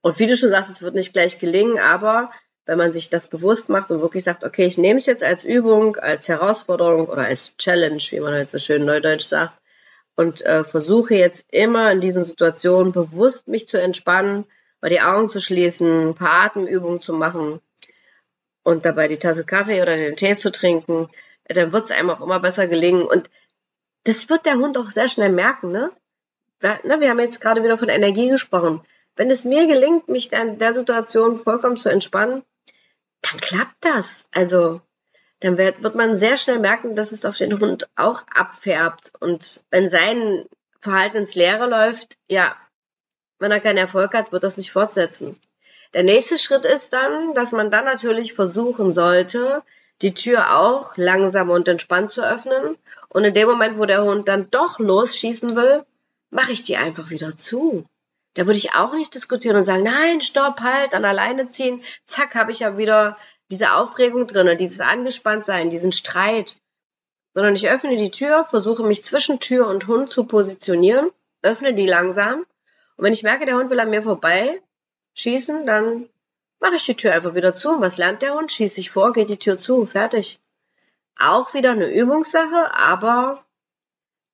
Und 0.01 0.19
wie 0.19 0.27
du 0.27 0.37
schon 0.37 0.49
sagst, 0.49 0.69
es 0.69 0.81
wird 0.81 0.95
nicht 0.95 1.13
gleich 1.13 1.39
gelingen, 1.39 1.79
aber 1.79 2.31
wenn 2.65 2.77
man 2.77 2.93
sich 2.93 3.09
das 3.09 3.27
bewusst 3.27 3.69
macht 3.69 3.91
und 3.91 4.01
wirklich 4.01 4.23
sagt, 4.23 4.43
okay, 4.43 4.65
ich 4.65 4.77
nehme 4.77 4.99
es 4.99 5.05
jetzt 5.05 5.23
als 5.23 5.43
Übung, 5.43 5.97
als 5.97 6.27
Herausforderung 6.27 7.07
oder 7.07 7.25
als 7.25 7.57
Challenge, 7.57 8.01
wie 8.09 8.19
man 8.19 8.33
heute 8.33 8.51
so 8.51 8.59
schön 8.59 8.85
neudeutsch 8.85 9.25
sagt, 9.25 9.53
und 10.15 10.45
äh, 10.45 10.63
versuche 10.63 11.15
jetzt 11.15 11.45
immer 11.51 11.91
in 11.91 12.01
diesen 12.01 12.23
Situationen 12.23 12.91
bewusst 12.91 13.47
mich 13.47 13.67
zu 13.67 13.77
entspannen, 13.79 14.45
mal 14.81 14.89
die 14.89 15.01
Augen 15.01 15.29
zu 15.29 15.39
schließen, 15.39 16.09
ein 16.09 16.15
paar 16.15 16.45
Atemübungen 16.45 17.01
zu 17.01 17.13
machen 17.13 17.59
und 18.63 18.85
dabei 18.85 19.07
die 19.07 19.19
Tasse 19.19 19.45
Kaffee 19.45 19.81
oder 19.81 19.95
den 19.95 20.15
Tee 20.15 20.35
zu 20.35 20.51
trinken, 20.51 21.09
dann 21.47 21.71
wird 21.71 21.85
es 21.85 21.91
einem 21.91 22.09
auch 22.09 22.21
immer 22.21 22.39
besser 22.39 22.67
gelingen. 22.67 23.05
Und 23.05 23.29
das 24.05 24.29
wird 24.29 24.45
der 24.45 24.55
Hund 24.55 24.77
auch 24.77 24.89
sehr 24.89 25.07
schnell 25.07 25.31
merken, 25.31 25.71
ne? 25.71 25.91
Wir, 26.59 26.79
ne, 26.83 26.99
wir 26.99 27.09
haben 27.09 27.19
jetzt 27.19 27.41
gerade 27.41 27.63
wieder 27.63 27.77
von 27.77 27.89
Energie 27.89 28.29
gesprochen. 28.29 28.81
Wenn 29.15 29.29
es 29.29 29.45
mir 29.45 29.67
gelingt, 29.67 30.07
mich 30.07 30.31
in 30.31 30.57
der 30.57 30.73
Situation 30.73 31.37
vollkommen 31.37 31.77
zu 31.77 31.89
entspannen, 31.89 32.43
dann 33.21 33.37
klappt 33.37 33.77
das. 33.81 34.25
Also, 34.31 34.81
dann 35.39 35.57
wird, 35.57 35.83
wird 35.83 35.95
man 35.95 36.17
sehr 36.17 36.37
schnell 36.37 36.59
merken, 36.59 36.95
dass 36.95 37.11
es 37.11 37.25
auf 37.25 37.37
den 37.37 37.59
Hund 37.59 37.87
auch 37.95 38.23
abfärbt. 38.33 39.11
Und 39.19 39.63
wenn 39.69 39.89
sein 39.89 40.45
Verhalten 40.79 41.17
ins 41.17 41.35
Leere 41.35 41.67
läuft, 41.67 42.17
ja, 42.29 42.55
wenn 43.39 43.51
er 43.51 43.59
keinen 43.59 43.77
Erfolg 43.77 44.13
hat, 44.13 44.31
wird 44.31 44.43
das 44.43 44.57
nicht 44.57 44.71
fortsetzen. 44.71 45.39
Der 45.93 46.03
nächste 46.03 46.37
Schritt 46.37 46.65
ist 46.65 46.93
dann, 46.93 47.33
dass 47.33 47.51
man 47.51 47.71
dann 47.71 47.85
natürlich 47.85 48.33
versuchen 48.33 48.93
sollte, 48.93 49.63
die 50.01 50.13
Tür 50.13 50.59
auch 50.59 50.97
langsam 50.97 51.49
und 51.49 51.67
entspannt 51.67 52.09
zu 52.09 52.21
öffnen. 52.21 52.77
Und 53.09 53.23
in 53.23 53.33
dem 53.33 53.47
Moment, 53.47 53.77
wo 53.77 53.85
der 53.85 54.03
Hund 54.03 54.27
dann 54.27 54.49
doch 54.51 54.79
losschießen 54.79 55.55
will, 55.55 55.85
mache 56.31 56.51
ich 56.51 56.63
die 56.63 56.77
einfach 56.77 57.09
wieder 57.09 57.37
zu. 57.37 57.85
Da 58.35 58.45
würde 58.45 58.57
ich 58.57 58.73
auch 58.73 58.93
nicht 58.93 59.13
diskutieren 59.13 59.57
und 59.57 59.63
sagen, 59.63 59.83
nein, 59.83 60.21
stopp, 60.21 60.61
halt, 60.61 60.93
an 60.93 61.05
alleine 61.05 61.47
ziehen. 61.47 61.83
Zack, 62.05 62.35
habe 62.35 62.51
ich 62.51 62.59
ja 62.59 62.77
wieder 62.77 63.17
diese 63.49 63.73
Aufregung 63.73 64.27
drinne, 64.27 64.55
dieses 64.55 64.79
Angespanntsein, 64.79 65.69
diesen 65.69 65.91
Streit. 65.91 66.57
Sondern 67.33 67.55
ich 67.55 67.69
öffne 67.69 67.97
die 67.97 68.11
Tür, 68.11 68.45
versuche 68.45 68.83
mich 68.83 69.03
zwischen 69.03 69.39
Tür 69.39 69.67
und 69.67 69.87
Hund 69.87 70.09
zu 70.09 70.25
positionieren, 70.25 71.09
öffne 71.41 71.73
die 71.73 71.87
langsam 71.87 72.45
und 72.97 73.03
wenn 73.03 73.13
ich 73.13 73.23
merke, 73.23 73.45
der 73.45 73.57
Hund 73.57 73.69
will 73.69 73.79
an 73.79 73.89
mir 73.89 74.01
vorbei 74.01 74.61
schießen, 75.15 75.65
dann 75.65 76.09
mache 76.59 76.75
ich 76.75 76.85
die 76.85 76.95
Tür 76.95 77.13
einfach 77.13 77.35
wieder 77.35 77.55
zu. 77.55 77.81
Was 77.81 77.97
lernt 77.97 78.21
der 78.21 78.33
Hund? 78.35 78.51
Schießt 78.51 78.75
sich 78.75 78.89
vor, 78.89 79.13
geht 79.13 79.29
die 79.29 79.39
Tür 79.39 79.59
zu, 79.59 79.85
fertig. 79.85 80.39
Auch 81.17 81.53
wieder 81.53 81.71
eine 81.71 81.93
Übungssache, 81.93 82.73
aber 82.73 83.44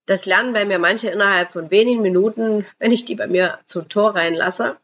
das 0.05 0.25
lernen 0.25 0.53
bei 0.53 0.65
mir 0.65 0.79
manche 0.79 1.09
innerhalb 1.09 1.53
von 1.53 1.71
wenigen 1.71 2.01
Minuten, 2.01 2.65
wenn 2.79 2.91
ich 2.91 3.05
die 3.05 3.15
bei 3.15 3.27
mir 3.27 3.59
zum 3.65 3.87
Tor 3.89 4.15
reinlasse, 4.15 4.77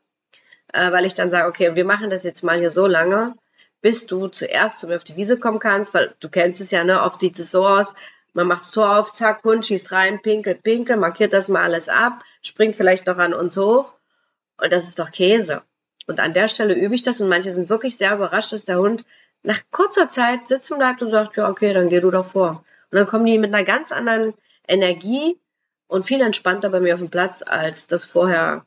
äh, 0.73 0.91
weil 0.91 1.05
ich 1.05 1.15
dann 1.15 1.29
sage, 1.29 1.47
okay, 1.47 1.75
wir 1.75 1.85
machen 1.85 2.09
das 2.09 2.23
jetzt 2.23 2.43
mal 2.43 2.59
hier 2.59 2.71
so 2.71 2.87
lange, 2.87 3.35
bis 3.81 4.05
du 4.05 4.27
zuerst 4.27 4.79
zu 4.79 4.87
mir 4.87 4.95
auf 4.95 5.03
die 5.03 5.15
Wiese 5.15 5.37
kommen 5.39 5.59
kannst, 5.59 5.93
weil 5.93 6.15
du 6.19 6.29
kennst 6.29 6.61
es 6.61 6.71
ja, 6.71 6.83
ne? 6.83 7.01
Oft 7.01 7.19
sieht 7.19 7.39
es 7.39 7.51
so 7.51 7.65
aus, 7.65 7.93
man 8.33 8.47
macht 8.47 8.61
das 8.61 8.71
Tor 8.71 8.99
auf, 8.99 9.13
zack, 9.13 9.43
Hund 9.43 9.65
schießt 9.65 9.91
rein, 9.91 10.21
pinkel, 10.21 10.55
pinkel, 10.55 10.97
markiert 10.97 11.33
das 11.33 11.47
mal 11.47 11.63
alles 11.63 11.89
ab, 11.89 12.23
springt 12.41 12.77
vielleicht 12.77 13.07
noch 13.07 13.17
an 13.17 13.33
uns 13.33 13.57
hoch 13.57 13.93
und 14.57 14.71
das 14.71 14.87
ist 14.87 14.99
doch 14.99 15.11
Käse. 15.11 15.63
Und 16.07 16.19
an 16.19 16.33
der 16.33 16.47
Stelle 16.47 16.73
übe 16.73 16.95
ich 16.95 17.03
das 17.03 17.19
und 17.19 17.27
manche 17.27 17.51
sind 17.51 17.69
wirklich 17.69 17.97
sehr 17.97 18.13
überrascht, 18.13 18.53
dass 18.53 18.65
der 18.65 18.79
Hund 18.79 19.05
nach 19.43 19.59
kurzer 19.71 20.09
Zeit 20.09 20.47
sitzen 20.47 20.77
bleibt 20.77 21.01
und 21.01 21.11
sagt, 21.11 21.35
ja, 21.37 21.49
okay, 21.49 21.73
dann 21.73 21.89
geh 21.89 21.99
du 21.99 22.11
doch 22.11 22.25
vor. 22.25 22.63
Und 22.91 22.97
dann 22.97 23.07
kommen 23.07 23.25
die 23.25 23.37
mit 23.37 23.53
einer 23.53 23.65
ganz 23.65 23.91
anderen 23.91 24.33
Energie 24.67 25.39
und 25.87 26.05
viel 26.05 26.21
entspannter 26.21 26.69
bei 26.69 26.79
mir 26.79 26.93
auf 26.93 26.99
dem 26.99 27.09
Platz, 27.09 27.43
als 27.45 27.87
das 27.87 28.05
vorher 28.05 28.65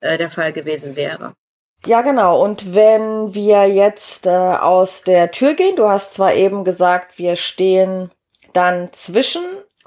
äh, 0.00 0.18
der 0.18 0.30
Fall 0.30 0.52
gewesen 0.52 0.96
wäre. 0.96 1.34
Ja, 1.86 2.00
genau. 2.00 2.42
Und 2.42 2.74
wenn 2.74 3.34
wir 3.34 3.68
jetzt 3.68 4.26
äh, 4.26 4.30
aus 4.30 5.02
der 5.02 5.30
Tür 5.30 5.54
gehen, 5.54 5.76
du 5.76 5.88
hast 5.88 6.14
zwar 6.14 6.34
eben 6.34 6.64
gesagt, 6.64 7.18
wir 7.18 7.36
stehen 7.36 8.10
dann 8.52 8.92
zwischen 8.92 9.42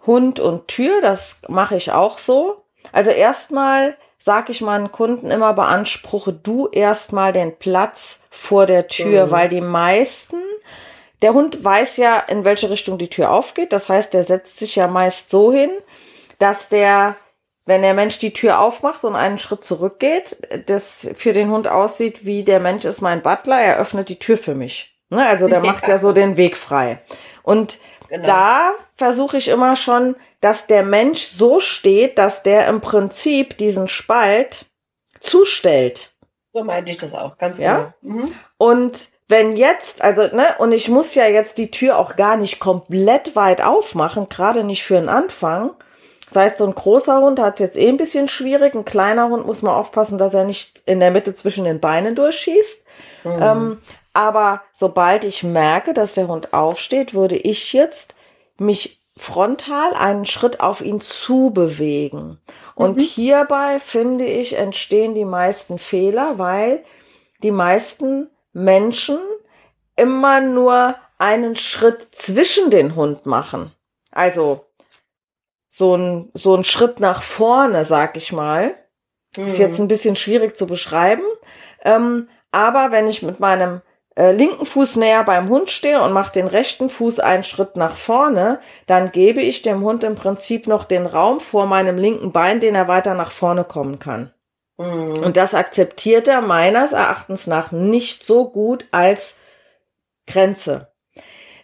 Hund 0.05 0.39
und 0.39 0.67
Tür, 0.67 1.01
das 1.01 1.41
mache 1.47 1.77
ich 1.77 1.91
auch 1.91 2.19
so. 2.19 2.63
Also 2.91 3.09
erstmal 3.09 3.97
sage 4.19 4.51
ich 4.51 4.61
meinen 4.61 4.91
Kunden 4.91 5.31
immer, 5.31 5.53
beanspruche 5.53 6.33
du 6.33 6.67
erstmal 6.67 7.33
den 7.33 7.57
Platz 7.57 8.27
vor 8.29 8.65
der 8.65 8.87
Tür, 8.87 9.27
mhm. 9.27 9.31
weil 9.31 9.49
die 9.49 9.61
meisten, 9.61 10.37
der 11.21 11.33
Hund 11.33 11.63
weiß 11.63 11.97
ja, 11.97 12.19
in 12.19 12.45
welche 12.45 12.69
Richtung 12.69 12.97
die 12.97 13.09
Tür 13.09 13.31
aufgeht. 13.31 13.73
Das 13.73 13.89
heißt, 13.89 14.13
der 14.13 14.23
setzt 14.23 14.57
sich 14.59 14.75
ja 14.75 14.87
meist 14.87 15.29
so 15.29 15.51
hin, 15.51 15.71
dass 16.37 16.69
der, 16.69 17.15
wenn 17.65 17.81
der 17.81 17.93
Mensch 17.93 18.19
die 18.19 18.33
Tür 18.33 18.59
aufmacht 18.59 19.03
und 19.03 19.15
einen 19.15 19.39
Schritt 19.39 19.63
zurückgeht, 19.63 20.37
das 20.67 21.09
für 21.15 21.33
den 21.33 21.49
Hund 21.49 21.67
aussieht, 21.67 22.25
wie 22.25 22.43
der 22.43 22.59
Mensch 22.59 22.85
ist 22.85 23.01
mein 23.01 23.23
Butler, 23.23 23.59
er 23.59 23.77
öffnet 23.77 24.09
die 24.09 24.19
Tür 24.19 24.37
für 24.37 24.55
mich. 24.55 24.95
Ne? 25.09 25.25
Also 25.25 25.47
der 25.47 25.59
macht 25.63 25.87
ja 25.87 25.97
so 25.97 26.11
den 26.11 26.37
Weg 26.37 26.55
frei. 26.55 27.01
Und 27.41 27.79
genau. 28.09 28.27
da 28.27 28.71
versuche 28.93 29.37
ich 29.37 29.47
immer 29.47 29.75
schon, 29.75 30.15
dass 30.39 30.67
der 30.67 30.83
Mensch 30.83 31.23
so 31.23 31.59
steht, 31.59 32.19
dass 32.19 32.43
der 32.43 32.67
im 32.67 32.79
Prinzip 32.79 33.57
diesen 33.57 33.87
Spalt 33.87 34.65
zustellt. 35.19 36.11
So 36.53 36.63
meinte 36.63 36.91
ich 36.91 36.97
das 36.97 37.13
auch, 37.13 37.37
ganz 37.37 37.59
ja? 37.59 37.93
genau. 38.01 38.19
Mhm. 38.19 38.35
Und 38.57 39.09
wenn 39.27 39.55
jetzt, 39.57 40.01
also, 40.01 40.23
ne, 40.23 40.55
und 40.57 40.71
ich 40.71 40.87
muss 40.87 41.13
ja 41.15 41.25
jetzt 41.25 41.57
die 41.57 41.71
Tür 41.71 41.99
auch 41.99 42.15
gar 42.15 42.37
nicht 42.37 42.59
komplett 42.59 43.35
weit 43.35 43.61
aufmachen, 43.61 44.29
gerade 44.29 44.63
nicht 44.63 44.83
für 44.83 44.95
den 44.95 45.09
Anfang. 45.09 45.71
Das 46.27 46.35
heißt, 46.35 46.57
so 46.57 46.65
ein 46.65 46.75
großer 46.75 47.19
Hund 47.21 47.39
hat 47.39 47.59
jetzt 47.59 47.77
eh 47.77 47.87
ein 47.87 47.97
bisschen 47.97 48.29
schwierig. 48.29 48.73
Ein 48.73 48.85
kleiner 48.85 49.29
Hund 49.29 49.45
muss 49.45 49.61
man 49.61 49.73
aufpassen, 49.73 50.17
dass 50.17 50.33
er 50.33 50.45
nicht 50.45 50.81
in 50.85 50.99
der 50.99 51.11
Mitte 51.11 51.35
zwischen 51.35 51.65
den 51.65 51.79
Beinen 51.79 52.15
durchschießt. 52.15 52.85
Mhm. 53.23 53.39
Ähm, 53.41 53.81
aber 54.13 54.61
sobald 54.73 55.23
ich 55.25 55.43
merke, 55.43 55.93
dass 55.93 56.13
der 56.13 56.27
Hund 56.27 56.53
aufsteht, 56.53 57.13
würde 57.13 57.35
ich 57.35 57.73
jetzt 57.73 58.15
mich 58.57 59.01
frontal 59.15 59.93
einen 59.93 60.25
Schritt 60.25 60.59
auf 60.59 60.81
ihn 60.81 61.01
zu 61.01 61.51
bewegen. 61.51 62.39
Und 62.75 62.97
mhm. 62.97 63.03
hierbei 63.03 63.79
finde 63.79 64.25
ich, 64.25 64.57
entstehen 64.57 65.15
die 65.15 65.25
meisten 65.25 65.77
Fehler, 65.77 66.37
weil 66.37 66.83
die 67.43 67.51
meisten 67.51 68.29
Menschen 68.57 69.19
immer 69.95 70.41
nur 70.41 70.95
einen 71.19 71.55
Schritt 71.55 72.07
zwischen 72.11 72.71
den 72.71 72.95
Hund 72.95 73.25
machen. 73.25 73.71
Also 74.11 74.65
so 75.69 75.95
ein, 75.95 76.31
so 76.33 76.55
ein 76.55 76.63
Schritt 76.63 76.99
nach 76.99 77.21
vorne, 77.21 77.85
sag 77.85 78.17
ich 78.17 78.33
mal. 78.33 78.75
Mhm. 79.35 79.45
Ist 79.45 79.59
jetzt 79.59 79.79
ein 79.79 79.87
bisschen 79.87 80.15
schwierig 80.15 80.57
zu 80.57 80.65
beschreiben. 80.65 81.23
Ähm, 81.83 82.29
aber 82.51 82.91
wenn 82.91 83.07
ich 83.07 83.21
mit 83.21 83.39
meinem 83.39 83.81
äh, 84.15 84.31
linken 84.31 84.65
Fuß 84.65 84.95
näher 84.95 85.23
beim 85.23 85.49
Hund 85.49 85.69
stehe 85.69 86.01
und 86.01 86.11
mache 86.11 86.33
den 86.33 86.47
rechten 86.47 86.89
Fuß 86.89 87.19
einen 87.19 87.43
Schritt 87.43 87.75
nach 87.75 87.95
vorne, 87.95 88.59
dann 88.87 89.11
gebe 89.11 89.41
ich 89.41 89.61
dem 89.61 89.81
Hund 89.81 90.03
im 90.03 90.15
Prinzip 90.15 90.65
noch 90.65 90.83
den 90.83 91.05
Raum 91.05 91.39
vor 91.39 91.67
meinem 91.67 91.97
linken 91.97 92.31
Bein, 92.31 92.59
den 92.59 92.73
er 92.73 92.87
weiter 92.87 93.13
nach 93.13 93.31
vorne 93.31 93.63
kommen 93.63 93.99
kann. 93.99 94.33
Mhm. 94.77 95.23
Und 95.23 95.37
das 95.37 95.53
akzeptiert 95.53 96.27
er 96.27 96.41
meines 96.41 96.91
Erachtens 96.91 97.47
nach 97.47 97.71
nicht 97.71 98.25
so 98.25 98.49
gut 98.49 98.85
als 98.91 99.39
Grenze. 100.25 100.91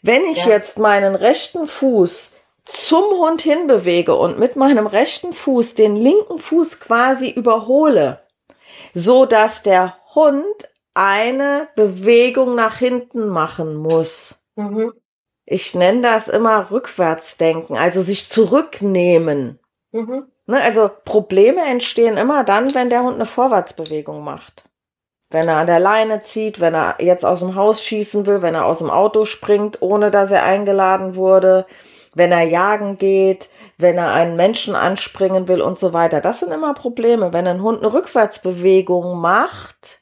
Wenn 0.01 0.25
ich 0.25 0.45
ja. 0.45 0.51
jetzt 0.51 0.79
meinen 0.79 1.15
rechten 1.15 1.65
Fuß 1.65 2.37
zum 2.65 3.03
Hund 3.03 3.41
hinbewege 3.41 4.15
und 4.15 4.39
mit 4.39 4.55
meinem 4.55 4.87
rechten 4.87 5.33
Fuß 5.33 5.75
den 5.75 5.95
linken 5.95 6.39
Fuß 6.39 6.79
quasi 6.79 7.29
überhole, 7.29 8.21
so 8.93 9.25
dass 9.25 9.63
der 9.63 9.97
Hund 10.15 10.45
eine 10.93 11.67
Bewegung 11.75 12.55
nach 12.55 12.77
hinten 12.77 13.27
machen 13.27 13.75
muss. 13.75 14.35
Mhm. 14.55 14.93
Ich 15.45 15.75
nenne 15.75 16.01
das 16.01 16.29
immer 16.29 16.71
Rückwärtsdenken, 16.71 17.77
also 17.77 18.01
sich 18.01 18.29
zurücknehmen. 18.29 19.59
Mhm. 19.91 20.27
Ne, 20.45 20.61
also 20.61 20.89
Probleme 21.05 21.61
entstehen 21.61 22.17
immer 22.17 22.43
dann, 22.43 22.73
wenn 22.75 22.89
der 22.89 23.03
Hund 23.03 23.15
eine 23.15 23.25
Vorwärtsbewegung 23.25 24.23
macht. 24.23 24.65
Wenn 25.29 25.47
er 25.47 25.57
an 25.57 25.67
der 25.67 25.79
Leine 25.79 26.21
zieht, 26.21 26.59
wenn 26.59 26.75
er 26.75 26.95
jetzt 26.99 27.25
aus 27.25 27.39
dem 27.39 27.55
Haus 27.55 27.81
schießen 27.81 28.25
will, 28.25 28.41
wenn 28.41 28.53
er 28.53 28.65
aus 28.65 28.79
dem 28.79 28.89
Auto 28.89 29.25
springt, 29.25 29.81
ohne 29.81 30.11
dass 30.11 30.31
er 30.31 30.43
eingeladen 30.43 31.15
wurde, 31.15 31.65
wenn 32.13 32.31
er 32.31 32.43
jagen 32.43 32.97
geht, 32.97 33.49
wenn 33.77 33.97
er 33.97 34.11
einen 34.11 34.35
Menschen 34.35 34.75
anspringen 34.75 35.47
will 35.47 35.61
und 35.61 35.79
so 35.79 35.93
weiter. 35.93 36.21
Das 36.21 36.41
sind 36.41 36.51
immer 36.51 36.73
Probleme. 36.73 37.33
Wenn 37.33 37.47
ein 37.47 37.63
Hund 37.63 37.79
eine 37.79 37.93
Rückwärtsbewegung 37.93 39.19
macht, 39.19 40.01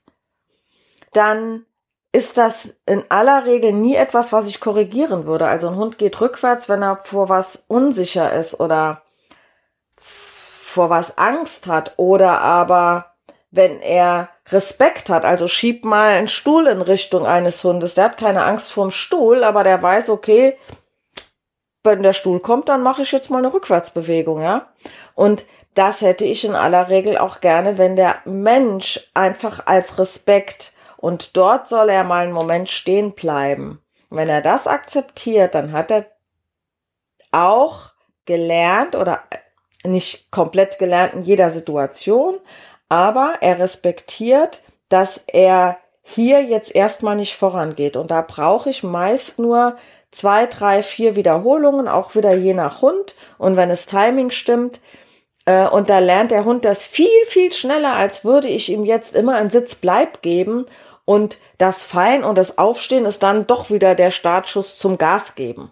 dann 1.14 1.66
ist 2.12 2.38
das 2.38 2.82
in 2.86 3.04
aller 3.10 3.46
Regel 3.46 3.72
nie 3.72 3.96
etwas, 3.96 4.34
was 4.34 4.48
ich 4.48 4.60
korrigieren 4.60 5.26
würde. 5.26 5.48
Also 5.48 5.70
ein 5.70 5.76
Hund 5.76 5.98
geht 5.98 6.20
rückwärts, 6.20 6.68
wenn 6.68 6.82
er 6.82 6.98
vor 6.98 7.30
was 7.30 7.66
unsicher 7.68 8.34
ist 8.34 8.60
oder 8.60 9.04
vor 10.72 10.90
was 10.90 11.18
Angst 11.18 11.68
hat 11.68 11.94
oder 11.98 12.40
aber 12.42 13.12
wenn 13.52 13.82
er 13.82 14.30
Respekt 14.50 15.10
hat, 15.10 15.26
also 15.26 15.48
schieb 15.48 15.84
mal 15.86 16.10
einen 16.10 16.30
Stuhl 16.30 16.68
in 16.68 16.82
Richtung 16.82 17.26
eines 17.26 17.64
Hundes. 17.64 17.96
Der 17.96 18.06
hat 18.06 18.18
keine 18.18 18.44
Angst 18.44 18.72
vorm 18.72 18.92
Stuhl, 18.92 19.44
aber 19.44 19.64
der 19.64 19.84
weiß, 19.84 20.10
okay, 20.10 20.58
wenn 21.84 22.04
der 22.04 22.14
Stuhl 22.14 22.40
kommt, 22.40 22.70
dann 22.70 22.82
mache 22.82 23.02
ich 23.02 23.12
jetzt 23.12 23.30
mal 23.30 23.40
eine 23.40 23.54
Rückwärtsbewegung, 23.54 24.42
ja. 24.42 24.68
Und 25.16 25.46
das 25.74 26.02
hätte 26.02 26.26
ich 26.26 26.46
in 26.46 26.56
aller 26.56 26.90
Regel 26.90 27.18
auch 27.18 27.42
gerne, 27.42 27.78
wenn 27.78 27.96
der 27.96 28.18
Mensch 28.26 29.10
einfach 29.14 29.66
als 29.68 29.98
Respekt 30.00 30.74
und 30.98 31.36
dort 31.36 31.68
soll 31.68 31.90
er 31.90 32.04
mal 32.04 32.24
einen 32.24 32.34
Moment 32.34 32.70
stehen 32.70 33.14
bleiben. 33.14 33.82
wenn 34.10 34.28
er 34.28 34.42
das 34.42 34.68
akzeptiert, 34.68 35.56
dann 35.56 35.72
hat 35.72 35.90
er 35.90 36.06
auch 37.32 37.92
gelernt 38.26 38.96
oder 38.98 39.24
nicht 39.86 40.32
komplett 40.32 40.80
gelernt 40.80 41.14
in 41.14 41.24
jeder 41.24 41.52
Situation, 41.52 42.36
aber 42.90 43.36
er 43.42 43.60
respektiert, 43.60 44.62
dass 44.90 45.24
er 45.28 45.78
hier 46.04 46.44
jetzt 46.44 46.76
erstmal 46.76 47.16
nicht 47.16 47.36
vorangeht. 47.36 47.96
Und 47.96 48.12
da 48.12 48.22
brauche 48.22 48.70
ich 48.70 48.84
meist 48.84 49.40
nur 49.40 49.78
zwei, 50.12 50.46
drei, 50.46 50.84
vier 50.84 51.16
Wiederholungen, 51.16 51.88
auch 51.88 52.16
wieder 52.16 52.34
je 52.36 52.54
nach 52.54 52.82
Hund. 52.82 53.16
Und 53.38 53.56
wenn 53.56 53.70
es 53.70 53.86
Timing 53.86 54.30
stimmt, 54.30 54.82
äh, 55.46 55.68
und 55.68 55.90
da 55.90 56.00
lernt 56.00 56.32
der 56.32 56.46
Hund 56.46 56.66
das 56.66 56.86
viel, 56.86 57.08
viel 57.28 57.52
schneller, 57.52 57.96
als 57.96 58.26
würde 58.26 58.48
ich 58.48 58.70
ihm 58.70 58.86
jetzt 58.86 59.16
immer 59.16 59.36
einen 59.36 59.50
Sitzbleib 59.50 60.22
geben 60.22 60.66
und 61.06 61.40
das 61.58 61.86
Fallen 61.86 62.24
und 62.24 62.38
das 62.38 62.58
Aufstehen 62.58 63.06
ist 63.06 63.24
dann 63.24 63.48
doch 63.48 63.70
wieder 63.70 63.96
der 63.96 64.12
Startschuss 64.12 64.78
zum 64.78 64.98
Gas 64.98 65.36
geben. 65.36 65.72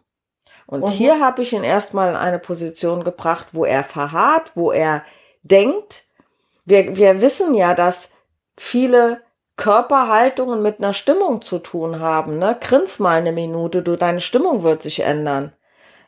Und 0.70 0.82
mhm. 0.82 0.88
hier 0.88 1.20
habe 1.20 1.42
ich 1.42 1.54
ihn 1.54 1.64
erstmal 1.64 2.12
in 2.12 2.16
eine 2.16 2.38
Position 2.38 3.04
gebracht, 3.04 3.48
wo 3.54 3.66
er 3.66 3.84
verharrt, 3.84 4.52
wo 4.54 4.72
er 4.72 5.04
denkt. 5.42 6.06
Wir, 6.66 6.96
wir 6.96 7.22
wissen 7.22 7.56
ja, 7.56 7.74
dass 7.74 8.12
viele 8.56 9.22
Körperhaltungen 9.58 10.62
mit 10.62 10.78
einer 10.78 10.94
Stimmung 10.94 11.42
zu 11.42 11.58
tun 11.58 12.00
haben. 12.00 12.38
Ne? 12.38 12.56
Grins 12.62 13.00
mal 13.00 13.18
eine 13.18 13.32
Minute, 13.32 13.82
du, 13.82 13.96
deine 13.96 14.22
Stimmung 14.22 14.62
wird 14.62 14.84
sich 14.84 15.00
ändern. 15.00 15.54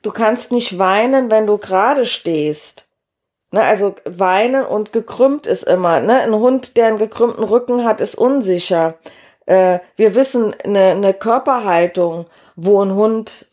Du 0.03 0.12
kannst 0.12 0.51
nicht 0.51 0.78
weinen, 0.78 1.32
wenn 1.32 1.47
du 1.47 1.57
gerade 1.57 2.05
stehst. 2.05 2.88
Ne, 3.53 3.64
also 3.64 3.95
weinen 4.05 4.64
und 4.64 4.93
gekrümmt 4.93 5.47
ist 5.47 5.64
immer. 5.64 5.99
Ne? 6.01 6.22
Ein 6.22 6.36
Hund, 6.36 6.78
der 6.78 6.88
einen 6.88 6.97
gekrümmten 6.99 7.43
Rücken 7.43 7.84
hat, 7.84 7.99
ist 7.99 8.16
unsicher. 8.16 8.93
Äh, 9.47 9.80
wir 9.95 10.16
wissen, 10.16 10.55
eine, 10.64 10.91
eine 10.91 11.14
Körperhaltung, 11.14 12.28
wo 12.55 12.82
ein 12.84 12.93
Hund 12.93 13.51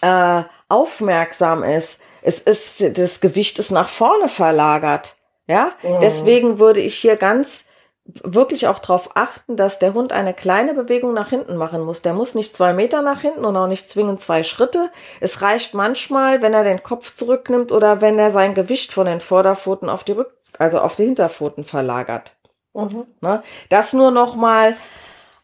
äh, 0.00 0.42
aufmerksam 0.68 1.62
ist, 1.62 2.02
es 2.22 2.40
ist, 2.40 2.98
das 2.98 3.20
Gewicht 3.20 3.58
ist 3.58 3.70
nach 3.70 3.88
vorne 3.88 4.28
verlagert. 4.28 5.16
Ja, 5.46 5.72
mhm. 5.82 6.00
deswegen 6.02 6.58
würde 6.58 6.80
ich 6.80 6.94
hier 6.94 7.16
ganz 7.16 7.66
wirklich 8.04 8.68
auch 8.68 8.78
darauf 8.78 9.16
achten, 9.16 9.56
dass 9.56 9.78
der 9.78 9.94
Hund 9.94 10.12
eine 10.12 10.32
kleine 10.32 10.74
Bewegung 10.74 11.12
nach 11.12 11.28
hinten 11.28 11.56
machen 11.56 11.82
muss. 11.82 12.02
Der 12.02 12.14
muss 12.14 12.34
nicht 12.34 12.54
zwei 12.54 12.72
Meter 12.72 13.02
nach 13.02 13.20
hinten 13.20 13.44
und 13.44 13.56
auch 13.56 13.66
nicht 13.66 13.88
zwingend 13.88 14.20
zwei 14.20 14.42
Schritte. 14.42 14.90
Es 15.20 15.42
reicht 15.42 15.74
manchmal, 15.74 16.40
wenn 16.40 16.54
er 16.54 16.64
den 16.64 16.82
Kopf 16.82 17.14
zurücknimmt 17.14 17.70
oder 17.70 18.00
wenn 18.00 18.18
er 18.18 18.30
sein 18.30 18.54
Gewicht 18.54 18.92
von 18.92 19.06
den 19.06 19.20
Vorderpfoten 19.20 19.88
auf 19.88 20.04
die 20.04 20.12
Rück 20.12 20.38
also 20.58 20.80
auf 20.80 20.96
die 20.96 21.04
Hinterpfoten 21.04 21.64
verlagert. 21.64 22.36
Mhm. 22.74 23.06
Ne? 23.20 23.42
Das 23.68 23.92
nur 23.92 24.10
noch 24.10 24.36
mal 24.36 24.76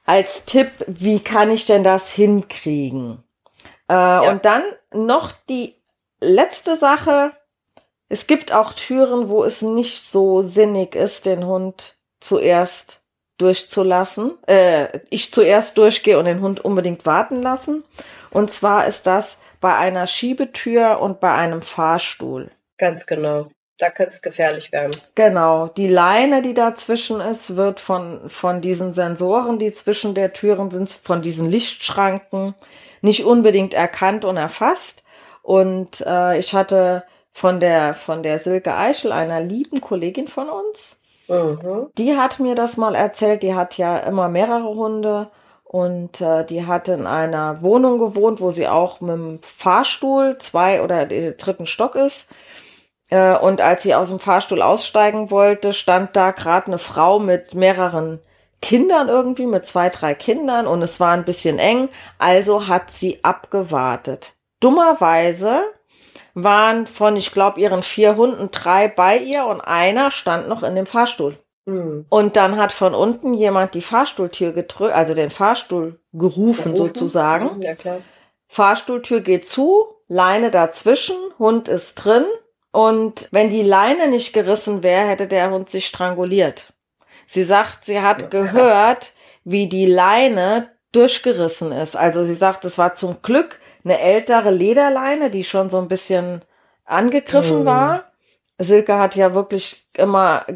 als 0.07 0.45
Tipp, 0.45 0.70
wie 0.86 1.20
kann 1.20 1.51
ich 1.51 1.66
denn 1.66 1.84
das 1.84 2.11
hinkriegen? 2.12 3.24
Äh, 3.89 3.95
ja. 3.95 4.30
Und 4.30 4.45
dann 4.45 4.62
noch 4.93 5.32
die 5.49 5.74
letzte 6.20 6.76
Sache. 6.76 7.32
Es 8.09 8.26
gibt 8.26 8.53
auch 8.53 8.72
Türen, 8.72 9.28
wo 9.28 9.45
es 9.45 9.62
nicht 9.62 10.03
so 10.03 10.43
sinnig 10.43 10.95
ist, 10.95 11.26
den 11.26 11.47
Hund 11.47 11.97
zuerst 12.20 13.05
durchzulassen. 13.39 14.39
Äh, 14.47 15.01
ich 15.11 15.32
zuerst 15.32 15.78
durchgehe 15.78 16.18
und 16.18 16.26
den 16.26 16.41
Hund 16.41 16.64
unbedingt 16.64 17.07
warten 17.07 17.43
lassen. 17.43 17.85
Und 18.30 18.51
zwar 18.51 18.87
ist 18.87 19.07
das 19.07 19.41
bei 19.61 19.76
einer 19.76 20.07
Schiebetür 20.07 21.01
und 21.01 21.20
bei 21.20 21.32
einem 21.32 21.62
Fahrstuhl. 21.62 22.51
Ganz 22.78 23.07
genau. 23.07 23.49
Da 23.78 23.91
könnte 23.91 24.11
es 24.11 24.22
gefährlich 24.22 24.70
werden. 24.70 24.93
Genau. 25.16 25.66
Die 25.68 25.89
Leine, 25.89 26.43
die 26.43 26.55
dazwischen 26.55 27.20
ist, 27.20 27.57
wird 27.57 27.80
von, 27.80 28.28
von 28.30 28.61
diesen 28.61 28.93
Sensoren, 28.93 29.59
die 29.59 29.72
zwischen 29.72 30.14
der 30.14 30.32
Türen 30.32 30.70
sind, 30.70 30.91
von 30.91 31.22
diesen 31.22 31.51
Lichtschranken 31.51 32.55
nicht 33.05 33.25
unbedingt 33.27 33.75
erkannt 33.75 34.25
und 34.25 34.39
erfasst. 34.39 35.05
Und 35.43 36.01
äh, 36.07 36.39
ich 36.39 36.55
hatte 36.55 37.05
von 37.33 37.61
der, 37.61 37.93
von 37.93 38.23
der 38.23 38.39
Silke 38.39 38.75
Eichel, 38.75 39.13
einer 39.13 39.41
lieben 39.41 39.83
Kollegin 39.83 40.27
von 40.27 40.49
uns, 40.49 40.99
mhm. 41.29 41.89
die 41.99 42.17
hat 42.17 42.41
mir 42.41 42.55
das 42.55 42.79
mal 42.79 42.95
erzählt. 42.95 43.43
Die 43.43 43.55
hat 43.55 43.77
ja 43.77 43.99
immer 43.99 44.29
mehrere 44.29 44.75
Hunde 44.75 45.29
und 45.65 46.23
äh, 46.23 46.47
die 46.47 46.67
hat 46.67 46.89
in 46.89 47.07
einer 47.07 47.61
Wohnung 47.61 47.99
gewohnt, 47.99 48.41
wo 48.41 48.53
sie 48.53 48.69
auch 48.69 49.03
mit 49.03 49.13
dem 49.13 49.39
Fahrstuhl 49.43 50.39
zwei 50.39 50.83
oder 50.83 51.05
dritten 51.05 51.67
Stock 51.67 51.97
ist. 51.97 52.31
Äh, 53.11 53.37
und 53.37 53.61
als 53.61 53.83
sie 53.83 53.95
aus 53.95 54.09
dem 54.09 54.19
Fahrstuhl 54.19 54.63
aussteigen 54.63 55.31
wollte, 55.31 55.75
stand 55.75 56.17
da 56.17 56.31
gerade 56.31 56.69
eine 56.69 56.79
Frau 56.79 57.19
mit 57.19 57.55
mehreren 57.55 58.21
Kindern 58.65 59.11
irgendwie, 59.11 59.45
mit 59.45 59.67
zwei, 59.67 59.91
drei 59.91 60.15
Kindern 60.15 60.67
und 60.67 60.81
es 60.81 60.99
war 60.99 61.12
ein 61.12 61.27
bisschen 61.27 61.59
eng. 61.59 61.91
Also 62.19 62.67
hat 62.67 62.91
sie 62.91 63.23
abgewartet. 63.23 64.37
Dummerweise 64.59 65.65
waren 66.33 66.87
von, 66.87 67.15
ich 67.15 67.31
glaube, 67.31 67.61
ihren 67.61 67.83
vier 67.83 68.17
Hunden 68.17 68.51
drei 68.51 68.89
bei 68.89 69.19
ihr 69.19 69.45
und 69.45 69.61
einer 69.61 70.11
stand 70.11 70.49
noch 70.49 70.62
in 70.62 70.75
dem 70.75 70.87
Fahrstuhl. 70.87 71.35
Mhm. 71.67 72.07
Und 72.09 72.37
dann 72.37 72.57
hat 72.57 72.73
von 72.73 72.95
unten 72.95 73.35
jemand 73.35 73.75
die 73.75 73.83
Fahrstuhltür 73.83 74.53
gedrückt, 74.53 74.95
also 74.95 75.12
den 75.12 75.29
Fahrstuhl 75.29 76.01
gerufen, 76.15 76.73
gerufen? 76.73 76.77
sozusagen. 76.77 77.61
Ja, 77.61 77.75
klar. 77.75 77.99
Fahrstuhltür 78.49 79.21
geht 79.21 79.47
zu, 79.47 79.89
Leine 80.09 80.51
dazwischen, 80.51 81.17
Hund 81.39 81.69
ist 81.69 81.97
drin. 81.97 82.25
Und 82.73 83.29
wenn 83.31 83.51
die 83.51 83.62
Leine 83.62 84.09
nicht 84.09 84.33
gerissen 84.33 84.83
wäre, 84.83 85.07
hätte 85.07 85.29
der 85.29 85.51
Hund 85.51 85.69
sich 85.69 85.87
stranguliert. 85.87 86.74
Sie 87.27 87.43
sagt, 87.43 87.85
sie 87.85 88.01
hat 88.01 88.22
ja, 88.22 88.29
gehört, 88.29 89.14
wie 89.45 89.68
die 89.68 89.87
Leine 89.87 90.70
durchgerissen 90.93 91.72
ist. 91.72 91.97
Also 91.97 92.25
sie 92.25 92.35
sagt, 92.35 92.64
es 92.64 92.79
war 92.79 92.95
zum 92.95 93.22
Glück 93.22 93.61
eine 93.85 94.01
ältere 94.01 94.51
Lederleine, 94.51 95.31
die 95.31 95.45
schon 95.45 95.70
so 95.70 95.79
ein 95.79 95.89
bisschen 95.89 96.43
angegriffen 96.85 97.61
mhm. 97.61 97.66
war. 97.66 98.05
Silke 98.59 98.99
hat 98.99 99.16
ja 99.16 99.35
wirklich 99.35 99.87
immer 99.95 100.47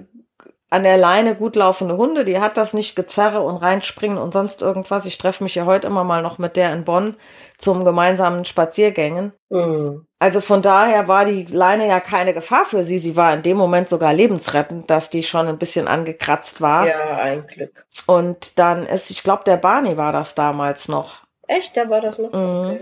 an 0.70 0.82
der 0.82 0.98
Leine 0.98 1.34
gut 1.34 1.56
laufende 1.56 1.96
Hunde, 1.96 2.24
die 2.24 2.40
hat 2.40 2.56
das 2.56 2.74
nicht 2.74 2.94
gezerre 2.94 3.40
und 3.40 3.56
reinspringen 3.56 4.18
und 4.18 4.34
sonst 4.34 4.60
irgendwas. 4.60 5.06
Ich 5.06 5.16
treffe 5.16 5.42
mich 5.42 5.54
ja 5.54 5.64
heute 5.64 5.86
immer 5.86 6.04
mal 6.04 6.22
noch 6.22 6.38
mit 6.38 6.56
der 6.56 6.72
in 6.72 6.84
Bonn 6.84 7.16
zum 7.56 7.84
gemeinsamen 7.84 8.44
Spaziergängen. 8.44 9.32
Mhm. 9.48 10.06
Also 10.20 10.40
von 10.40 10.62
daher 10.62 11.06
war 11.06 11.24
die 11.24 11.44
Leine 11.44 11.86
ja 11.86 12.00
keine 12.00 12.34
Gefahr 12.34 12.64
für 12.64 12.82
sie. 12.82 12.98
Sie 12.98 13.14
war 13.14 13.32
in 13.32 13.42
dem 13.42 13.56
Moment 13.56 13.88
sogar 13.88 14.12
lebensrettend, 14.12 14.90
dass 14.90 15.10
die 15.10 15.22
schon 15.22 15.46
ein 15.46 15.58
bisschen 15.58 15.86
angekratzt 15.86 16.60
war. 16.60 16.86
Ja, 16.88 17.16
ein 17.18 17.46
Glück. 17.46 17.86
Und 18.06 18.58
dann 18.58 18.84
ist, 18.84 19.10
ich 19.10 19.22
glaube, 19.22 19.44
der 19.44 19.58
Barney 19.58 19.96
war 19.96 20.12
das 20.12 20.34
damals 20.34 20.88
noch. 20.88 21.22
Echt, 21.46 21.76
der 21.76 21.88
war 21.88 22.00
das 22.00 22.18
noch? 22.18 22.32
Mhm. 22.32 22.78
Okay. 22.78 22.80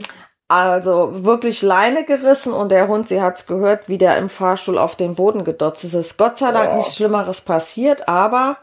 Also 0.48 1.24
wirklich 1.24 1.60
Leine 1.62 2.04
gerissen 2.04 2.52
und 2.52 2.70
der 2.70 2.86
Hund, 2.86 3.08
sie 3.08 3.20
hat's 3.20 3.46
gehört, 3.46 3.88
wie 3.88 3.98
der 3.98 4.16
im 4.16 4.28
Fahrstuhl 4.28 4.78
auf 4.78 4.94
den 4.94 5.16
Boden 5.16 5.42
gedotzt 5.42 5.82
ist. 5.82 5.94
Es 5.94 6.12
ist 6.12 6.18
Gott 6.18 6.38
sei 6.38 6.52
Dank 6.52 6.70
oh. 6.72 6.76
nichts 6.76 6.94
Schlimmeres 6.94 7.40
passiert, 7.40 8.08
aber 8.08 8.58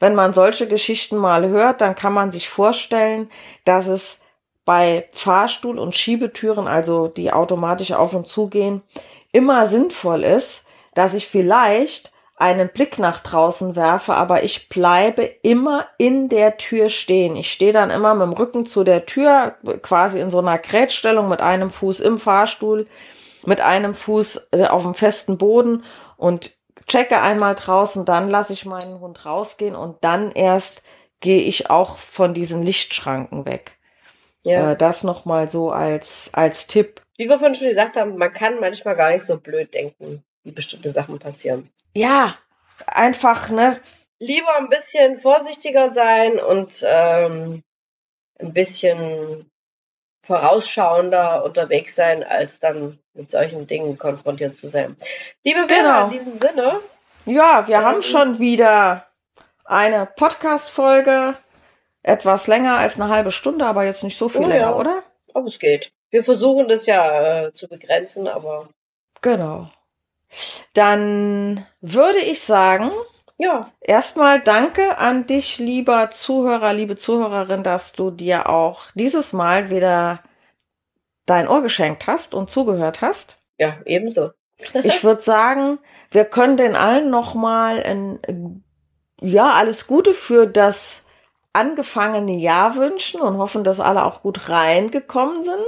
wenn 0.00 0.16
man 0.16 0.34
solche 0.34 0.66
Geschichten 0.66 1.16
mal 1.16 1.46
hört, 1.48 1.82
dann 1.82 1.94
kann 1.94 2.12
man 2.12 2.32
sich 2.32 2.48
vorstellen, 2.48 3.30
dass 3.64 3.86
es 3.86 4.22
bei 4.70 5.08
Fahrstuhl- 5.10 5.80
und 5.80 5.96
Schiebetüren, 5.96 6.68
also 6.68 7.08
die 7.08 7.32
automatisch 7.32 7.90
auf 7.90 8.14
und 8.14 8.28
zu 8.28 8.46
gehen, 8.46 8.82
immer 9.32 9.66
sinnvoll 9.66 10.22
ist, 10.22 10.64
dass 10.94 11.14
ich 11.14 11.26
vielleicht 11.26 12.12
einen 12.36 12.68
Blick 12.68 13.00
nach 13.00 13.18
draußen 13.18 13.74
werfe, 13.74 14.14
aber 14.14 14.44
ich 14.44 14.68
bleibe 14.68 15.24
immer 15.42 15.88
in 15.98 16.28
der 16.28 16.56
Tür 16.56 16.88
stehen. 16.88 17.34
Ich 17.34 17.50
stehe 17.50 17.72
dann 17.72 17.90
immer 17.90 18.14
mit 18.14 18.28
dem 18.28 18.32
Rücken 18.32 18.64
zu 18.64 18.84
der 18.84 19.06
Tür, 19.06 19.56
quasi 19.82 20.20
in 20.20 20.30
so 20.30 20.38
einer 20.38 20.58
Grätstellung 20.58 21.28
mit 21.28 21.40
einem 21.40 21.70
Fuß 21.70 21.98
im 21.98 22.16
Fahrstuhl, 22.16 22.86
mit 23.44 23.60
einem 23.60 23.92
Fuß 23.92 24.50
äh, 24.52 24.68
auf 24.68 24.84
dem 24.84 24.94
festen 24.94 25.36
Boden 25.36 25.82
und 26.16 26.52
checke 26.86 27.20
einmal 27.20 27.56
draußen, 27.56 28.04
dann 28.04 28.30
lasse 28.30 28.52
ich 28.52 28.66
meinen 28.66 29.00
Hund 29.00 29.26
rausgehen 29.26 29.74
und 29.74 29.96
dann 30.02 30.30
erst 30.30 30.84
gehe 31.18 31.42
ich 31.42 31.70
auch 31.70 31.98
von 31.98 32.34
diesen 32.34 32.62
Lichtschranken 32.62 33.46
weg. 33.46 33.79
Ja. 34.42 34.72
Äh, 34.72 34.76
das 34.76 35.04
nochmal 35.04 35.50
so 35.50 35.70
als, 35.70 36.30
als 36.34 36.66
Tipp. 36.66 37.02
Wie 37.16 37.28
wir 37.28 37.38
vorhin 37.38 37.54
schon 37.54 37.68
gesagt 37.68 37.96
haben, 37.96 38.16
man 38.16 38.32
kann 38.32 38.60
manchmal 38.60 38.96
gar 38.96 39.10
nicht 39.10 39.24
so 39.24 39.36
blöd 39.36 39.74
denken 39.74 40.24
wie 40.42 40.52
bestimmte 40.52 40.92
Sachen 40.92 41.18
passieren. 41.18 41.70
Ja, 41.94 42.36
einfach, 42.86 43.50
ne? 43.50 43.80
Lieber 44.18 44.56
ein 44.56 44.68
bisschen 44.68 45.18
vorsichtiger 45.18 45.90
sein 45.90 46.38
und 46.38 46.84
ähm, 46.86 47.62
ein 48.38 48.52
bisschen 48.52 49.50
vorausschauender 50.22 51.44
unterwegs 51.44 51.94
sein, 51.94 52.22
als 52.22 52.60
dann 52.60 52.98
mit 53.14 53.30
solchen 53.30 53.66
Dingen 53.66 53.96
konfrontiert 53.96 54.56
zu 54.56 54.68
sein. 54.68 54.96
Liebe 55.44 55.66
Vera, 55.66 55.80
genau. 55.80 56.04
in 56.04 56.10
diesem 56.10 56.32
Sinne. 56.34 56.80
Ja, 57.24 57.66
wir 57.66 57.76
ähm, 57.76 57.84
haben 57.84 58.02
schon 58.02 58.38
wieder 58.38 59.06
eine 59.64 60.06
Podcast-Folge. 60.06 61.36
Etwas 62.02 62.46
länger 62.46 62.76
als 62.76 63.00
eine 63.00 63.10
halbe 63.10 63.30
Stunde, 63.30 63.66
aber 63.66 63.84
jetzt 63.84 64.04
nicht 64.04 64.18
so 64.18 64.28
viel 64.28 64.42
oh, 64.42 64.48
länger, 64.48 64.60
ja. 64.60 64.74
oder? 64.74 65.02
Aber 65.34 65.46
es 65.46 65.58
geht. 65.58 65.92
Wir 66.10 66.24
versuchen 66.24 66.68
das 66.68 66.86
ja 66.86 67.46
äh, 67.46 67.52
zu 67.52 67.68
begrenzen, 67.68 68.26
aber. 68.26 68.68
Genau. 69.20 69.70
Dann 70.72 71.66
würde 71.80 72.18
ich 72.18 72.40
sagen, 72.40 72.90
ja. 73.40 73.70
Erstmal 73.80 74.40
danke 74.40 74.98
an 74.98 75.26
dich, 75.26 75.58
lieber 75.58 76.10
Zuhörer, 76.10 76.74
liebe 76.74 76.96
Zuhörerin, 76.96 77.62
dass 77.62 77.92
du 77.92 78.10
dir 78.10 78.50
auch 78.50 78.82
dieses 78.94 79.32
Mal 79.32 79.70
wieder 79.70 80.22
dein 81.24 81.48
Ohr 81.48 81.62
geschenkt 81.62 82.06
hast 82.06 82.34
und 82.34 82.50
zugehört 82.50 83.00
hast. 83.00 83.38
Ja, 83.56 83.78
ebenso. 83.86 84.32
ich 84.82 85.02
würde 85.04 85.22
sagen, 85.22 85.78
wir 86.10 86.26
können 86.26 86.58
den 86.58 86.76
allen 86.76 87.08
nochmal 87.08 87.82
ein, 87.82 88.62
ja, 89.22 89.50
alles 89.54 89.86
Gute 89.86 90.12
für 90.12 90.46
das 90.46 91.04
angefangene 91.52 92.36
Jahr 92.36 92.76
wünschen 92.76 93.20
und 93.20 93.38
hoffen, 93.38 93.64
dass 93.64 93.80
alle 93.80 94.04
auch 94.04 94.22
gut 94.22 94.48
reingekommen 94.48 95.42
sind. 95.42 95.64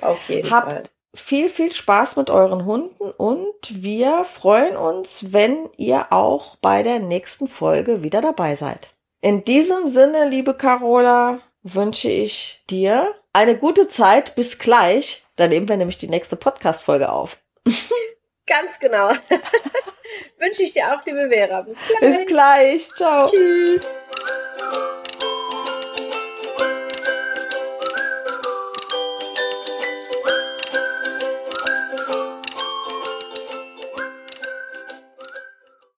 Auf 0.00 0.28
jeden 0.28 0.50
Habt 0.50 0.72
Fall 0.72 0.82
viel, 1.14 1.48
viel 1.48 1.72
Spaß 1.72 2.16
mit 2.16 2.30
euren 2.30 2.64
Hunden 2.64 3.10
und 3.10 3.54
wir 3.70 4.24
freuen 4.24 4.76
uns, 4.76 5.32
wenn 5.32 5.68
ihr 5.76 6.06
auch 6.10 6.56
bei 6.56 6.82
der 6.82 7.00
nächsten 7.00 7.48
Folge 7.48 8.02
wieder 8.02 8.20
dabei 8.20 8.56
seid. 8.56 8.90
In 9.20 9.44
diesem 9.44 9.88
Sinne, 9.88 10.28
liebe 10.28 10.54
Carola, 10.54 11.40
wünsche 11.62 12.10
ich 12.10 12.62
dir 12.70 13.14
eine 13.32 13.56
gute 13.56 13.88
Zeit. 13.88 14.34
Bis 14.34 14.58
gleich. 14.58 15.24
Dann 15.36 15.50
nehmen 15.50 15.68
wir 15.68 15.76
nämlich 15.76 15.98
die 15.98 16.08
nächste 16.08 16.36
Podcast-Folge 16.36 17.10
auf. 17.10 17.36
Ganz 18.46 18.80
genau. 18.80 19.10
wünsche 20.38 20.64
ich 20.64 20.72
dir 20.72 20.92
auch, 20.92 21.04
liebe 21.06 21.28
Vera. 21.30 21.62
Bis 21.62 21.76
gleich. 21.86 22.00
Bis 22.00 22.26
gleich. 22.26 22.88
Ciao. 22.96 23.26
Tschüss. 23.26 23.86